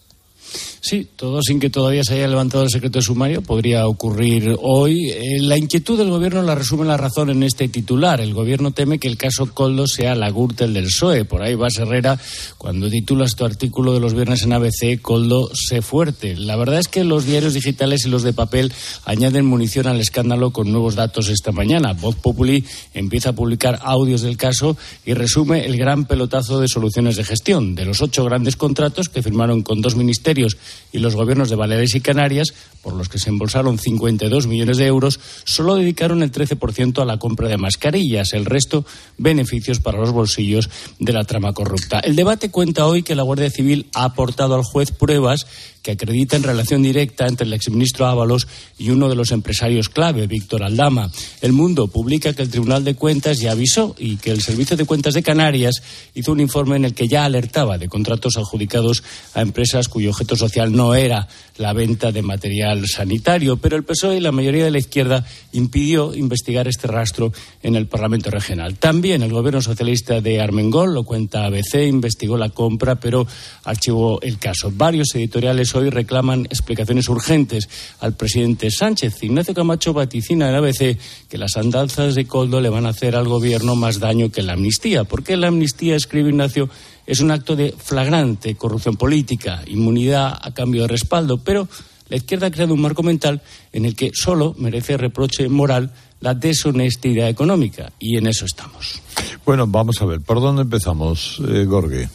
Sí, 0.83 1.07
todo 1.15 1.43
sin 1.43 1.59
que 1.59 1.69
todavía 1.69 2.03
se 2.03 2.15
haya 2.15 2.27
levantado 2.27 2.63
el 2.63 2.71
secreto 2.71 2.97
de 2.97 3.03
sumario. 3.03 3.43
Podría 3.43 3.85
ocurrir 3.85 4.55
hoy. 4.59 5.11
Eh, 5.11 5.37
la 5.39 5.55
inquietud 5.55 5.95
del 5.95 6.09
gobierno 6.09 6.41
la 6.41 6.55
resume 6.55 6.85
la 6.85 6.97
razón 6.97 7.29
en 7.29 7.43
este 7.43 7.67
titular. 7.67 8.19
El 8.19 8.33
gobierno 8.33 8.71
teme 8.71 8.97
que 8.97 9.07
el 9.07 9.15
caso 9.15 9.53
Coldo 9.53 9.85
sea 9.85 10.15
la 10.15 10.31
Gürtel 10.31 10.73
del 10.73 10.85
PSOE. 10.85 11.25
Por 11.25 11.43
ahí 11.43 11.53
va 11.53 11.67
Herrera 11.67 12.19
cuando 12.57 12.89
titulas 12.89 13.35
tu 13.35 13.45
artículo 13.45 13.93
de 13.93 13.99
los 13.99 14.15
viernes 14.15 14.41
en 14.41 14.53
ABC, 14.53 14.99
Coldo 14.99 15.51
sé 15.53 15.83
fuerte. 15.83 16.35
La 16.35 16.55
verdad 16.55 16.79
es 16.79 16.87
que 16.87 17.03
los 17.03 17.25
diarios 17.25 17.53
digitales 17.53 18.07
y 18.07 18.09
los 18.09 18.23
de 18.23 18.33
papel 18.33 18.73
añaden 19.05 19.45
munición 19.45 19.85
al 19.85 19.99
escándalo 19.99 20.49
con 20.49 20.71
nuevos 20.71 20.95
datos 20.95 21.29
esta 21.29 21.51
mañana. 21.51 21.93
Voz 21.93 22.15
Populi 22.15 22.65
empieza 22.95 23.29
a 23.29 23.35
publicar 23.35 23.77
audios 23.83 24.23
del 24.23 24.35
caso 24.35 24.75
y 25.05 25.13
resume 25.13 25.63
el 25.63 25.77
gran 25.77 26.05
pelotazo 26.05 26.59
de 26.59 26.67
soluciones 26.67 27.17
de 27.17 27.23
gestión. 27.23 27.75
De 27.75 27.85
los 27.85 28.01
ocho 28.01 28.25
grandes 28.25 28.55
contratos 28.55 29.09
que 29.09 29.21
firmaron 29.21 29.61
con 29.61 29.79
dos 29.81 29.95
ministerios 29.95 30.57
y 30.91 30.99
los 30.99 31.15
gobiernos 31.15 31.49
de 31.49 31.55
Baleares 31.55 31.95
y 31.95 32.01
Canarias, 32.01 32.53
por 32.81 32.93
los 32.93 33.09
que 33.09 33.19
se 33.19 33.29
embolsaron 33.29 33.77
52 33.77 34.47
millones 34.47 34.77
de 34.77 34.87
euros, 34.87 35.19
solo 35.43 35.75
dedicaron 35.75 36.23
el 36.23 36.31
13% 36.31 37.01
a 37.01 37.05
la 37.05 37.17
compra 37.17 37.47
de 37.47 37.57
mascarillas, 37.57 38.33
el 38.33 38.45
resto 38.45 38.85
beneficios 39.17 39.79
para 39.79 39.99
los 39.99 40.11
bolsillos 40.11 40.69
de 40.99 41.13
la 41.13 41.23
trama 41.23 41.53
corrupta. 41.53 41.99
El 41.99 42.15
debate 42.15 42.49
cuenta 42.49 42.87
hoy 42.87 43.03
que 43.03 43.15
la 43.15 43.23
Guardia 43.23 43.49
Civil 43.49 43.87
ha 43.93 44.05
aportado 44.05 44.55
al 44.55 44.63
juez 44.63 44.91
pruebas 44.91 45.45
que 45.81 45.91
acreditan 45.91 46.43
relación 46.43 46.83
directa 46.83 47.27
entre 47.27 47.47
el 47.47 47.53
exministro 47.53 48.05
Ábalos 48.05 48.47
y 48.77 48.89
uno 48.91 49.09
de 49.09 49.15
los 49.15 49.31
empresarios 49.31 49.89
clave, 49.89 50.27
Víctor 50.27 50.63
Aldama. 50.63 51.11
El 51.41 51.53
Mundo 51.53 51.87
publica 51.87 52.33
que 52.33 52.43
el 52.43 52.49
Tribunal 52.49 52.83
de 52.83 52.95
Cuentas 52.95 53.39
ya 53.39 53.51
avisó 53.51 53.95
y 53.97 54.17
que 54.17 54.31
el 54.31 54.41
Servicio 54.41 54.77
de 54.77 54.85
Cuentas 54.85 55.15
de 55.15 55.23
Canarias 55.23 55.81
hizo 56.13 56.31
un 56.31 56.39
informe 56.39 56.75
en 56.75 56.85
el 56.85 56.93
que 56.93 57.07
ya 57.07 57.25
alertaba 57.25 57.77
de 57.77 57.89
contratos 57.89 58.37
adjudicados 58.37 59.03
a 59.33 59.41
empresas 59.41 59.87
cuyo 59.87 60.11
objeto 60.11 60.35
social 60.35 60.60
no 60.69 60.95
era 60.95 61.27
la 61.57 61.73
venta 61.73 62.11
de 62.11 62.21
material 62.21 62.87
sanitario, 62.87 63.57
pero 63.57 63.77
el 63.77 63.83
PSOE 63.83 64.17
y 64.17 64.19
la 64.19 64.31
mayoría 64.31 64.65
de 64.65 64.71
la 64.71 64.79
izquierda 64.79 65.25
impidió 65.53 66.13
investigar 66.15 66.67
este 66.67 66.87
rastro 66.87 67.31
en 67.61 67.75
el 67.75 67.87
Parlamento 67.87 68.31
regional. 68.31 68.75
También 68.77 69.21
el 69.21 69.31
gobierno 69.31 69.61
socialista 69.61 70.21
de 70.21 70.41
Armengol, 70.41 70.93
lo 70.93 71.03
cuenta 71.03 71.45
ABC, 71.45 71.87
investigó 71.87 72.37
la 72.37 72.49
compra, 72.49 72.95
pero 72.95 73.27
archivó 73.63 74.19
el 74.21 74.39
caso. 74.39 74.71
Varios 74.73 75.13
editoriales 75.13 75.75
hoy 75.75 75.89
reclaman 75.89 76.45
explicaciones 76.45 77.07
urgentes 77.09 77.69
al 77.99 78.13
presidente 78.13 78.71
Sánchez. 78.71 79.21
Ignacio 79.21 79.53
Camacho 79.53 79.93
vaticina 79.93 80.49
en 80.49 80.55
ABC 80.55 80.97
que 81.29 81.37
las 81.37 81.57
andanzas 81.57 82.15
de 82.15 82.25
Coldo 82.25 82.59
le 82.59 82.69
van 82.69 82.85
a 82.85 82.89
hacer 82.89 83.15
al 83.15 83.27
gobierno 83.27 83.75
más 83.75 83.99
daño 83.99 84.31
que 84.31 84.41
la 84.41 84.53
amnistía. 84.53 85.03
¿Por 85.03 85.23
qué 85.23 85.37
la 85.37 85.47
amnistía, 85.47 85.95
escribe 85.95 86.29
Ignacio, 86.29 86.69
es 87.11 87.19
un 87.19 87.29
acto 87.29 87.57
de 87.57 87.75
flagrante 87.77 88.55
corrupción 88.55 88.95
política, 88.95 89.61
inmunidad 89.67 90.39
a 90.41 90.53
cambio 90.53 90.83
de 90.83 90.87
respaldo, 90.87 91.39
pero 91.43 91.67
la 92.07 92.15
izquierda 92.15 92.47
ha 92.47 92.51
creado 92.51 92.73
un 92.73 92.79
marco 92.79 93.03
mental 93.03 93.41
en 93.73 93.83
el 93.83 93.97
que 93.97 94.11
solo 94.13 94.55
merece 94.57 94.95
reproche 94.95 95.49
moral 95.49 95.91
la 96.21 96.35
deshonestidad 96.35 97.27
económica, 97.27 97.91
y 97.99 98.15
en 98.15 98.27
eso 98.27 98.45
estamos. 98.45 99.01
Bueno, 99.45 99.67
vamos 99.67 100.01
a 100.01 100.05
ver, 100.05 100.21
¿por 100.21 100.39
dónde 100.39 100.61
empezamos, 100.61 101.41
eh, 101.49 101.65
Gorgue? 101.65 102.07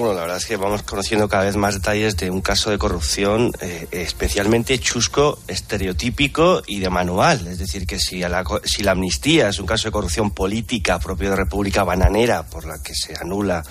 Bueno, 0.00 0.14
la 0.14 0.22
verdad 0.22 0.38
es 0.38 0.46
que 0.46 0.56
vamos 0.56 0.82
conociendo 0.82 1.28
cada 1.28 1.44
vez 1.44 1.56
más 1.56 1.74
detalles 1.74 2.16
de 2.16 2.30
un 2.30 2.40
caso 2.40 2.70
de 2.70 2.78
corrupción 2.78 3.52
eh, 3.60 3.86
especialmente 3.90 4.78
chusco, 4.78 5.38
estereotípico 5.46 6.62
y 6.66 6.78
de 6.78 6.88
manual. 6.88 7.46
Es 7.46 7.58
decir, 7.58 7.86
que 7.86 7.98
si, 7.98 8.20
la, 8.20 8.42
si 8.64 8.82
la 8.82 8.92
amnistía 8.92 9.50
es 9.50 9.58
un 9.58 9.66
caso 9.66 9.88
de 9.88 9.92
corrupción 9.92 10.30
política 10.30 10.98
propio 10.98 11.28
de 11.28 11.36
República 11.36 11.84
Bananera, 11.84 12.44
por 12.44 12.64
la 12.64 12.82
que 12.82 12.94
se 12.94 13.14
anula 13.14 13.62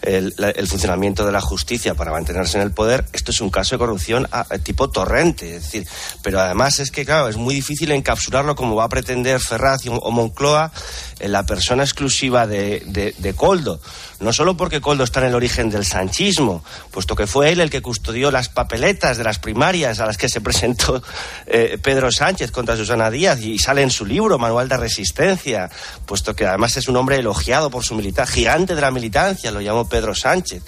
el, 0.00 0.32
funcionamiento 0.68 1.26
de 1.26 1.32
la 1.32 1.40
justicia 1.40 1.96
para 1.96 2.12
mantenerse 2.12 2.56
en 2.56 2.62
el 2.62 2.70
poder, 2.70 3.06
esto 3.12 3.32
es 3.32 3.40
un 3.40 3.50
caso 3.50 3.74
de 3.74 3.80
corrupción 3.80 4.28
a, 4.30 4.44
tipo 4.58 4.90
torrente. 4.90 5.56
Es 5.56 5.64
decir, 5.64 5.88
pero 6.22 6.38
además 6.38 6.78
es 6.78 6.92
que, 6.92 7.04
claro, 7.04 7.26
es 7.26 7.36
muy 7.36 7.52
difícil 7.52 7.90
encapsularlo 7.90 8.54
como 8.54 8.76
va 8.76 8.84
a 8.84 8.88
pretender 8.88 9.40
Ferraz 9.40 9.80
o 9.88 10.10
Moncloa 10.12 10.70
en 11.18 11.32
la 11.32 11.44
persona 11.46 11.82
exclusiva 11.82 12.46
de, 12.46 13.12
de 13.18 13.34
Coldo. 13.34 13.80
No 14.24 14.32
solo 14.32 14.56
porque 14.56 14.80
Coldo 14.80 15.04
está 15.04 15.20
en 15.20 15.26
el 15.26 15.34
origen 15.34 15.68
del 15.68 15.84
sanchismo, 15.84 16.64
puesto 16.90 17.14
que 17.14 17.26
fue 17.26 17.52
él 17.52 17.60
el 17.60 17.68
que 17.68 17.82
custodió 17.82 18.30
las 18.30 18.48
papeletas 18.48 19.18
de 19.18 19.24
las 19.24 19.38
primarias 19.38 20.00
a 20.00 20.06
las 20.06 20.16
que 20.16 20.30
se 20.30 20.40
presentó 20.40 21.02
eh, 21.46 21.78
Pedro 21.82 22.10
Sánchez 22.10 22.50
contra 22.50 22.74
Susana 22.76 23.10
Díaz 23.10 23.40
y 23.42 23.58
sale 23.58 23.82
en 23.82 23.90
su 23.90 24.06
libro 24.06 24.38
Manual 24.38 24.68
de 24.68 24.78
Resistencia, 24.78 25.70
puesto 26.06 26.34
que 26.34 26.46
además 26.46 26.76
es 26.78 26.88
un 26.88 26.96
hombre 26.96 27.16
elogiado 27.16 27.70
por 27.70 27.84
su 27.84 27.94
militar, 27.94 28.26
gigante 28.26 28.74
de 28.74 28.80
la 28.80 28.90
militancia, 28.90 29.50
lo 29.50 29.60
llamó 29.60 29.88
Pedro 29.88 30.14
Sánchez. 30.14 30.62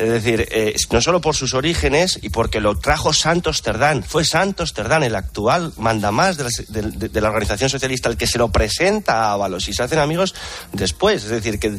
Es 0.00 0.08
decir, 0.08 0.48
eh, 0.50 0.74
no 0.90 1.02
solo 1.02 1.20
por 1.20 1.36
sus 1.36 1.52
orígenes 1.52 2.18
y 2.22 2.30
porque 2.30 2.60
lo 2.60 2.78
trajo 2.78 3.12
Santos 3.12 3.60
Terdán, 3.60 4.02
fue 4.02 4.24
Santos 4.24 4.72
Terdán, 4.72 5.02
el 5.02 5.14
actual 5.14 5.74
mandamás 5.76 6.38
de 6.38 7.20
la, 7.20 7.28
organización 7.28 7.68
socialista, 7.68 8.08
el 8.08 8.16
que 8.16 8.26
se 8.26 8.38
lo 8.38 8.50
presenta 8.50 9.24
a 9.24 9.32
Ábalos 9.32 9.68
y 9.68 9.74
se 9.74 9.82
hacen 9.82 9.98
amigos 9.98 10.34
después. 10.72 11.24
Es 11.24 11.30
decir, 11.30 11.58
que 11.58 11.78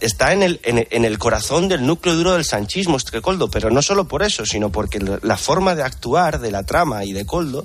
está 0.00 0.32
en 0.32 0.44
el, 0.44 0.47
en, 0.62 1.04
el 1.04 1.18
corazón 1.18 1.68
del 1.68 1.86
núcleo 1.86 2.14
duro 2.14 2.32
del 2.32 2.44
sanchismo, 2.44 2.96
este 2.96 3.20
Coldo, 3.20 3.48
pero 3.48 3.70
no 3.70 3.82
solo 3.82 4.06
por 4.06 4.22
eso, 4.22 4.46
sino 4.46 4.70
porque 4.70 4.98
la 5.22 5.36
forma 5.36 5.74
de 5.74 5.82
actuar 5.82 6.40
de 6.40 6.50
la 6.50 6.62
trama 6.62 7.04
y 7.04 7.12
de 7.12 7.26
Coldo 7.26 7.64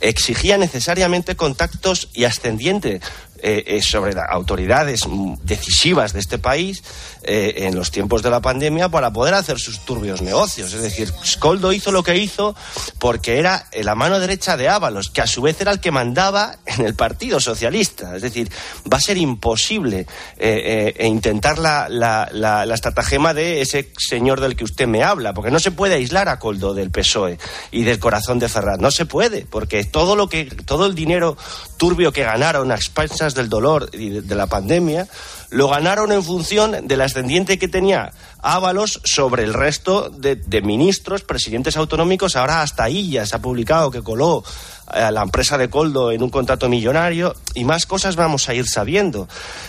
exigía 0.00 0.58
necesariamente 0.58 1.36
contactos 1.36 2.08
y 2.14 2.24
ascendiente 2.24 3.00
eh, 3.42 3.64
eh, 3.66 3.82
sobre 3.82 4.14
autoridades 4.28 5.00
decisivas 5.42 6.12
de 6.12 6.20
este 6.20 6.38
país 6.38 6.82
eh, 7.22 7.66
en 7.66 7.74
los 7.74 7.90
tiempos 7.90 8.22
de 8.22 8.30
la 8.30 8.40
pandemia 8.40 8.88
para 8.88 9.12
poder 9.12 9.34
hacer 9.34 9.58
sus 9.58 9.84
turbios 9.84 10.22
negocios. 10.22 10.72
Es 10.72 10.82
decir, 10.82 11.12
Skoldo 11.24 11.72
hizo 11.72 11.90
lo 11.90 12.02
que 12.02 12.16
hizo 12.16 12.54
porque 12.98 13.38
era 13.38 13.66
la 13.82 13.94
mano 13.94 14.20
derecha 14.20 14.56
de 14.56 14.68
Ábalos, 14.68 15.10
que 15.10 15.20
a 15.20 15.26
su 15.26 15.42
vez 15.42 15.60
era 15.60 15.72
el 15.72 15.80
que 15.80 15.90
mandaba 15.90 16.56
en 16.66 16.84
el 16.84 16.94
Partido 16.94 17.40
Socialista. 17.40 18.14
Es 18.16 18.22
decir, 18.22 18.50
va 18.90 18.98
a 18.98 19.00
ser 19.00 19.18
imposible 19.18 20.06
eh, 20.36 20.94
eh, 20.96 21.06
intentar 21.06 21.58
la, 21.58 21.88
la, 21.88 22.28
la, 22.32 22.64
la, 22.64 22.74
estratagema 22.74 23.34
de 23.34 23.60
ese 23.60 23.92
señor 23.98 24.40
del 24.40 24.56
que 24.56 24.64
usted 24.64 24.86
me 24.86 25.02
habla, 25.02 25.34
porque 25.34 25.50
no 25.50 25.58
se 25.58 25.70
puede 25.70 25.94
aislar 25.94 26.28
a 26.28 26.38
Coldo 26.38 26.74
del 26.74 26.90
PSOE 26.90 27.38
y 27.70 27.82
del 27.82 27.98
corazón 27.98 28.38
de 28.38 28.48
Ferraz. 28.48 28.78
No 28.78 28.90
se 28.90 29.06
puede, 29.06 29.44
porque 29.44 29.84
todo 29.84 30.16
lo 30.16 30.28
que 30.28 30.44
todo 30.44 30.86
el 30.86 30.94
dinero 30.94 31.36
turbio 31.76 32.12
que 32.12 32.22
ganaron 32.22 32.70
a 32.72 32.74
expensas 32.74 33.27
del 33.34 33.48
dolor 33.48 33.90
y 33.92 34.10
de, 34.10 34.34
la 34.34 34.46
pandemia 34.46 35.08
lo 35.50 35.68
ganaron 35.68 36.12
en 36.12 36.22
función 36.22 36.86
del 36.86 37.00
ascendiente 37.00 37.58
que 37.58 37.68
tenía 37.68 38.12
Ábalos 38.40 39.00
sobre 39.04 39.42
el 39.42 39.54
resto 39.54 40.10
de, 40.10 40.62
ministros, 40.62 41.22
presidentes 41.22 41.76
autonómicos. 41.76 42.36
Ahora 42.36 42.62
hasta 42.62 42.88
ya 42.88 43.26
se 43.26 43.36
ha 43.36 43.40
publicado 43.40 43.90
que 43.90 44.02
coló 44.02 44.44
a 44.86 45.10
la 45.10 45.22
empresa 45.22 45.58
de 45.58 45.68
Coldo 45.68 46.12
en 46.12 46.22
un 46.22 46.30
contrato 46.30 46.68
millonario 46.68 47.34
y 47.54 47.64
más 47.64 47.86
cosas 47.86 48.16
vamos 48.16 48.48
a 48.48 48.54
ir 48.54 48.68
sabiendo. 48.68 49.28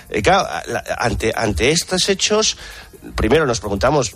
Eh, 0.09 0.21
claro, 0.21 0.47
ante, 0.97 1.33
ante 1.35 1.71
estos 1.71 2.09
hechos, 2.09 2.57
primero 3.15 3.45
nos 3.45 3.59
preguntamos 3.59 4.11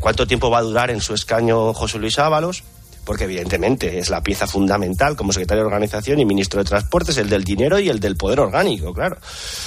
cuánto 0.00 0.26
tiempo 0.26 0.50
va 0.50 0.58
a 0.58 0.62
durar 0.62 0.90
en 0.90 1.00
su 1.00 1.14
escaño 1.14 1.74
José 1.74 1.98
Luis 1.98 2.18
Ábalos 2.18 2.62
porque 3.08 3.24
evidentemente 3.24 3.98
es 3.98 4.10
la 4.10 4.22
pieza 4.22 4.46
fundamental 4.46 5.16
como 5.16 5.32
secretario 5.32 5.62
de 5.62 5.68
organización 5.68 6.20
y 6.20 6.26
ministro 6.26 6.62
de 6.62 6.68
Transportes, 6.68 7.16
el 7.16 7.30
del 7.30 7.42
dinero 7.42 7.78
y 7.80 7.88
el 7.88 8.00
del 8.00 8.16
poder 8.16 8.38
orgánico, 8.38 8.92
claro. 8.92 9.16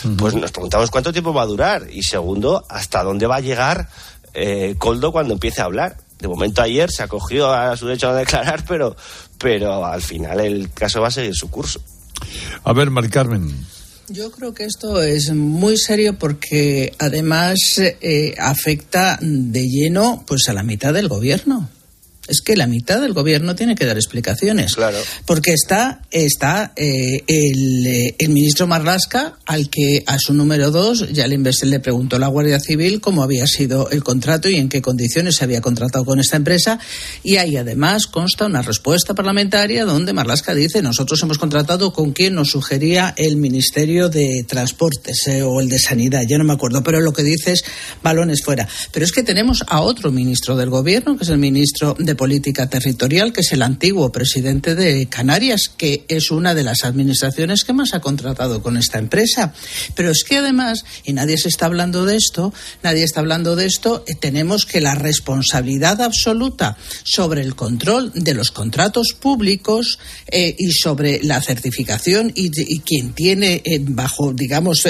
Uh 0.03 0.09
-huh. 0.09 0.15
Pues 0.15 0.35
nos 0.35 0.51
preguntamos 0.51 0.91
cuánto 0.91 1.11
tiempo 1.11 1.33
va 1.33 1.41
a 1.41 1.47
durar 1.47 1.87
y 1.91 2.03
segundo, 2.03 2.63
hasta 2.69 3.01
dónde 3.01 3.25
va 3.25 3.37
a 3.37 3.39
llegar 3.39 3.89
eh, 4.35 4.75
Coldo 4.77 5.11
cuando 5.11 5.33
empiece 5.33 5.59
a 5.59 5.63
hablar. 5.65 5.97
De 6.19 6.27
momento 6.27 6.61
ayer 6.61 6.91
se 6.91 7.01
acogió 7.01 7.51
a 7.51 7.75
su 7.75 7.87
derecho 7.87 8.09
a 8.09 8.13
declarar, 8.15 8.63
pero, 8.67 8.95
pero 9.39 9.87
al 9.87 10.03
final 10.03 10.39
el 10.39 10.71
caso 10.71 11.01
va 11.01 11.07
a 11.07 11.11
seguir 11.11 11.33
su 11.33 11.49
curso. 11.49 11.81
A 12.63 12.73
ver, 12.73 12.91
Mari 12.91 13.09
Carmen. 13.09 13.65
Yo 14.07 14.29
creo 14.29 14.53
que 14.53 14.65
esto 14.65 15.01
es 15.01 15.33
muy 15.33 15.77
serio 15.77 16.15
porque 16.19 16.93
además 16.99 17.57
eh, 17.79 18.35
afecta 18.37 19.17
de 19.19 19.67
lleno 19.67 20.23
pues 20.27 20.47
a 20.47 20.53
la 20.53 20.61
mitad 20.61 20.93
del 20.93 21.07
gobierno 21.07 21.67
es 22.31 22.41
que 22.41 22.55
la 22.55 22.65
mitad 22.65 23.01
del 23.01 23.13
gobierno 23.13 23.55
tiene 23.55 23.75
que 23.75 23.85
dar 23.85 23.97
explicaciones. 23.97 24.75
Claro. 24.75 24.97
Porque 25.25 25.51
está, 25.51 26.01
está 26.11 26.71
eh, 26.77 27.23
el, 27.27 28.15
el, 28.17 28.29
ministro 28.29 28.67
Marlasca, 28.67 29.37
al 29.45 29.69
que 29.69 30.03
a 30.07 30.17
su 30.17 30.33
número 30.33 30.71
dos 30.71 31.11
ya 31.11 31.27
le, 31.27 31.37
le 31.37 31.79
preguntó 31.81 32.17
la 32.17 32.27
Guardia 32.27 32.59
Civil 32.59 33.01
cómo 33.01 33.21
había 33.21 33.45
sido 33.47 33.89
el 33.89 34.03
contrato 34.03 34.49
y 34.49 34.55
en 34.55 34.69
qué 34.69 34.81
condiciones 34.81 35.35
se 35.35 35.43
había 35.43 35.59
contratado 35.59 36.05
con 36.05 36.19
esta 36.19 36.37
empresa. 36.37 36.79
Y 37.21 37.35
ahí 37.35 37.57
además 37.57 38.07
consta 38.07 38.45
una 38.45 38.61
respuesta 38.61 39.13
parlamentaria 39.13 39.83
donde 39.83 40.13
Marlasca 40.13 40.55
dice 40.55 40.81
nosotros 40.81 41.21
hemos 41.23 41.37
contratado 41.37 41.91
con 41.91 42.13
quien 42.13 42.35
nos 42.35 42.51
sugería 42.51 43.13
el 43.17 43.35
Ministerio 43.35 44.07
de 44.07 44.45
Transportes 44.47 45.27
eh, 45.27 45.43
o 45.43 45.59
el 45.59 45.67
de 45.67 45.79
Sanidad, 45.79 46.23
ya 46.27 46.37
no 46.37 46.45
me 46.45 46.53
acuerdo, 46.53 46.81
pero 46.81 47.01
lo 47.01 47.11
que 47.11 47.23
dice 47.23 47.51
es 47.51 47.63
balones 48.01 48.41
fuera. 48.41 48.67
Pero 48.93 49.05
es 49.05 49.11
que 49.11 49.23
tenemos 49.23 49.63
a 49.67 49.81
otro 49.81 50.11
ministro 50.11 50.55
del 50.55 50.69
gobierno, 50.69 51.17
que 51.17 51.23
es 51.23 51.29
el 51.29 51.37
ministro 51.37 51.95
de 51.99 52.15
Política 52.21 52.69
Territorial, 52.69 53.33
que 53.33 53.41
es 53.41 53.51
el 53.51 53.63
antiguo 53.63 54.11
presidente 54.11 54.75
de 54.75 55.07
Canarias, 55.07 55.71
que 55.75 56.05
es 56.07 56.29
una 56.29 56.53
de 56.53 56.61
las 56.61 56.83
administraciones 56.83 57.63
que 57.63 57.73
más 57.73 57.95
ha 57.95 57.99
contratado 57.99 58.61
con 58.61 58.77
esta 58.77 58.99
empresa. 58.99 59.55
Pero 59.95 60.11
es 60.11 60.23
que 60.23 60.37
además, 60.37 60.85
y 61.03 61.13
nadie 61.13 61.39
se 61.39 61.47
está 61.47 61.65
hablando 61.65 62.05
de 62.05 62.17
esto, 62.17 62.53
nadie 62.83 63.05
está 63.05 63.21
hablando 63.21 63.55
de 63.55 63.65
esto, 63.65 64.03
eh, 64.05 64.13
tenemos 64.13 64.67
que 64.67 64.81
la 64.81 64.93
responsabilidad 64.93 65.99
absoluta 65.99 66.77
sobre 67.03 67.41
el 67.41 67.55
control 67.55 68.11
de 68.13 68.35
los 68.35 68.51
contratos 68.51 69.15
públicos 69.19 69.97
eh, 70.27 70.55
y 70.59 70.73
sobre 70.73 71.23
la 71.23 71.41
certificación 71.41 72.31
y, 72.35 72.51
quien 72.81 73.13
tiene 73.13 73.63
eh, 73.65 73.79
bajo, 73.81 74.31
digamos, 74.31 74.83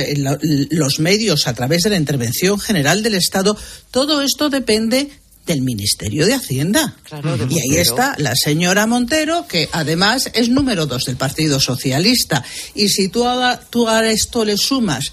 los 0.70 1.00
medios 1.00 1.48
a 1.48 1.54
través 1.54 1.84
de 1.84 1.92
la 1.92 1.96
intervención 1.96 2.60
general 2.60 3.04
del 3.04 3.16
Estado, 3.16 3.56
todo 3.90 4.22
esto 4.22 4.50
depende 4.50 5.10
del 5.46 5.62
Ministerio 5.62 6.26
de 6.26 6.34
Hacienda. 6.34 6.96
Claro, 7.04 7.38
de 7.38 7.54
y 7.54 7.60
ahí 7.60 7.78
está 7.78 8.16
la 8.18 8.36
señora 8.36 8.88
Montero, 8.88 9.46
que 9.48 9.70
además 9.72 10.30
es 10.34 10.50
número 10.50 10.86
dos 10.86 11.06
del 11.06 11.18
Partido 11.18 11.60
Socialista. 11.60 12.44
Y 12.76 12.90
si 12.90 13.10
tú 13.10 13.28
a, 13.28 13.60
tú 13.60 13.88
a 13.88 14.08
esto 14.10 14.46
le 14.46 14.58
sumas 14.58 15.12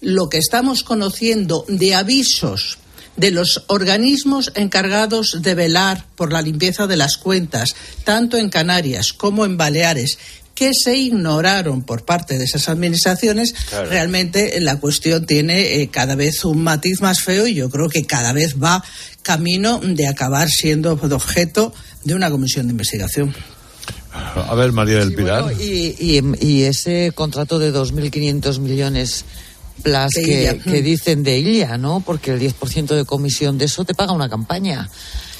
lo 0.00 0.28
que 0.28 0.38
estamos 0.38 0.82
conociendo 0.82 1.64
de 1.68 1.94
avisos 1.94 2.78
de 3.16 3.30
los 3.30 3.64
organismos 3.68 4.52
encargados 4.54 5.38
de 5.40 5.54
velar 5.54 6.04
por 6.16 6.32
la 6.32 6.42
limpieza 6.42 6.86
de 6.86 6.96
las 6.96 7.16
cuentas, 7.16 7.74
tanto 8.04 8.36
en 8.36 8.50
Canarias 8.50 9.12
como 9.12 9.44
en 9.44 9.56
Baleares, 9.56 10.18
que 10.54 10.70
se 10.72 10.96
ignoraron 10.96 11.82
por 11.82 12.04
parte 12.04 12.38
de 12.38 12.44
esas 12.44 12.68
administraciones, 12.68 13.54
claro. 13.68 13.90
realmente 13.90 14.60
la 14.60 14.78
cuestión 14.78 15.26
tiene 15.26 15.80
eh, 15.80 15.88
cada 15.88 16.14
vez 16.14 16.44
un 16.44 16.62
matiz 16.62 17.00
más 17.00 17.20
feo 17.20 17.46
y 17.46 17.54
yo 17.54 17.68
creo 17.70 17.88
que 17.88 18.04
cada 18.04 18.32
vez 18.32 18.56
va 18.62 18.84
camino 19.24 19.80
de 19.82 20.06
acabar 20.06 20.48
siendo 20.48 20.92
objeto 20.92 21.74
de 22.04 22.14
una 22.14 22.30
comisión 22.30 22.68
de 22.68 22.72
investigación. 22.72 23.34
A 24.12 24.54
ver, 24.54 24.70
María 24.70 25.00
del 25.00 25.12
Pilar. 25.12 25.42
Bueno, 25.42 25.60
y, 25.60 25.96
y, 25.98 26.22
y, 26.40 26.62
ese 26.62 27.10
contrato 27.12 27.58
de 27.58 27.74
2.500 27.74 28.60
millones 28.60 29.24
plus 29.82 30.14
que, 30.14 30.60
que, 30.64 30.82
dicen 30.82 31.24
de 31.24 31.34
ella, 31.34 31.76
¿no? 31.78 32.00
Porque 32.00 32.30
el 32.30 32.40
10% 32.40 32.94
de 32.94 33.04
comisión 33.04 33.58
de 33.58 33.64
eso 33.64 33.84
te 33.84 33.94
paga 33.94 34.12
una 34.12 34.28
campaña 34.28 34.88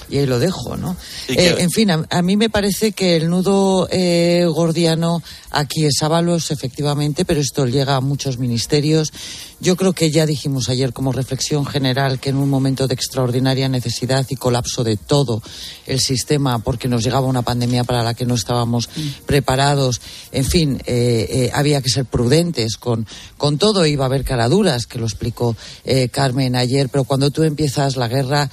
y 0.08 0.18
ahí 0.18 0.26
lo 0.26 0.38
dejo, 0.38 0.76
¿no? 0.76 0.96
Eh, 1.28 1.54
en 1.58 1.70
fin, 1.70 1.90
a, 1.90 2.04
a, 2.10 2.22
mí 2.22 2.36
me 2.36 2.50
parece 2.50 2.92
que 2.92 3.16
el 3.16 3.30
nudo 3.30 3.88
eh, 3.90 4.44
gordiano 4.46 5.22
aquí 5.54 5.86
es 5.86 6.02
Ábalos, 6.02 6.50
efectivamente, 6.50 7.24
pero 7.24 7.40
esto 7.40 7.66
llega 7.66 7.96
a 7.96 8.00
muchos 8.00 8.38
ministerios. 8.38 9.12
Yo 9.60 9.76
creo 9.76 9.92
que 9.92 10.10
ya 10.10 10.26
dijimos 10.26 10.68
ayer 10.68 10.92
como 10.92 11.12
reflexión 11.12 11.64
general 11.64 12.18
que 12.18 12.30
en 12.30 12.36
un 12.36 12.50
momento 12.50 12.86
de 12.86 12.94
extraordinaria 12.94 13.68
necesidad 13.68 14.26
y 14.28 14.36
colapso 14.36 14.84
de 14.84 14.96
todo 14.96 15.42
el 15.86 16.00
sistema, 16.00 16.58
porque 16.58 16.88
nos 16.88 17.02
llegaba 17.02 17.26
una 17.26 17.42
pandemia 17.42 17.84
para 17.84 18.02
la 18.02 18.14
que 18.14 18.26
no 18.26 18.34
estábamos 18.34 18.88
mm. 18.94 19.24
preparados, 19.26 20.00
en 20.32 20.44
fin, 20.44 20.82
eh, 20.86 21.26
eh, 21.30 21.50
había 21.54 21.80
que 21.80 21.88
ser 21.88 22.04
prudentes 22.04 22.76
con, 22.76 23.06
con 23.38 23.56
todo, 23.56 23.86
iba 23.86 24.04
a 24.04 24.06
haber 24.06 24.24
caraduras, 24.24 24.86
que 24.86 24.98
lo 24.98 25.06
explicó 25.06 25.56
eh, 25.84 26.08
Carmen 26.08 26.56
ayer, 26.56 26.88
pero 26.88 27.04
cuando 27.04 27.30
tú 27.30 27.42
empiezas 27.42 27.96
la 27.96 28.08
guerra 28.08 28.50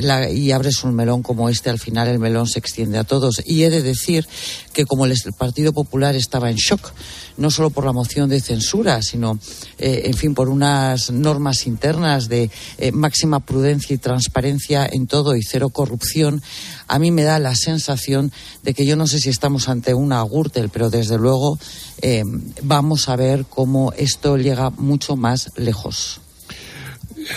la, 0.00 0.30
y 0.30 0.52
abres 0.52 0.84
un 0.84 0.94
melón 0.94 1.22
como 1.22 1.48
este, 1.48 1.70
al 1.70 1.78
final 1.78 2.08
el 2.08 2.18
melón 2.18 2.46
se 2.46 2.58
extiende 2.58 2.98
a 2.98 3.04
todos. 3.04 3.42
Y 3.46 3.64
he 3.64 3.70
de 3.70 3.82
decir 3.82 4.26
que 4.72 4.84
como 4.86 5.06
el, 5.06 5.12
el 5.12 5.32
Partido 5.32 5.72
Popular 5.72 6.14
estaba 6.14 6.41
en 6.50 6.56
shock, 6.56 6.92
no 7.36 7.50
solo 7.50 7.70
por 7.70 7.84
la 7.84 7.92
moción 7.92 8.28
de 8.28 8.40
censura, 8.40 9.02
sino, 9.02 9.38
eh, 9.78 10.02
en 10.04 10.14
fin, 10.14 10.34
por 10.34 10.48
unas 10.48 11.10
normas 11.10 11.66
internas 11.66 12.28
de 12.28 12.50
eh, 12.78 12.92
máxima 12.92 13.40
prudencia 13.40 13.94
y 13.94 13.98
transparencia 13.98 14.86
en 14.90 15.06
todo 15.06 15.36
y 15.36 15.42
cero 15.42 15.70
corrupción, 15.70 16.42
a 16.88 16.98
mí 16.98 17.10
me 17.10 17.22
da 17.22 17.38
la 17.38 17.54
sensación 17.54 18.32
de 18.62 18.74
que 18.74 18.86
yo 18.86 18.96
no 18.96 19.06
sé 19.06 19.20
si 19.20 19.28
estamos 19.28 19.68
ante 19.68 19.94
una 19.94 20.22
Gürtel, 20.22 20.68
pero 20.68 20.90
desde 20.90 21.18
luego 21.18 21.58
eh, 22.00 22.22
vamos 22.62 23.08
a 23.08 23.16
ver 23.16 23.46
cómo 23.46 23.92
esto 23.96 24.36
llega 24.36 24.70
mucho 24.70 25.16
más 25.16 25.50
lejos. 25.56 26.20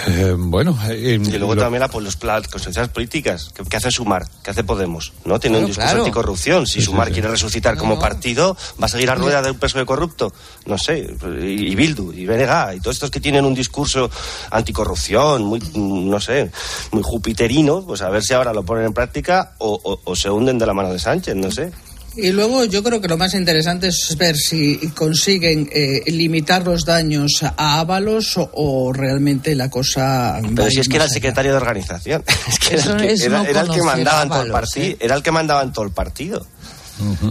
Eh, 0.07 0.35
bueno, 0.37 0.77
y 0.91 1.17
luego 1.17 1.55
también 1.55 1.81
la, 1.81 1.87
pues, 1.87 2.03
los, 2.03 2.23
las 2.23 2.47
consecuencias 2.47 2.89
políticas. 2.89 3.49
¿Qué, 3.69 3.77
hace 3.77 3.91
Sumar? 3.91 4.25
¿Qué 4.43 4.51
hace 4.51 4.63
Podemos? 4.63 5.13
¿No? 5.25 5.39
Tiene 5.39 5.59
un 5.59 5.65
discurso 5.65 5.97
anticorrupción. 5.97 6.65
Si 6.65 6.81
Sumar 6.81 7.11
quiere 7.11 7.27
resucitar 7.27 7.77
como 7.77 7.99
partido, 7.99 8.57
¿va 8.81 8.85
a 8.85 8.89
seguir 8.89 9.09
a 9.09 9.15
rueda 9.15 9.41
de 9.41 9.51
un 9.51 9.59
peso 9.59 9.77
de 9.77 9.85
corrupto? 9.85 10.33
No 10.65 10.77
sé. 10.77 11.07
Y, 11.41 11.75
Bildu, 11.75 12.13
y 12.13 12.25
Benega, 12.25 12.73
y 12.73 12.79
todos 12.79 12.95
estos 12.95 13.11
que 13.11 13.19
tienen 13.19 13.45
un 13.45 13.53
discurso 13.53 14.09
anticorrupción, 14.51 15.43
muy, 15.43 15.59
no 15.75 16.19
sé, 16.19 16.51
muy 16.91 17.03
jupiterino, 17.03 17.83
pues 17.85 18.01
a 18.01 18.09
ver 18.09 18.23
si 18.23 18.33
ahora 18.33 18.53
lo 18.53 18.63
ponen 18.63 18.85
en 18.85 18.93
práctica 18.93 19.53
o, 19.59 19.99
o 20.03 20.15
se 20.15 20.29
hunden 20.29 20.57
de 20.57 20.65
la 20.65 20.73
mano 20.73 20.91
de 20.91 20.99
Sánchez, 20.99 21.35
no 21.35 21.51
sé. 21.51 21.71
Y 22.17 22.31
luego 22.31 22.63
yo 22.65 22.81
creo 22.81 23.01
que 23.01 23.07
lo 23.07 23.17
más 23.17 23.33
interesante 23.33 23.87
es 23.87 24.15
ver 24.17 24.37
si 24.37 24.77
consiguen 24.95 25.69
eh, 25.71 26.03
limitar 26.07 26.65
los 26.65 26.85
daños 26.85 27.43
a 27.43 27.79
Ábalos 27.79 28.35
o, 28.37 28.93
realmente 28.93 29.53
la 29.55 29.69
cosa. 29.69 30.39
Pero 30.55 30.69
si 30.69 30.79
es 30.79 30.87
que 30.87 30.95
era 30.95 31.05
el 31.05 31.11
secretario 31.11 31.51
de 31.51 31.57
organización, 31.57 32.23
es 32.47 32.59
que 32.59 32.75
era, 32.75 33.41
el 33.41 33.69
que, 33.69 33.81
mandaba 33.81 34.23
en 34.23 34.29
todo 34.29 34.43
el 34.43 34.51
partido, 34.51 34.97
era 34.99 35.15
el 35.15 35.23
que 35.23 35.31
mandaba 35.31 35.63
en 35.63 35.73
todo 35.73 35.85
el 35.85 35.91
partido. 35.91 36.45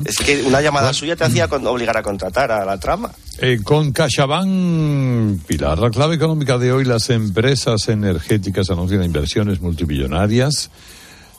Es 0.04 0.18
que 0.18 0.42
una 0.42 0.60
llamada 0.60 0.92
suya 0.92 1.16
te 1.16 1.24
hacía 1.24 1.46
obligar 1.46 1.96
a 1.96 2.02
contratar 2.02 2.52
a 2.52 2.66
la 2.66 2.78
trama. 2.78 3.10
Eh, 3.38 3.60
con 3.64 3.92
CaixaBank, 3.92 5.42
Pilar, 5.46 5.78
la 5.78 5.90
clave 5.90 6.16
económica 6.16 6.58
de 6.58 6.70
hoy, 6.70 6.84
las 6.84 7.08
empresas 7.08 7.88
energéticas 7.88 8.68
anuncian 8.68 9.02
inversiones 9.02 9.62
multimillonarias. 9.62 10.70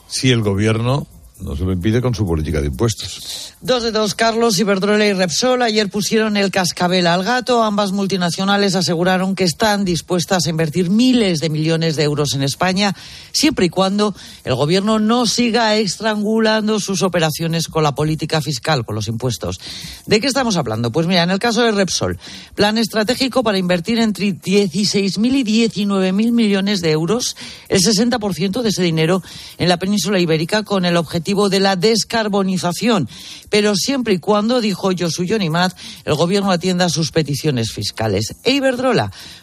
Si 0.08 0.32
el 0.32 0.42
gobierno 0.42 1.06
no 1.40 1.54
se 1.54 1.64
lo 1.64 1.72
impide 1.72 2.00
con 2.00 2.14
su 2.14 2.26
política 2.26 2.60
de 2.60 2.68
impuestos. 2.68 3.54
Dos 3.60 3.82
de 3.82 3.92
dos, 3.92 4.14
Carlos, 4.14 4.58
Iberdrola 4.58 5.06
y 5.06 5.12
Repsol 5.12 5.60
ayer 5.60 5.90
pusieron 5.90 6.36
el 6.38 6.50
cascabel 6.50 7.06
al 7.06 7.24
gato. 7.24 7.62
Ambas 7.62 7.92
multinacionales 7.92 8.74
aseguraron 8.74 9.34
que 9.34 9.44
están 9.44 9.84
dispuestas 9.84 10.46
a 10.46 10.50
invertir 10.50 10.88
miles 10.88 11.40
de 11.40 11.50
millones 11.50 11.96
de 11.96 12.04
euros 12.04 12.34
en 12.34 12.42
España, 12.42 12.96
siempre 13.32 13.66
y 13.66 13.68
cuando 13.68 14.14
el 14.44 14.54
gobierno 14.54 14.98
no 14.98 15.26
siga 15.26 15.76
estrangulando 15.76 16.80
sus 16.80 17.02
operaciones 17.02 17.68
con 17.68 17.82
la 17.82 17.94
política 17.94 18.40
fiscal, 18.40 18.86
con 18.86 18.94
los 18.94 19.08
impuestos. 19.08 19.60
¿De 20.06 20.20
qué 20.20 20.26
estamos 20.26 20.56
hablando? 20.56 20.90
Pues 20.90 21.06
mira, 21.06 21.22
en 21.22 21.30
el 21.30 21.38
caso 21.38 21.62
de 21.62 21.72
Repsol, 21.72 22.18
plan 22.54 22.78
estratégico 22.78 23.42
para 23.42 23.58
invertir 23.58 23.98
entre 23.98 24.28
16.000 24.28 25.18
y 25.46 25.68
19.000 25.68 26.32
millones 26.32 26.80
de 26.80 26.92
euros, 26.92 27.36
el 27.68 27.82
60% 27.82 28.62
de 28.62 28.68
ese 28.70 28.82
dinero 28.82 29.22
en 29.58 29.68
la 29.68 29.78
península 29.78 30.18
ibérica 30.18 30.62
con 30.62 30.86
el 30.86 30.96
objetivo 30.96 31.25
de 31.26 31.60
la 31.60 31.74
descarbonización, 31.74 33.08
pero 33.50 33.74
siempre 33.74 34.14
y 34.14 34.18
cuando, 34.18 34.60
dijo 34.60 34.90
Josu 34.96 35.24
Yonimat, 35.24 35.76
el 36.04 36.14
gobierno 36.14 36.52
atienda 36.52 36.88
sus 36.88 37.10
peticiones 37.10 37.72
fiscales. 37.72 38.36
E 38.44 38.60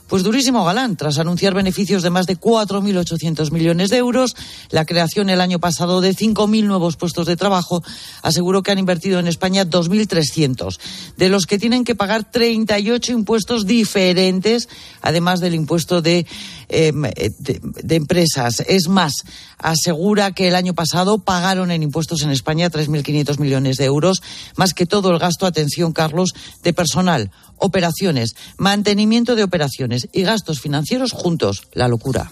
pues 0.08 0.24
durísimo 0.24 0.64
galán, 0.64 0.96
tras 0.96 1.18
anunciar 1.18 1.54
beneficios 1.54 2.04
de 2.04 2.10
más 2.10 2.28
de 2.28 2.40
4.800 2.40 3.52
millones 3.52 3.90
de 3.90 3.98
euros, 3.98 4.36
la 4.70 4.86
creación 4.86 5.30
el 5.30 5.42
año 5.42 5.60
pasado 5.60 6.02
de 6.02 6.16
5.000 6.16 6.66
nuevos 6.66 6.98
puestos 6.98 7.26
de 7.26 7.36
trabajo, 7.36 7.84
aseguró 8.22 8.62
que 8.62 8.72
han 8.72 8.80
invertido 8.80 9.20
en 9.20 9.28
España 9.28 9.66
2.300, 9.66 10.78
de 11.18 11.30
los 11.30 11.46
que 11.46 11.58
tienen 11.58 11.84
que 11.84 11.96
pagar 11.96 12.30
38 12.30 13.12
impuestos 13.12 13.66
diferentes, 13.66 14.70
además 15.02 15.40
del 15.40 15.56
impuesto 15.56 16.02
de, 16.02 16.28
em, 16.70 17.02
de, 17.02 17.60
de 17.62 17.96
empresas. 17.96 18.62
Es 18.68 18.88
más, 18.88 19.14
asegura 19.58 20.32
que 20.32 20.48
el 20.48 20.56
año 20.56 20.74
pasado 20.74 21.20
pagaron 21.20 21.72
en 21.72 21.84
impuestos 21.84 22.22
en 22.24 22.32
España 22.32 22.70
3.500 22.70 23.40
millones 23.40 23.78
de 23.78 23.86
euros, 23.86 24.22
más 24.56 24.74
que 24.74 24.86
todo 24.86 25.12
el 25.12 25.20
gasto, 25.20 25.46
atención 25.46 25.94
Carlos, 25.94 26.34
de 26.64 26.74
personal, 26.74 27.32
operaciones, 27.58 28.36
mantenimiento 28.58 29.36
de 29.36 29.44
operaciones 29.44 30.08
y 30.12 30.24
gastos 30.24 30.60
financieros 30.60 31.12
juntos. 31.12 31.68
La 31.74 31.88
locura. 31.88 32.32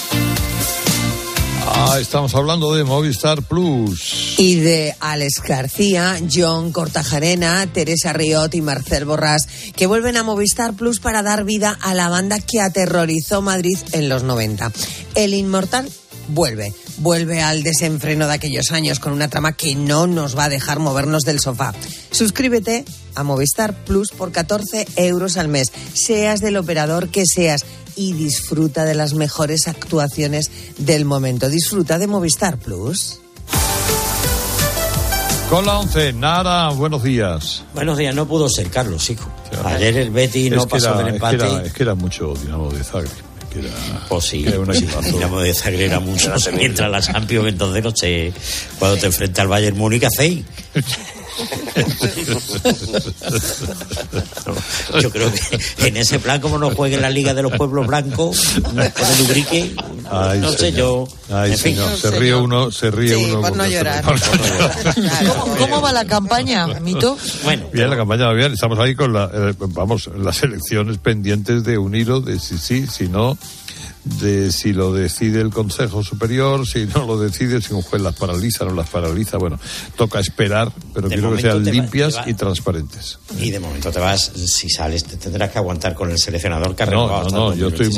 Ah, 1.73 1.97
estamos 1.99 2.35
hablando 2.35 2.75
de 2.75 2.83
Movistar 2.83 3.41
Plus. 3.43 4.35
Y 4.37 4.55
de 4.55 4.93
Alex 4.99 5.41
García, 5.41 6.19
John 6.31 6.71
Cortajarena, 6.73 7.65
Teresa 7.71 8.11
Riot 8.11 8.49
y 8.53 8.61
Marcel 8.61 9.05
Borrás, 9.05 9.47
que 9.75 9.87
vuelven 9.87 10.17
a 10.17 10.23
Movistar 10.23 10.73
Plus 10.73 10.99
para 10.99 11.23
dar 11.23 11.45
vida 11.45 11.77
a 11.81 11.93
la 11.93 12.09
banda 12.09 12.39
que 12.39 12.59
aterrorizó 12.59 13.41
Madrid 13.41 13.77
en 13.93 14.09
los 14.09 14.23
90. 14.23 14.71
El 15.15 15.33
Inmortal 15.33 15.89
vuelve, 16.27 16.73
vuelve 16.97 17.41
al 17.41 17.63
desenfreno 17.63 18.27
de 18.27 18.33
aquellos 18.33 18.71
años 18.71 18.99
con 18.99 19.13
una 19.13 19.29
trama 19.29 19.53
que 19.53 19.75
no 19.75 20.07
nos 20.07 20.37
va 20.37 20.45
a 20.45 20.49
dejar 20.49 20.79
movernos 20.79 21.23
del 21.23 21.39
sofá. 21.39 21.73
Suscríbete 22.11 22.85
a 23.15 23.23
Movistar 23.23 23.73
Plus 23.85 24.11
por 24.11 24.31
14 24.31 24.87
euros 24.97 25.37
al 25.37 25.47
mes, 25.47 25.71
seas 25.93 26.41
del 26.41 26.57
operador 26.57 27.09
que 27.09 27.23
seas 27.25 27.65
y 27.95 28.13
disfruta 28.13 28.85
de 28.85 28.95
las 28.95 29.13
mejores 29.13 29.67
actuaciones 29.67 30.51
del 30.77 31.05
momento. 31.05 31.49
Disfruta 31.49 31.97
de 31.97 32.07
Movistar 32.07 32.57
Plus. 32.57 33.19
Con 35.49 35.65
la 35.65 35.79
11, 35.79 36.13
Nara, 36.13 36.69
buenos 36.69 37.03
días. 37.03 37.63
Buenos 37.73 37.97
días, 37.97 38.15
no 38.15 38.25
pudo 38.25 38.47
ser, 38.47 38.69
Carlos, 38.69 39.09
hijo. 39.09 39.29
Ayer 39.65 39.97
el 39.97 40.09
Betty 40.09 40.49
no 40.49 40.65
pasó 40.65 40.97
del 40.97 41.09
empate. 41.09 41.35
Es 41.35 41.41
que, 41.43 41.49
era, 41.49 41.65
es 41.65 41.73
que 41.73 41.83
era 41.83 41.95
mucho 41.95 42.33
Dinamo 42.35 42.71
de 42.71 42.83
Zagreb. 42.83 43.11
Que 43.51 43.59
era, 43.59 44.05
pues 44.07 44.23
sí, 44.23 44.45
era 44.47 44.59
una 44.59 44.73
Dinamo 45.11 45.41
de 45.41 45.53
Zagreb 45.53 45.81
era 45.81 45.99
mucho. 45.99 46.33
Mientras 46.55 46.89
la 46.89 47.01
Champions, 47.01 47.49
entonces 47.49 47.83
no 47.83 47.91
sé, 47.93 48.33
cuando 48.79 48.97
te 48.97 49.07
enfrenta 49.07 49.41
al 49.41 49.49
Bayern 49.49 49.77
Múnich, 49.77 50.05
¿hacéis? 50.05 50.45
Yo 54.99 55.09
creo 55.11 55.31
que 55.31 55.87
en 55.87 55.97
ese 55.97 56.19
plan, 56.19 56.39
como 56.41 56.57
no 56.57 56.71
juegue 56.71 56.95
en 56.95 57.01
la 57.01 57.09
Liga 57.09 57.33
de 57.33 57.41
los 57.43 57.53
Pueblos 57.53 57.87
Blancos, 57.87 58.59
con 58.63 58.77
el 58.79 59.21
Ubrique, 59.21 59.75
no 60.39 60.51
sé 60.51 60.71
yo. 60.73 61.07
en 61.29 61.57
fin. 61.57 61.77
se 61.97 62.11
ríe 62.11 62.35
uno, 62.35 62.71
se 62.71 62.91
ríe 62.91 63.15
uno. 63.15 63.41
Por 63.41 63.55
no 63.55 63.65
llorar. 63.67 64.03
¿Cómo, 65.57 65.81
va 65.81 65.91
la 65.91 66.05
campaña, 66.05 66.67
Mito? 66.67 67.17
Bueno, 67.43 67.65
bien, 67.71 67.89
la 67.89 67.97
campaña 67.97 68.27
va 68.27 68.33
bien. 68.33 68.53
Estamos 68.53 68.77
ahí 68.79 68.95
con 68.95 69.13
la, 69.13 69.29
eh, 69.33 69.53
vamos, 69.57 70.09
las 70.17 70.43
elecciones 70.43 70.97
pendientes 70.97 71.63
de 71.63 71.77
un 71.77 71.95
hilo 71.95 72.21
de 72.21 72.39
si 72.39 72.57
sí, 72.57 72.87
si 72.87 73.07
no 73.07 73.37
de 74.03 74.51
si 74.51 74.73
lo 74.73 74.93
decide 74.93 75.41
el 75.41 75.51
Consejo 75.51 76.03
Superior, 76.03 76.67
si 76.67 76.85
no 76.85 77.05
lo 77.05 77.19
decide, 77.19 77.61
si 77.61 77.73
un 77.73 77.81
juez 77.81 78.01
las 78.01 78.15
paraliza, 78.15 78.65
no 78.65 78.73
las 78.73 78.89
paraliza. 78.89 79.37
Bueno, 79.37 79.59
toca 79.95 80.19
esperar, 80.19 80.71
pero 80.93 81.07
quiero 81.07 81.35
que 81.35 81.41
sean 81.41 81.63
limpias 81.63 82.19
y 82.25 82.33
transparentes. 82.33 83.19
Y 83.39 83.51
de 83.51 83.59
momento 83.59 83.91
te 83.91 83.99
vas, 83.99 84.31
si 84.33 84.69
sales, 84.69 85.03
te 85.03 85.17
tendrás 85.17 85.51
que 85.51 85.59
aguantar 85.59 85.93
con 85.93 86.09
el 86.09 86.17
seleccionador 86.17 86.75
que 86.75 86.83
ha 86.83 86.87
renovado. 86.87 87.29
No, 87.29 87.49
no, 87.49 87.55
yo, 87.55 87.67
estoy 87.67 87.91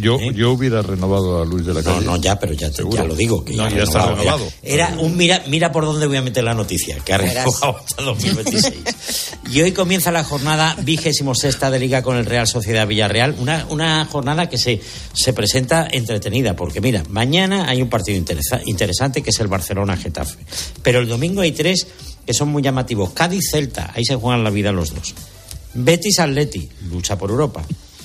yo, 0.00 0.18
¿Eh? 0.18 0.32
yo 0.34 0.52
hubiera 0.52 0.82
renovado 0.82 1.40
a 1.40 1.44
Luis 1.44 1.66
de 1.66 1.74
la 1.74 1.82
Calle. 1.82 2.04
No, 2.04 2.12
no, 2.12 2.20
ya, 2.20 2.38
pero 2.38 2.52
ya, 2.52 2.68
ya 2.68 3.04
lo 3.04 3.14
digo. 3.14 3.44
Que 3.44 3.54
no, 3.54 3.68
ya, 3.70 3.84
está 3.84 4.06
renovado. 4.06 4.46
Era 4.62 4.96
un 4.98 5.16
mira, 5.16 5.42
mira 5.46 5.70
por 5.70 5.84
dónde 5.84 6.06
voy 6.06 6.16
a 6.16 6.22
meter 6.22 6.42
la 6.42 6.54
noticia, 6.54 6.98
que 7.04 7.12
ha 7.12 7.18
renovado 7.18 7.78
hasta 7.78 8.02
2026. 8.02 8.74
y 9.52 9.60
hoy 9.60 9.72
comienza 9.72 10.10
la 10.10 10.24
jornada 10.24 10.76
vigésimo 10.82 11.34
sexta 11.34 11.70
de 11.70 11.78
Liga 11.78 12.02
con 12.02 12.16
el 12.16 12.26
Real 12.26 12.48
Sociedad 12.48 12.86
Villarreal, 12.88 13.36
una, 13.38 13.66
una 13.70 14.04
jornada 14.06 14.48
que 14.48 14.58
se, 14.58 14.80
se 15.12 15.32
presenta 15.32 15.43
entretenida, 15.90 16.56
porque 16.56 16.80
mira, 16.80 17.02
mañana 17.10 17.68
hay 17.68 17.82
un 17.82 17.88
partido 17.88 18.18
interesante 18.64 19.22
que 19.22 19.30
es 19.30 19.40
el 19.40 19.48
Barcelona-Getafe, 19.48 20.38
pero 20.82 21.00
el 21.00 21.08
domingo 21.08 21.42
hay 21.42 21.52
tres 21.52 21.86
que 22.26 22.34
son 22.34 22.48
muy 22.48 22.62
llamativos. 22.62 23.10
Cádiz-Celta, 23.10 23.92
ahí 23.94 24.04
se 24.04 24.16
juegan 24.16 24.44
la 24.44 24.50
vida 24.50 24.72
los 24.72 24.94
dos. 24.94 25.14
Betis-Atleti, 25.74 26.68
lucha 26.90 27.18
por 27.18 27.30
Europa 27.30 27.64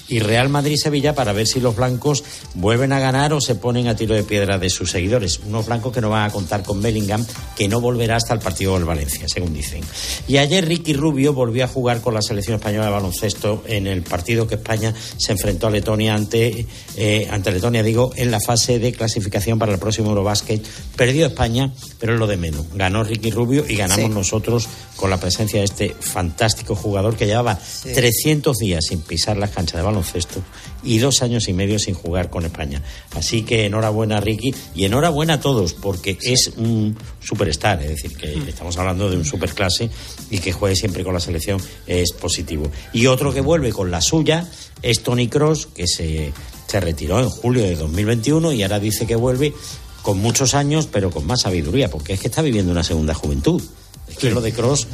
y 0.09 0.19
Real 0.19 0.49
Madrid-Sevilla 0.49 1.13
para 1.13 1.33
ver 1.33 1.47
si 1.47 1.59
los 1.59 1.75
blancos 1.75 2.23
vuelven 2.55 2.91
a 2.91 2.99
ganar 2.99 3.31
o 3.33 3.39
se 3.39 3.55
ponen 3.55 3.87
a 3.87 3.95
tiro 3.95 4.15
de 4.15 4.23
piedra 4.23 4.57
de 4.57 4.69
sus 4.69 4.91
seguidores. 4.91 5.39
Unos 5.45 5.67
blancos 5.67 5.93
que 5.93 6.01
no 6.01 6.09
van 6.09 6.27
a 6.27 6.33
contar 6.33 6.63
con 6.63 6.81
Bellingham, 6.81 7.25
que 7.55 7.67
no 7.67 7.79
volverá 7.79 8.15
hasta 8.15 8.33
el 8.33 8.39
partido 8.39 8.73
del 8.73 8.85
Valencia, 8.85 9.27
según 9.29 9.53
dicen. 9.53 9.81
Y 10.27 10.37
ayer 10.37 10.67
Ricky 10.67 10.93
Rubio 10.93 11.33
volvió 11.33 11.63
a 11.63 11.67
jugar 11.67 12.01
con 12.01 12.15
la 12.15 12.21
selección 12.21 12.55
española 12.55 12.85
de 12.85 12.91
baloncesto 12.91 13.63
en 13.67 13.85
el 13.85 14.01
partido 14.01 14.47
que 14.47 14.55
España 14.55 14.93
se 15.17 15.31
enfrentó 15.33 15.67
a 15.67 15.69
Letonia 15.69 16.15
ante, 16.15 16.65
eh, 16.97 17.27
ante 17.29 17.51
Letonia, 17.51 17.83
digo, 17.83 18.11
en 18.15 18.31
la 18.31 18.39
fase 18.39 18.79
de 18.79 18.91
clasificación 18.91 19.59
para 19.59 19.73
el 19.73 19.79
próximo 19.79 20.09
Eurobasket. 20.09 20.65
Perdió 20.95 21.27
España, 21.27 21.71
pero 21.99 22.13
es 22.13 22.19
lo 22.19 22.25
de 22.25 22.37
menos. 22.37 22.65
Ganó 22.73 23.03
Ricky 23.03 23.29
Rubio 23.29 23.63
y 23.67 23.75
ganamos 23.75 24.09
nosotros 24.09 24.67
con 24.95 25.09
la 25.11 25.19
presencia 25.19 25.59
de 25.59 25.65
este 25.65 25.95
fantástico 25.99 26.75
jugador 26.75 27.15
que 27.15 27.27
llevaba 27.27 27.59
300 27.83 28.57
días 28.57 28.85
sin 28.87 29.01
pisar 29.01 29.37
las 29.37 29.51
canchas 29.51 29.77
de 29.77 29.83
baloncesto 29.83 29.98
baloncesto 29.99 30.41
y 30.83 30.97
dos 30.99 31.21
años 31.21 31.47
y 31.47 31.53
medio 31.53 31.77
sin 31.79 31.93
jugar 31.93 32.29
con 32.29 32.45
España. 32.45 32.81
Así 33.15 33.43
que 33.43 33.65
enhorabuena 33.65 34.19
Ricky 34.19 34.53
y 34.75 34.85
enhorabuena 34.85 35.35
a 35.35 35.39
todos 35.39 35.73
porque 35.73 36.17
es 36.21 36.51
un 36.57 36.97
superstar, 37.21 37.81
es 37.81 37.89
decir, 37.89 38.15
que 38.15 38.29
Mm. 38.37 38.47
estamos 38.47 38.77
hablando 38.77 39.09
de 39.09 39.17
un 39.17 39.25
superclase 39.25 39.89
y 40.29 40.39
que 40.39 40.51
juegue 40.51 40.75
siempre 40.75 41.03
con 41.03 41.13
la 41.13 41.19
selección 41.19 41.59
es 41.87 42.13
positivo. 42.13 42.71
Y 42.93 43.07
otro 43.07 43.33
que 43.33 43.41
vuelve 43.41 43.71
con 43.71 43.91
la 43.91 44.01
suya 44.01 44.47
es 44.81 45.01
Tony 45.01 45.27
Cross, 45.27 45.67
que 45.75 45.87
se, 45.87 46.31
se 46.67 46.79
retiró 46.79 47.19
en 47.19 47.29
julio 47.29 47.63
de 47.63 47.75
2021 47.75 48.53
y 48.53 48.63
ahora 48.63 48.79
dice 48.79 49.05
que 49.05 49.15
vuelve 49.15 49.53
con 50.01 50.19
muchos 50.19 50.53
años, 50.53 50.87
pero 50.89 51.11
con 51.11 51.27
más 51.27 51.41
sabiduría, 51.41 51.89
porque 51.89 52.13
es 52.13 52.21
que 52.21 52.27
está 52.29 52.41
viviendo 52.41 52.71
una 52.71 52.83
segunda 52.83 53.13
juventud. 53.13 53.61
Es 54.09 54.17
que 54.17 54.31
lo 54.31 54.41
de 54.41 54.51
Cross, 54.51 54.87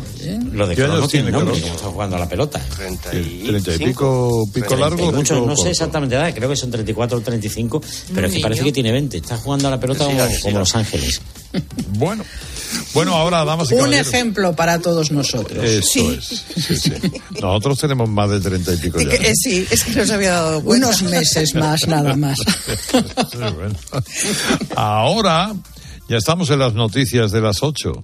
lo 0.52 0.68
de 0.68 0.76
¿Qué 0.76 0.82
Cross 0.84 0.94
no 0.94 0.98
años 1.00 1.12
tiene 1.12 1.32
nombre, 1.32 1.60
como 1.60 1.74
está 1.76 1.88
jugando 1.88 2.16
a 2.16 2.20
la 2.20 2.30
pelota. 2.30 2.60
Treinta 2.76 3.16
y 3.16 3.78
pico, 3.78 4.48
pico 4.54 4.76
largo. 4.76 5.12
Muchos, 5.12 5.46
no 5.48 5.56
sé 5.56 5.70
exactamente 5.72 6.16
la 6.16 6.28
edad, 6.30 6.36
creo 6.36 6.50
que 6.50 6.56
son 6.56 6.70
34 6.72 7.18
o 7.18 7.22
35, 7.22 7.82
pero 8.14 8.28
es 8.28 8.34
que 8.34 8.40
parece 8.42 8.64
que 8.64 8.72
tiene 8.72 8.92
20. 8.92 9.18
Está 9.18 9.38
jugando 9.38 9.68
a 9.68 9.72
la 9.72 9.80
pelota 9.80 10.06
Sí, 10.06 10.12
como, 10.12 10.28
sí, 10.28 10.42
como 10.42 10.52
sí. 10.54 10.60
Los 10.60 10.76
Ángeles. 10.76 11.22
Bueno, 11.98 12.26
bueno, 12.94 13.14
ahora 13.16 13.46
damas 13.46 13.72
y 13.72 13.76
Un 13.76 13.80
caballeros. 13.82 14.08
ejemplo 14.08 14.54
para 14.54 14.80
todos 14.82 15.10
nosotros. 15.12 15.64
Eso 15.64 16.12
es. 16.12 16.44
Sí, 16.58 16.76
sí. 16.78 16.92
Nosotros 17.42 17.80
tenemos 17.80 18.10
más 18.10 18.30
de 18.30 18.42
treinta 18.42 18.74
y 18.74 18.78
pico 18.78 19.00
ya. 19.00 19.08
Que- 19.10 19.30
eh, 19.30 19.34
sí, 19.36 19.66
es 19.72 19.86
que 19.86 19.92
no 19.96 20.06
se 20.06 20.14
había 20.16 20.32
dado 20.34 20.62
cuenta. 20.62 20.88
Unos 20.88 21.04
meses 21.04 21.56
más, 21.56 21.88
nada 21.88 22.14
más. 22.18 22.38
Sí, 22.92 23.38
bueno. 23.56 23.76
Ahora 24.76 25.54
ya 26.10 26.18
estamos 26.18 26.50
en 26.50 26.60
las 26.60 26.74
noticias 26.74 27.32
de 27.32 27.42
las 27.42 27.64
ocho. 27.64 28.04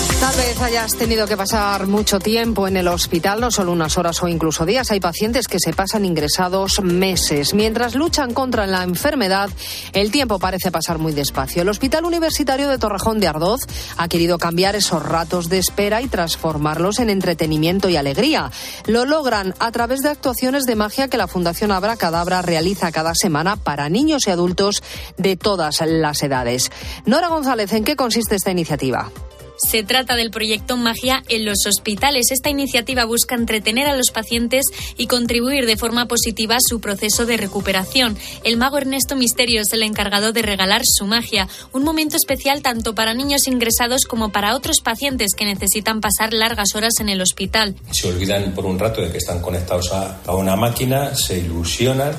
Tal 0.21 0.35
vez 0.35 0.61
hayas 0.61 0.95
tenido 0.95 1.25
que 1.25 1.35
pasar 1.35 1.87
mucho 1.87 2.19
tiempo 2.19 2.67
en 2.67 2.77
el 2.77 2.87
hospital, 2.87 3.41
no 3.41 3.49
solo 3.49 3.71
unas 3.71 3.97
horas 3.97 4.21
o 4.21 4.27
incluso 4.27 4.67
días. 4.67 4.91
Hay 4.91 4.99
pacientes 4.99 5.47
que 5.47 5.57
se 5.59 5.73
pasan 5.73 6.05
ingresados 6.05 6.79
meses. 6.83 7.55
Mientras 7.55 7.95
luchan 7.95 8.35
contra 8.35 8.67
la 8.67 8.83
enfermedad, 8.83 9.49
el 9.93 10.11
tiempo 10.11 10.37
parece 10.37 10.69
pasar 10.69 10.99
muy 10.99 11.13
despacio. 11.13 11.63
El 11.63 11.69
Hospital 11.69 12.05
Universitario 12.05 12.69
de 12.69 12.77
Torrejón 12.77 13.19
de 13.19 13.29
Ardoz 13.29 13.61
ha 13.97 14.07
querido 14.07 14.37
cambiar 14.37 14.75
esos 14.75 15.01
ratos 15.01 15.49
de 15.49 15.57
espera 15.57 16.03
y 16.03 16.07
transformarlos 16.07 16.99
en 16.99 17.09
entretenimiento 17.09 17.89
y 17.89 17.95
alegría. 17.95 18.51
Lo 18.85 19.05
logran 19.05 19.55
a 19.57 19.71
través 19.71 20.01
de 20.01 20.09
actuaciones 20.09 20.65
de 20.65 20.75
magia 20.75 21.07
que 21.07 21.17
la 21.17 21.27
Fundación 21.27 21.71
Abra 21.71 21.97
Cadabra 21.97 22.43
realiza 22.43 22.91
cada 22.91 23.15
semana 23.15 23.55
para 23.55 23.89
niños 23.89 24.27
y 24.27 24.29
adultos 24.29 24.83
de 25.17 25.35
todas 25.35 25.81
las 25.83 26.21
edades. 26.21 26.71
Nora 27.07 27.29
González, 27.29 27.73
¿en 27.73 27.83
qué 27.83 27.95
consiste 27.95 28.35
esta 28.35 28.51
iniciativa? 28.51 29.09
Se 29.57 29.83
trata 29.83 30.15
del 30.15 30.31
proyecto 30.31 30.77
Magia 30.77 31.23
en 31.29 31.45
los 31.45 31.65
hospitales. 31.67 32.31
Esta 32.31 32.49
iniciativa 32.49 33.05
busca 33.05 33.35
entretener 33.35 33.87
a 33.87 33.95
los 33.95 34.11
pacientes 34.11 34.65
y 34.97 35.07
contribuir 35.07 35.65
de 35.65 35.77
forma 35.77 36.07
positiva 36.07 36.55
a 36.55 36.61
su 36.61 36.81
proceso 36.81 37.25
de 37.25 37.37
recuperación. 37.37 38.17
El 38.43 38.57
mago 38.57 38.77
Ernesto 38.77 39.15
Misterio 39.15 39.61
es 39.61 39.71
el 39.73 39.83
encargado 39.83 40.31
de 40.31 40.41
regalar 40.41 40.81
su 40.83 41.05
magia, 41.05 41.47
un 41.73 41.83
momento 41.83 42.17
especial 42.17 42.61
tanto 42.61 42.95
para 42.95 43.13
niños 43.13 43.47
ingresados 43.47 44.05
como 44.05 44.31
para 44.31 44.55
otros 44.55 44.81
pacientes 44.83 45.35
que 45.35 45.45
necesitan 45.45 46.01
pasar 46.01 46.33
largas 46.33 46.75
horas 46.75 46.93
en 46.99 47.09
el 47.09 47.21
hospital. 47.21 47.75
se 47.91 48.07
olvidan 48.07 48.53
por 48.53 48.65
un 48.65 48.79
rato 48.79 49.01
de 49.01 49.11
que 49.11 49.17
están 49.17 49.41
conectados 49.41 49.91
a, 49.91 50.21
a 50.25 50.35
una 50.35 50.55
máquina, 50.55 51.15
se 51.15 51.39
ilusionan. 51.39 52.15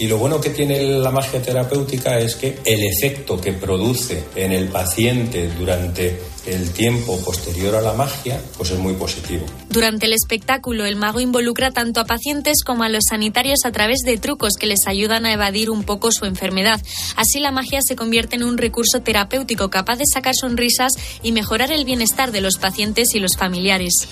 Y 0.00 0.06
lo 0.06 0.18
bueno 0.18 0.40
que 0.40 0.50
tiene 0.50 0.80
la 0.80 1.10
magia 1.10 1.42
terapéutica 1.42 2.20
es 2.20 2.36
que 2.36 2.60
el 2.64 2.84
efecto 2.84 3.40
que 3.40 3.52
produce 3.52 4.24
en 4.36 4.52
el 4.52 4.68
paciente 4.68 5.48
durante 5.58 6.20
el 6.46 6.70
tiempo 6.70 7.18
posterior 7.20 7.74
a 7.74 7.80
la 7.80 7.92
magia, 7.92 8.40
pues 8.56 8.70
es 8.70 8.78
muy 8.78 8.94
positivo. 8.94 9.44
Durante 9.68 10.06
el 10.06 10.12
espectáculo, 10.12 10.86
el 10.86 10.96
mago 10.96 11.20
involucra 11.20 11.70
tanto 11.70 12.00
a 12.00 12.04
pacientes 12.04 12.62
como 12.64 12.84
a 12.84 12.88
los 12.88 13.04
sanitarios 13.08 13.60
a 13.64 13.72
través 13.72 13.98
de 14.04 14.18
trucos 14.18 14.54
que 14.58 14.66
les 14.66 14.86
ayudan 14.86 15.26
a 15.26 15.32
evadir 15.32 15.70
un 15.70 15.84
poco 15.84 16.12
su 16.12 16.24
enfermedad. 16.24 16.80
Así 17.16 17.40
la 17.40 17.50
magia 17.50 17.80
se 17.82 17.96
convierte 17.96 18.36
en 18.36 18.44
un 18.44 18.58
recurso 18.58 19.00
terapéutico 19.00 19.70
capaz 19.70 19.96
de 19.96 20.04
sacar 20.12 20.34
sonrisas 20.34 20.92
y 21.22 21.32
mejorar 21.32 21.72
el 21.72 21.84
bienestar 21.84 22.32
de 22.32 22.40
los 22.40 22.58
pacientes 22.58 23.14
y 23.14 23.20
los 23.20 23.36
familiares. 23.36 24.08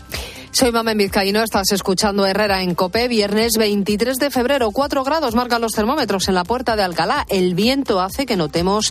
Soy 0.56 0.72
Mamen 0.72 0.96
Vizcaíno, 0.96 1.42
estás 1.42 1.70
escuchando 1.72 2.24
Herrera 2.24 2.62
en 2.62 2.74
Copé, 2.74 3.08
viernes 3.08 3.52
23 3.58 4.16
de 4.16 4.30
febrero, 4.30 4.70
4 4.70 5.04
grados 5.04 5.34
marcan 5.34 5.60
los 5.60 5.72
termómetros 5.72 6.28
en 6.28 6.34
la 6.34 6.44
puerta 6.44 6.76
de 6.76 6.82
Alcalá. 6.82 7.26
El 7.28 7.54
viento 7.54 8.00
hace 8.00 8.24
que 8.24 8.36
notemos 8.36 8.90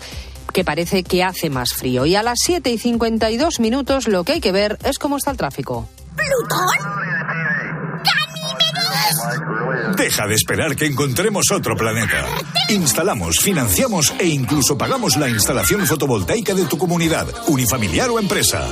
que 0.55 0.63
parece 0.63 1.03
que 1.03 1.21
hace 1.21 1.49
más 1.49 1.73
frío. 1.73 2.05
Y 2.05 2.15
a 2.15 2.23
las 2.23 2.39
7 2.41 2.69
y 2.69 2.77
52 2.77 3.59
minutos 3.59 4.07
lo 4.07 4.23
que 4.23 4.31
hay 4.31 4.39
que 4.39 4.53
ver 4.53 4.79
es 4.85 4.97
cómo 4.97 5.17
está 5.17 5.31
el 5.31 5.37
tráfico. 5.37 5.89
Deja 9.97 10.27
de 10.27 10.35
esperar 10.35 10.77
que 10.77 10.85
encontremos 10.85 11.51
otro 11.51 11.75
planeta. 11.75 12.25
Instalamos, 12.69 13.41
financiamos 13.41 14.13
e 14.17 14.27
incluso 14.27 14.77
pagamos 14.77 15.17
la 15.17 15.27
instalación 15.29 15.85
fotovoltaica 15.85 16.53
de 16.53 16.63
tu 16.65 16.77
comunidad, 16.77 17.27
unifamiliar 17.47 18.09
o 18.09 18.17
empresa. 18.17 18.65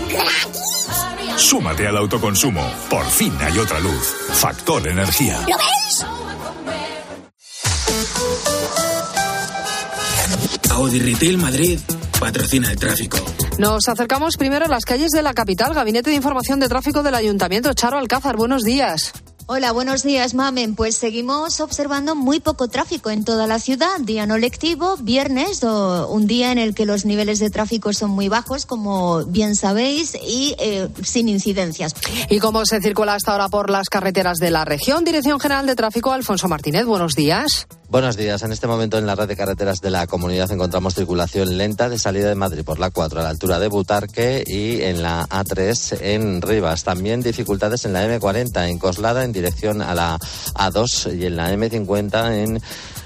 Súmate 1.35 1.85
al 1.85 1.97
autoconsumo. 1.97 2.65
Por 2.89 3.05
fin 3.07 3.33
hay 3.41 3.59
otra 3.59 3.81
luz. 3.81 4.15
Factor 4.31 4.87
Energía. 4.87 5.41
¿Lo 5.49 5.57
ves? 5.57 6.05
Audi 10.73 10.97
Retail 10.97 11.37
Madrid 11.37 11.79
patrocina 12.19 12.71
el 12.71 12.79
tráfico. 12.79 13.17
Nos 13.59 13.87
acercamos 13.87 14.37
primero 14.37 14.65
a 14.65 14.67
las 14.67 14.85
calles 14.85 15.11
de 15.11 15.21
la 15.21 15.35
capital. 15.35 15.75
Gabinete 15.75 16.09
de 16.09 16.15
Información 16.15 16.59
de 16.59 16.67
Tráfico 16.67 17.03
del 17.03 17.13
Ayuntamiento. 17.13 17.71
Charo 17.75 17.99
Alcázar, 17.99 18.37
buenos 18.37 18.63
días. 18.63 19.13
Hola, 19.45 19.71
buenos 19.71 20.01
días, 20.01 20.33
Mamen. 20.33 20.73
Pues 20.73 20.95
seguimos 20.95 21.59
observando 21.59 22.15
muy 22.15 22.39
poco 22.39 22.69
tráfico 22.69 23.11
en 23.11 23.23
toda 23.23 23.45
la 23.45 23.59
ciudad. 23.59 23.99
Día 23.99 24.25
no 24.25 24.39
lectivo, 24.39 24.97
viernes, 24.97 25.63
o 25.63 26.07
un 26.07 26.25
día 26.25 26.51
en 26.51 26.57
el 26.57 26.73
que 26.73 26.87
los 26.87 27.05
niveles 27.05 27.37
de 27.37 27.51
tráfico 27.51 27.93
son 27.93 28.09
muy 28.09 28.27
bajos, 28.27 28.65
como 28.65 29.25
bien 29.25 29.55
sabéis, 29.55 30.15
y 30.15 30.55
eh, 30.57 30.87
sin 31.03 31.29
incidencias. 31.29 31.93
¿Y 32.29 32.39
cómo 32.39 32.65
se 32.65 32.81
circula 32.81 33.13
hasta 33.13 33.33
ahora 33.33 33.49
por 33.49 33.69
las 33.69 33.89
carreteras 33.89 34.37
de 34.37 34.49
la 34.49 34.65
región? 34.65 35.03
Dirección 35.03 35.39
General 35.39 35.67
de 35.67 35.75
Tráfico, 35.75 36.13
Alfonso 36.13 36.47
Martínez, 36.47 36.85
buenos 36.85 37.13
días. 37.13 37.67
Buenos 37.93 38.17
días. 38.17 38.41
En 38.41 38.51
este 38.51 38.65
momento 38.65 38.97
en 38.97 39.05
la 39.05 39.13
red 39.13 39.27
de 39.27 39.35
carreteras 39.35 39.79
de 39.79 39.91
la 39.91 40.07
comunidad 40.07 40.51
encontramos 40.51 40.95
circulación 40.95 41.59
lenta 41.59 41.89
de 41.89 41.99
salida 41.99 42.27
de 42.27 42.33
Madrid 42.33 42.63
por 42.65 42.79
la 42.79 42.89
4 42.89 43.19
a 43.19 43.23
la 43.23 43.29
altura 43.29 43.59
de 43.59 43.67
Butarque 43.67 44.43
y 44.47 44.81
en 44.81 45.03
la 45.03 45.27
A3 45.27 45.99
en 46.01 46.41
Rivas. 46.41 46.83
También 46.83 47.21
dificultades 47.21 47.85
en 47.85 47.93
la 47.93 48.03
M40 48.07 48.67
en 48.67 48.79
Coslada 48.79 49.23
en 49.23 49.31
dirección 49.31 49.83
a 49.83 49.93
la 49.93 50.17
A2 50.17 51.19
y 51.19 51.27
en 51.27 51.35
la 51.35 51.53
M50 51.53 52.33
en 52.33 52.61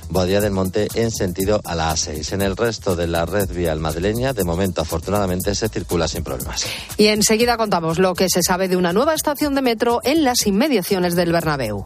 Bodía 0.09 0.39
del 0.39 0.53
Monte 0.53 0.87
en 0.93 1.11
sentido 1.11 1.59
a 1.65 1.75
la 1.75 1.91
A6. 1.91 2.31
En 2.31 2.41
el 2.41 2.55
resto 2.55 2.95
de 2.95 3.07
la 3.07 3.25
red 3.25 3.51
vial 3.51 3.81
madrileña, 3.81 4.31
de 4.31 4.45
momento 4.45 4.83
afortunadamente 4.83 5.53
se 5.53 5.67
circula 5.67 6.07
sin 6.07 6.23
problemas. 6.23 6.65
Y 6.95 7.07
enseguida 7.07 7.57
contamos 7.57 7.99
lo 7.99 8.13
que 8.13 8.29
se 8.29 8.41
sabe 8.41 8.69
de 8.69 8.77
una 8.77 8.93
nueva 8.93 9.15
estación 9.15 9.53
de 9.53 9.63
metro 9.63 9.99
en 10.05 10.23
las 10.23 10.47
inmediaciones 10.47 11.17
del 11.17 11.33
Bernabéu. 11.33 11.85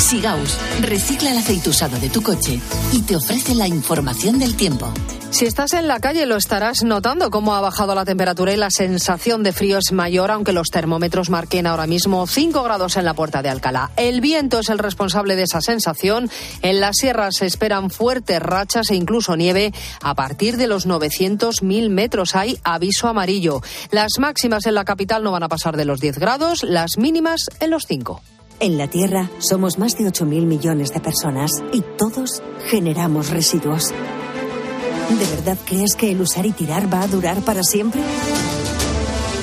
Sigaus 0.00 0.56
recicla 0.80 1.32
el 1.32 1.38
aceite 1.38 1.70
usado 1.70 1.98
de 1.98 2.08
tu 2.08 2.22
coche 2.22 2.60
y 2.92 3.02
te 3.02 3.16
ofrece 3.16 3.54
la 3.54 3.66
información 3.66 4.38
del 4.38 4.56
tiempo. 4.56 4.92
Si 5.30 5.44
estás 5.44 5.74
en 5.74 5.88
la 5.88 6.00
calle 6.00 6.24
lo 6.24 6.36
estarás 6.36 6.84
notando 6.84 7.30
cómo 7.30 7.54
ha 7.54 7.60
bajado 7.60 7.94
la 7.94 8.04
temperatura 8.04 8.52
y 8.52 8.56
la 8.56 8.70
sensación 8.70 9.42
de 9.42 9.52
frío 9.52 9.78
es 9.78 9.92
mayor, 9.92 10.30
aunque 10.30 10.52
los 10.52 10.68
termómetros 10.68 11.30
marquen 11.30 11.66
ahora 11.66 11.86
mismo 11.86 12.26
5 12.26 12.62
grados 12.62 12.96
en 12.96 13.04
la 13.04 13.14
puerta 13.14 13.42
de 13.42 13.50
Alcalá. 13.50 13.90
El 13.96 14.20
viento 14.20 14.60
es 14.60 14.68
el 14.70 14.78
responsable 14.78 15.36
de 15.36 15.42
esa 15.42 15.60
sensación. 15.60 16.30
En 16.62 16.80
las 16.80 16.96
sierras 16.96 17.36
se 17.36 17.46
esperan 17.46 17.90
fuertes 17.90 18.40
rachas 18.40 18.90
e 18.90 18.94
incluso 18.94 19.36
nieve. 19.36 19.72
A 20.00 20.14
partir 20.14 20.56
de 20.56 20.66
los 20.66 20.86
900.000 20.86 21.90
metros 21.90 22.34
hay 22.34 22.58
aviso 22.64 23.08
amarillo. 23.08 23.60
Las 23.90 24.12
máximas 24.18 24.64
en 24.66 24.74
la 24.74 24.84
capital 24.84 25.22
no 25.22 25.32
van 25.32 25.42
a 25.42 25.48
pasar 25.48 25.76
de 25.76 25.84
los 25.84 26.00
10 26.00 26.18
grados, 26.18 26.62
las 26.62 26.96
mínimas 26.96 27.50
en 27.60 27.70
los 27.70 27.84
5. 27.86 28.22
En 28.60 28.76
la 28.76 28.88
Tierra 28.88 29.30
somos 29.38 29.78
más 29.78 29.96
de 29.96 30.04
8.000 30.04 30.44
millones 30.44 30.92
de 30.92 30.98
personas 30.98 31.52
y 31.72 31.80
todos 31.96 32.42
generamos 32.66 33.30
residuos. 33.30 33.90
¿De 33.90 35.36
verdad 35.36 35.56
crees 35.64 35.94
que 35.94 36.10
el 36.10 36.20
usar 36.20 36.44
y 36.44 36.50
tirar 36.50 36.92
va 36.92 37.02
a 37.02 37.06
durar 37.06 37.40
para 37.42 37.62
siempre? 37.62 38.00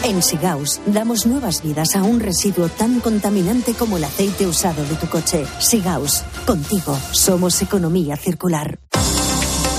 En 0.04 0.22
Sigaus 0.22 0.82
damos 0.86 1.26
nuevas 1.26 1.64
vidas 1.64 1.96
a 1.96 2.04
un 2.04 2.20
residuo 2.20 2.68
tan 2.68 3.00
contaminante 3.00 3.74
como 3.74 3.98
el 3.98 4.04
aceite 4.04 4.46
usado 4.48 4.84
de 4.84 4.96
tu 4.96 5.08
coche. 5.08 5.46
Sigaus, 5.60 6.24
contigo 6.46 6.98
somos 7.12 7.62
economía 7.62 8.18
circular. 8.18 8.80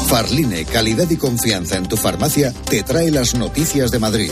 Farline, 0.08 0.64
calidad 0.64 1.10
y 1.10 1.16
confianza 1.16 1.76
en 1.76 1.86
tu 1.86 1.96
farmacia, 1.96 2.54
te 2.70 2.82
trae 2.82 3.10
las 3.10 3.34
noticias 3.34 3.90
de 3.90 3.98
Madrid. 3.98 4.30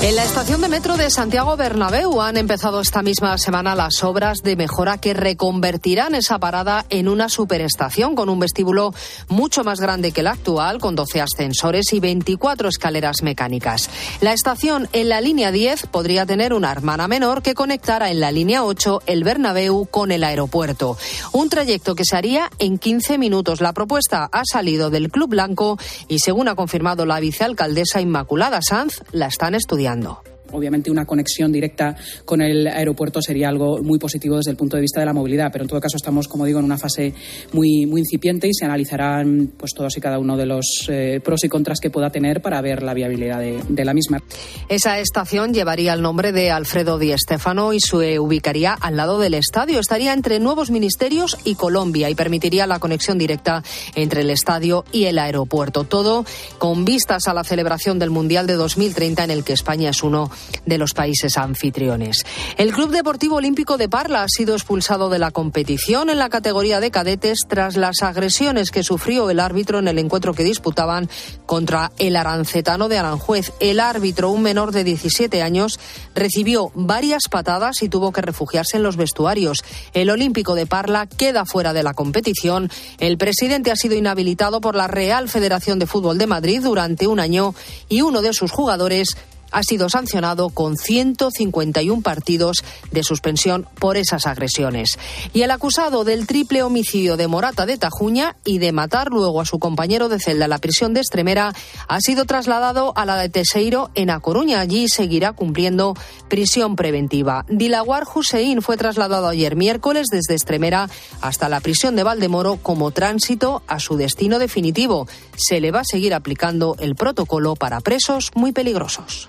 En 0.00 0.14
la 0.14 0.22
estación 0.24 0.60
de 0.60 0.68
metro 0.68 0.96
de 0.96 1.10
Santiago 1.10 1.56
Bernabéu 1.56 2.20
han 2.20 2.36
empezado 2.36 2.80
esta 2.80 3.02
misma 3.02 3.36
semana 3.36 3.74
las 3.74 4.04
obras 4.04 4.44
de 4.44 4.54
mejora 4.54 4.96
que 4.96 5.12
reconvertirán 5.12 6.14
esa 6.14 6.38
parada 6.38 6.86
en 6.88 7.08
una 7.08 7.28
superestación 7.28 8.14
con 8.14 8.28
un 8.28 8.38
vestíbulo 8.38 8.94
mucho 9.28 9.64
más 9.64 9.80
grande 9.80 10.12
que 10.12 10.20
el 10.20 10.28
actual, 10.28 10.78
con 10.78 10.94
12 10.94 11.20
ascensores 11.20 11.92
y 11.92 11.98
24 11.98 12.68
escaleras 12.68 13.24
mecánicas. 13.24 13.90
La 14.20 14.32
estación 14.32 14.88
en 14.92 15.08
la 15.08 15.20
línea 15.20 15.50
10 15.50 15.88
podría 15.88 16.24
tener 16.24 16.52
una 16.54 16.70
hermana 16.70 17.08
menor 17.08 17.42
que 17.42 17.54
conectara 17.54 18.08
en 18.08 18.20
la 18.20 18.30
línea 18.30 18.62
8 18.62 19.02
el 19.04 19.24
Bernabéu 19.24 19.86
con 19.90 20.12
el 20.12 20.22
aeropuerto. 20.22 20.96
Un 21.32 21.48
trayecto 21.48 21.96
que 21.96 22.04
se 22.04 22.16
haría 22.16 22.50
en 22.60 22.78
15 22.78 23.18
minutos. 23.18 23.60
La 23.60 23.72
propuesta 23.72 24.28
ha 24.30 24.44
salido 24.44 24.90
del 24.90 25.10
Club 25.10 25.30
Blanco 25.30 25.76
y, 26.06 26.20
según 26.20 26.46
ha 26.46 26.54
confirmado 26.54 27.04
la 27.04 27.18
vicealcaldesa 27.18 28.00
Inmaculada 28.00 28.62
Sanz, 28.62 29.02
la 29.10 29.26
están 29.26 29.56
estudiando 29.56 29.87
estudiando. 29.88 30.37
Obviamente 30.52 30.90
una 30.90 31.04
conexión 31.04 31.52
directa 31.52 31.96
con 32.24 32.40
el 32.40 32.66
aeropuerto 32.66 33.20
sería 33.20 33.48
algo 33.48 33.82
muy 33.82 33.98
positivo 33.98 34.36
desde 34.36 34.50
el 34.50 34.56
punto 34.56 34.76
de 34.76 34.82
vista 34.82 35.00
de 35.00 35.06
la 35.06 35.12
movilidad, 35.12 35.50
pero 35.52 35.64
en 35.64 35.68
todo 35.68 35.80
caso 35.80 35.96
estamos, 35.96 36.28
como 36.28 36.44
digo, 36.44 36.58
en 36.58 36.64
una 36.64 36.78
fase 36.78 37.12
muy, 37.52 37.86
muy 37.86 38.00
incipiente 38.00 38.48
y 38.48 38.54
se 38.54 38.64
analizarán 38.64 39.52
pues, 39.56 39.72
todos 39.74 39.96
y 39.96 40.00
cada 40.00 40.18
uno 40.18 40.36
de 40.36 40.46
los 40.46 40.86
eh, 40.88 41.20
pros 41.22 41.44
y 41.44 41.48
contras 41.48 41.80
que 41.80 41.90
pueda 41.90 42.10
tener 42.10 42.40
para 42.40 42.60
ver 42.60 42.82
la 42.82 42.94
viabilidad 42.94 43.40
de, 43.40 43.62
de, 43.68 43.84
la 43.84 43.94
misma. 43.94 44.22
Esa 44.68 44.98
estación 44.98 45.52
llevaría 45.52 45.92
el 45.92 46.02
nombre 46.02 46.32
de 46.32 46.50
Alfredo 46.50 46.98
Di 46.98 47.16
Stéfano 47.16 47.72
y 47.72 47.80
se 47.80 48.18
ubicaría 48.18 48.72
al 48.72 48.96
lado 48.96 49.18
del 49.18 49.34
estadio. 49.34 49.80
Estaría 49.80 50.12
entre 50.12 50.40
nuevos 50.40 50.70
ministerios 50.70 51.36
y 51.44 51.54
Colombia 51.54 52.10
y 52.10 52.14
permitiría 52.14 52.66
la 52.66 52.78
conexión 52.78 53.18
directa 53.18 53.62
entre 53.94 54.22
el 54.22 54.30
estadio 54.30 54.84
y 54.92 55.04
el 55.04 55.18
aeropuerto. 55.18 55.84
Todo 55.84 56.24
con 56.58 56.84
vistas 56.84 57.26
a 57.26 57.34
la 57.34 57.44
celebración 57.44 57.98
del 57.98 58.10
Mundial 58.10 58.46
de 58.46 58.54
2030 58.54 59.24
en 59.24 59.30
el 59.30 59.44
que 59.44 59.52
España 59.52 59.90
es 59.90 60.02
uno 60.02 60.30
de 60.66 60.78
los 60.78 60.94
países 60.94 61.36
anfitriones. 61.36 62.24
El 62.56 62.72
Club 62.72 62.90
Deportivo 62.90 63.36
Olímpico 63.36 63.76
de 63.76 63.88
Parla 63.88 64.22
ha 64.22 64.28
sido 64.28 64.54
expulsado 64.54 65.08
de 65.08 65.18
la 65.18 65.30
competición 65.30 66.10
en 66.10 66.18
la 66.18 66.28
categoría 66.28 66.80
de 66.80 66.90
cadetes 66.90 67.38
tras 67.48 67.76
las 67.76 68.02
agresiones 68.02 68.70
que 68.70 68.82
sufrió 68.82 69.30
el 69.30 69.40
árbitro 69.40 69.78
en 69.78 69.88
el 69.88 69.98
encuentro 69.98 70.34
que 70.34 70.44
disputaban 70.44 71.08
contra 71.46 71.90
el 71.98 72.16
Arancetano 72.16 72.88
de 72.88 72.98
Aranjuez. 72.98 73.52
El 73.60 73.80
árbitro, 73.80 74.30
un 74.30 74.42
menor 74.42 74.72
de 74.72 74.84
17 74.84 75.42
años, 75.42 75.78
recibió 76.14 76.70
varias 76.74 77.28
patadas 77.30 77.82
y 77.82 77.88
tuvo 77.88 78.12
que 78.12 78.22
refugiarse 78.22 78.76
en 78.76 78.82
los 78.82 78.96
vestuarios. 78.96 79.64
El 79.94 80.10
Olímpico 80.10 80.54
de 80.54 80.66
Parla 80.66 81.06
queda 81.06 81.44
fuera 81.44 81.72
de 81.72 81.82
la 81.82 81.94
competición. 81.94 82.70
El 82.98 83.18
presidente 83.18 83.70
ha 83.70 83.76
sido 83.76 83.94
inhabilitado 83.94 84.60
por 84.60 84.74
la 84.74 84.86
Real 84.86 85.28
Federación 85.28 85.78
de 85.78 85.86
Fútbol 85.86 86.18
de 86.18 86.26
Madrid 86.26 86.60
durante 86.62 87.06
un 87.06 87.20
año 87.20 87.54
y 87.88 88.02
uno 88.02 88.22
de 88.22 88.32
sus 88.32 88.50
jugadores 88.50 89.16
ha 89.50 89.62
sido 89.62 89.88
sancionado 89.88 90.50
con 90.50 90.76
151 90.76 92.02
partidos 92.02 92.58
de 92.90 93.02
suspensión 93.02 93.66
por 93.78 93.96
esas 93.96 94.26
agresiones. 94.26 94.98
Y 95.32 95.42
el 95.42 95.50
acusado 95.50 96.04
del 96.04 96.26
triple 96.26 96.62
homicidio 96.62 97.16
de 97.16 97.28
Morata 97.28 97.66
de 97.66 97.78
Tajuña 97.78 98.36
y 98.44 98.58
de 98.58 98.72
matar 98.72 99.08
luego 99.08 99.40
a 99.40 99.44
su 99.44 99.58
compañero 99.58 100.08
de 100.08 100.18
celda 100.18 100.44
en 100.44 100.50
la 100.50 100.58
prisión 100.58 100.94
de 100.94 101.00
Extremera 101.00 101.52
ha 101.88 102.00
sido 102.00 102.24
trasladado 102.24 102.92
a 102.96 103.04
la 103.04 103.16
de 103.16 103.28
Teseiro 103.28 103.90
en 103.94 104.10
A 104.10 104.20
Coruña. 104.20 104.60
Allí 104.60 104.88
seguirá 104.88 105.32
cumpliendo 105.32 105.94
prisión 106.28 106.76
preventiva. 106.76 107.44
Dilaguar 107.48 108.04
Hussein 108.12 108.62
fue 108.62 108.76
trasladado 108.76 109.28
ayer 109.28 109.56
miércoles 109.56 110.06
desde 110.10 110.34
Extremera 110.34 110.88
hasta 111.20 111.48
la 111.48 111.60
prisión 111.60 111.96
de 111.96 112.02
Valdemoro 112.02 112.56
como 112.56 112.90
tránsito 112.90 113.62
a 113.66 113.78
su 113.78 113.96
destino 113.96 114.38
definitivo. 114.38 115.06
Se 115.36 115.60
le 115.60 115.70
va 115.70 115.80
a 115.80 115.84
seguir 115.84 116.14
aplicando 116.14 116.76
el 116.78 116.94
protocolo 116.94 117.56
para 117.56 117.80
presos 117.80 118.30
muy 118.34 118.52
peligrosos. 118.52 119.28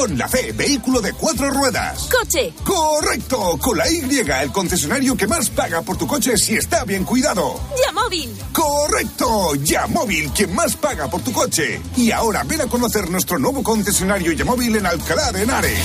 Con 0.00 0.16
la 0.16 0.26
C, 0.28 0.52
vehículo 0.52 1.02
de 1.02 1.12
cuatro 1.12 1.50
ruedas. 1.50 2.08
¡Coche! 2.10 2.54
¡Correcto! 2.64 3.58
Con 3.60 3.76
la 3.76 3.86
Y, 3.86 4.00
el 4.18 4.50
concesionario 4.50 5.14
que 5.14 5.26
más 5.26 5.50
paga 5.50 5.82
por 5.82 5.98
tu 5.98 6.06
coche 6.06 6.38
si 6.38 6.56
está 6.56 6.86
bien 6.86 7.04
cuidado. 7.04 7.60
¡Yamóvil! 7.84 8.34
¡Correcto! 8.50 9.56
Yamóvil, 9.56 10.30
quien 10.30 10.54
más 10.54 10.74
paga 10.74 11.10
por 11.10 11.20
tu 11.20 11.32
coche. 11.32 11.82
Y 11.98 12.12
ahora 12.12 12.44
ven 12.44 12.62
a 12.62 12.66
conocer 12.66 13.10
nuestro 13.10 13.38
nuevo 13.38 13.62
concesionario 13.62 14.32
Yamóvil 14.32 14.76
en 14.76 14.86
Alcalá 14.86 15.32
de 15.32 15.42
Henares. 15.42 15.78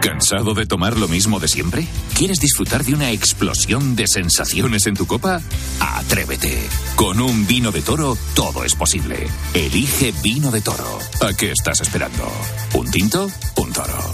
¿Cansado 0.00 0.54
de 0.54 0.64
tomar 0.64 0.96
lo 0.96 1.08
mismo 1.08 1.40
de 1.40 1.48
siempre? 1.48 1.86
¿Quieres 2.16 2.38
disfrutar 2.38 2.84
de 2.84 2.94
una 2.94 3.10
explosión 3.10 3.96
de 3.96 4.06
sensaciones 4.06 4.86
en 4.86 4.94
tu 4.94 5.06
copa? 5.06 5.40
Atrévete. 5.78 6.68
Con 6.96 7.20
un 7.20 7.46
vino 7.46 7.70
de 7.70 7.82
toro 7.82 8.16
todo 8.34 8.64
es 8.64 8.74
posible. 8.74 9.28
Elige 9.52 10.12
vino 10.22 10.50
de 10.50 10.62
toro. 10.62 10.98
¿A 11.20 11.34
qué 11.34 11.52
estás 11.52 11.80
esperando? 11.80 12.30
¿Un 12.74 12.90
tinto? 12.90 13.28
Un 13.56 13.72
toro. 13.72 14.10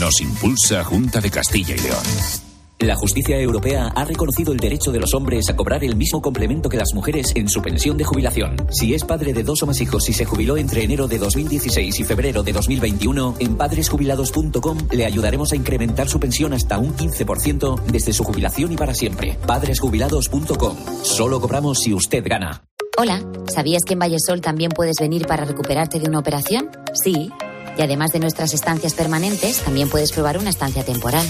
Nos 0.00 0.20
impulsa 0.20 0.82
Junta 0.84 1.20
de 1.20 1.30
Castilla 1.30 1.74
y 1.74 1.80
León. 1.80 2.45
La 2.78 2.94
justicia 2.94 3.40
europea 3.40 3.90
ha 3.94 4.04
reconocido 4.04 4.52
el 4.52 4.58
derecho 4.58 4.92
de 4.92 5.00
los 5.00 5.14
hombres 5.14 5.48
a 5.48 5.56
cobrar 5.56 5.82
el 5.82 5.96
mismo 5.96 6.20
complemento 6.20 6.68
que 6.68 6.76
las 6.76 6.92
mujeres 6.92 7.32
en 7.34 7.48
su 7.48 7.62
pensión 7.62 7.96
de 7.96 8.04
jubilación. 8.04 8.54
Si 8.70 8.92
es 8.92 9.02
padre 9.02 9.32
de 9.32 9.42
dos 9.42 9.62
o 9.62 9.66
más 9.66 9.80
hijos 9.80 10.06
y 10.10 10.12
se 10.12 10.26
jubiló 10.26 10.58
entre 10.58 10.84
enero 10.84 11.08
de 11.08 11.16
2016 11.16 11.98
y 12.00 12.04
febrero 12.04 12.42
de 12.42 12.52
2021, 12.52 13.36
en 13.38 13.56
padresjubilados.com 13.56 14.78
le 14.92 15.06
ayudaremos 15.06 15.52
a 15.52 15.56
incrementar 15.56 16.10
su 16.10 16.20
pensión 16.20 16.52
hasta 16.52 16.76
un 16.76 16.94
15% 16.94 17.82
desde 17.84 18.12
su 18.12 18.24
jubilación 18.24 18.70
y 18.72 18.76
para 18.76 18.94
siempre. 18.94 19.38
Padresjubilados.com. 19.46 20.76
Solo 21.02 21.40
cobramos 21.40 21.78
si 21.78 21.94
usted 21.94 22.24
gana. 22.28 22.62
Hola, 22.98 23.22
¿sabías 23.48 23.84
que 23.84 23.94
en 23.94 24.00
Vallesol 24.00 24.42
también 24.42 24.70
puedes 24.70 24.96
venir 25.00 25.26
para 25.26 25.46
recuperarte 25.46 25.98
de 25.98 26.08
una 26.10 26.18
operación? 26.18 26.68
Sí. 26.92 27.30
Y 27.78 27.82
además 27.82 28.12
de 28.12 28.20
nuestras 28.20 28.52
estancias 28.52 28.92
permanentes, 28.92 29.60
también 29.60 29.88
puedes 29.88 30.12
probar 30.12 30.36
una 30.36 30.50
estancia 30.50 30.84
temporal. 30.84 31.26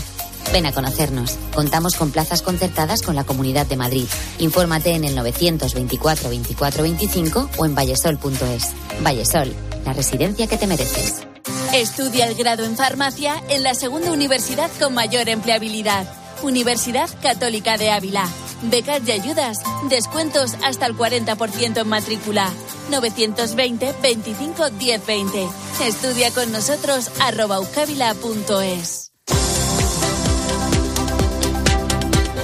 Ven 0.52 0.66
a 0.66 0.72
conocernos. 0.72 1.36
Contamos 1.54 1.96
con 1.96 2.10
plazas 2.10 2.42
concertadas 2.42 3.02
con 3.02 3.14
la 3.14 3.24
Comunidad 3.24 3.66
de 3.66 3.76
Madrid. 3.76 4.06
Infórmate 4.38 4.94
en 4.94 5.04
el 5.04 5.14
924 5.14 6.28
24 6.28 6.82
25 6.82 7.50
o 7.56 7.66
en 7.66 7.74
vallesol.es. 7.74 8.72
Vallesol, 9.02 9.54
la 9.84 9.92
residencia 9.92 10.46
que 10.46 10.56
te 10.56 10.66
mereces. 10.66 11.26
Estudia 11.72 12.26
el 12.26 12.34
grado 12.34 12.64
en 12.64 12.76
farmacia 12.76 13.42
en 13.48 13.62
la 13.62 13.74
segunda 13.74 14.12
universidad 14.12 14.70
con 14.78 14.94
mayor 14.94 15.28
empleabilidad. 15.28 16.06
Universidad 16.42 17.08
Católica 17.22 17.76
de 17.76 17.90
Ávila. 17.90 18.26
Becas 18.62 19.02
y 19.06 19.12
ayudas. 19.12 19.60
Descuentos 19.88 20.54
hasta 20.64 20.86
el 20.86 20.96
40% 20.96 21.80
en 21.80 21.88
matrícula. 21.88 22.50
920 22.90 23.94
25 24.02 24.70
1020. 24.70 25.48
Estudia 25.82 26.30
con 26.30 26.52
nosotros 26.52 27.10
arroba. 27.20 27.60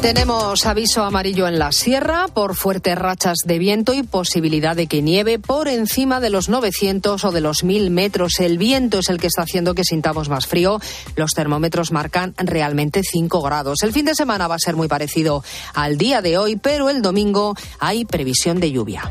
Tenemos 0.03 0.66
aviso 0.66 1.05
amarillo 1.05 1.46
en 1.46 1.61
la 1.61 1.70
sierra 1.70 2.26
por 2.26 2.57
fuertes 2.57 2.98
rachas 2.98 3.38
de 3.46 3.61
viento 3.61 3.94
y 3.94 4.03
posibilidad 4.03 4.74
de 4.74 4.88
que 4.88 5.00
nieve 5.00 5.38
por 5.38 5.68
encima 5.68 6.18
de 6.18 6.28
los 6.28 6.48
900 6.48 7.24
o 7.24 7.30
de 7.30 7.40
los 7.40 7.62
1000 7.62 7.88
metros. 7.90 8.40
El 8.40 8.59
viento 8.59 8.98
es 8.98 9.09
el 9.09 9.20
que 9.20 9.28
está 9.28 9.42
haciendo 9.42 9.76
que 9.76 9.84
sintamos 9.84 10.28
más 10.28 10.48
frío. 10.48 10.80
Los 11.14 11.30
termómetros 11.30 11.92
marcan 11.92 12.34
realmente 12.36 13.03
5 13.05 13.42
grados. 13.42 13.84
El 13.84 13.92
fin 13.92 14.05
de 14.05 14.16
semana 14.16 14.48
va 14.48 14.57
a 14.57 14.59
ser 14.59 14.74
muy 14.74 14.88
parecido 14.88 15.44
al 15.72 15.96
día 15.98 16.20
de 16.20 16.36
hoy, 16.36 16.57
pero 16.57 16.90
el 16.90 17.00
domingo 17.00 17.55
hay 17.78 18.05
previsión 18.05 18.59
de 18.59 18.72
lluvia. 18.72 19.09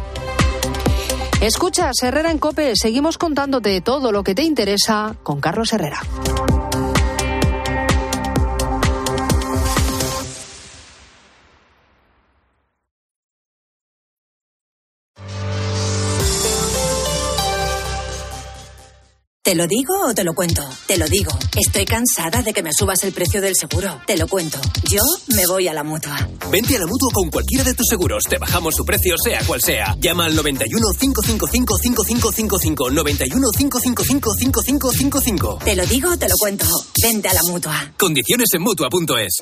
Escuchas 1.39 1.95
Herrera 2.03 2.31
en 2.31 2.37
Cope, 2.37 2.75
seguimos 2.75 3.17
contándote 3.17 3.79
todo 3.79 4.11
lo 4.11 4.25
que 4.25 4.35
te 4.35 4.43
interesa 4.43 5.15
con 5.23 5.39
Carlos 5.39 5.71
Herrera. 5.71 6.01
¿Te 19.51 19.57
lo 19.57 19.67
digo 19.67 19.93
o 20.07 20.13
te 20.13 20.23
lo 20.23 20.33
cuento? 20.33 20.63
Te 20.87 20.97
lo 20.97 21.05
digo. 21.09 21.37
Estoy 21.57 21.83
cansada 21.83 22.41
de 22.41 22.53
que 22.53 22.63
me 22.63 22.71
subas 22.71 23.03
el 23.03 23.11
precio 23.11 23.41
del 23.41 23.53
seguro. 23.53 23.99
Te 24.07 24.15
lo 24.15 24.25
cuento. 24.29 24.61
Yo 24.89 25.01
me 25.35 25.45
voy 25.45 25.67
a 25.67 25.73
la 25.73 25.83
mutua. 25.83 26.25
Vente 26.49 26.77
a 26.77 26.79
la 26.79 26.85
mutua 26.85 27.09
con 27.11 27.29
cualquiera 27.29 27.65
de 27.65 27.73
tus 27.73 27.85
seguros. 27.89 28.23
Te 28.29 28.37
bajamos 28.37 28.73
su 28.77 28.85
precio, 28.85 29.13
sea 29.21 29.43
cual 29.43 29.59
sea. 29.61 29.93
Llama 29.99 30.27
al 30.27 30.37
91 30.37 30.87
555 30.97 31.77
5555. 31.83 32.91
91 32.91 33.47
555 33.57 34.33
5555. 34.39 35.59
Te 35.65 35.75
lo 35.75 35.85
digo 35.85 36.11
o 36.13 36.17
te 36.17 36.29
lo 36.29 36.35
cuento. 36.39 36.65
Vente 37.03 37.27
a 37.27 37.33
la 37.33 37.41
mutua. 37.43 37.93
Condiciones 37.97 38.47
en 38.53 38.61
mutua.es. 38.61 39.39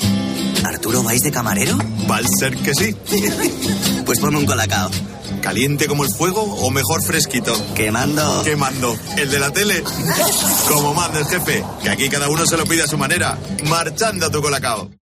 ¿Arturo 0.63 1.03
vais 1.03 1.21
de 1.21 1.29
camarero? 1.31 1.77
Va 2.09 2.17
a 2.17 2.23
ser 2.39 2.57
que 2.57 2.73
sí. 2.73 2.95
pues 4.07 4.19
ponme 4.19 4.39
un 4.39 4.47
colacao. 4.47 4.89
¿Caliente 5.41 5.87
como 5.87 6.03
el 6.03 6.09
fuego 6.13 6.41
o 6.41 6.69
mejor 6.69 7.01
fresquito? 7.03 7.53
Quemando. 7.73 8.43
Quemando. 8.43 8.95
¿El 9.17 9.31
de 9.31 9.39
la 9.39 9.51
tele? 9.51 9.83
Como 10.67 10.93
manda 10.93 11.19
el 11.19 11.25
jefe, 11.25 11.63
que 11.81 11.89
aquí 11.89 12.09
cada 12.09 12.29
uno 12.29 12.45
se 12.45 12.57
lo 12.57 12.65
pide 12.65 12.83
a 12.83 12.87
su 12.87 12.97
manera. 12.97 13.37
Marchando 13.65 14.27
a 14.27 14.31
tu 14.31 14.41
colacao. 14.41 14.98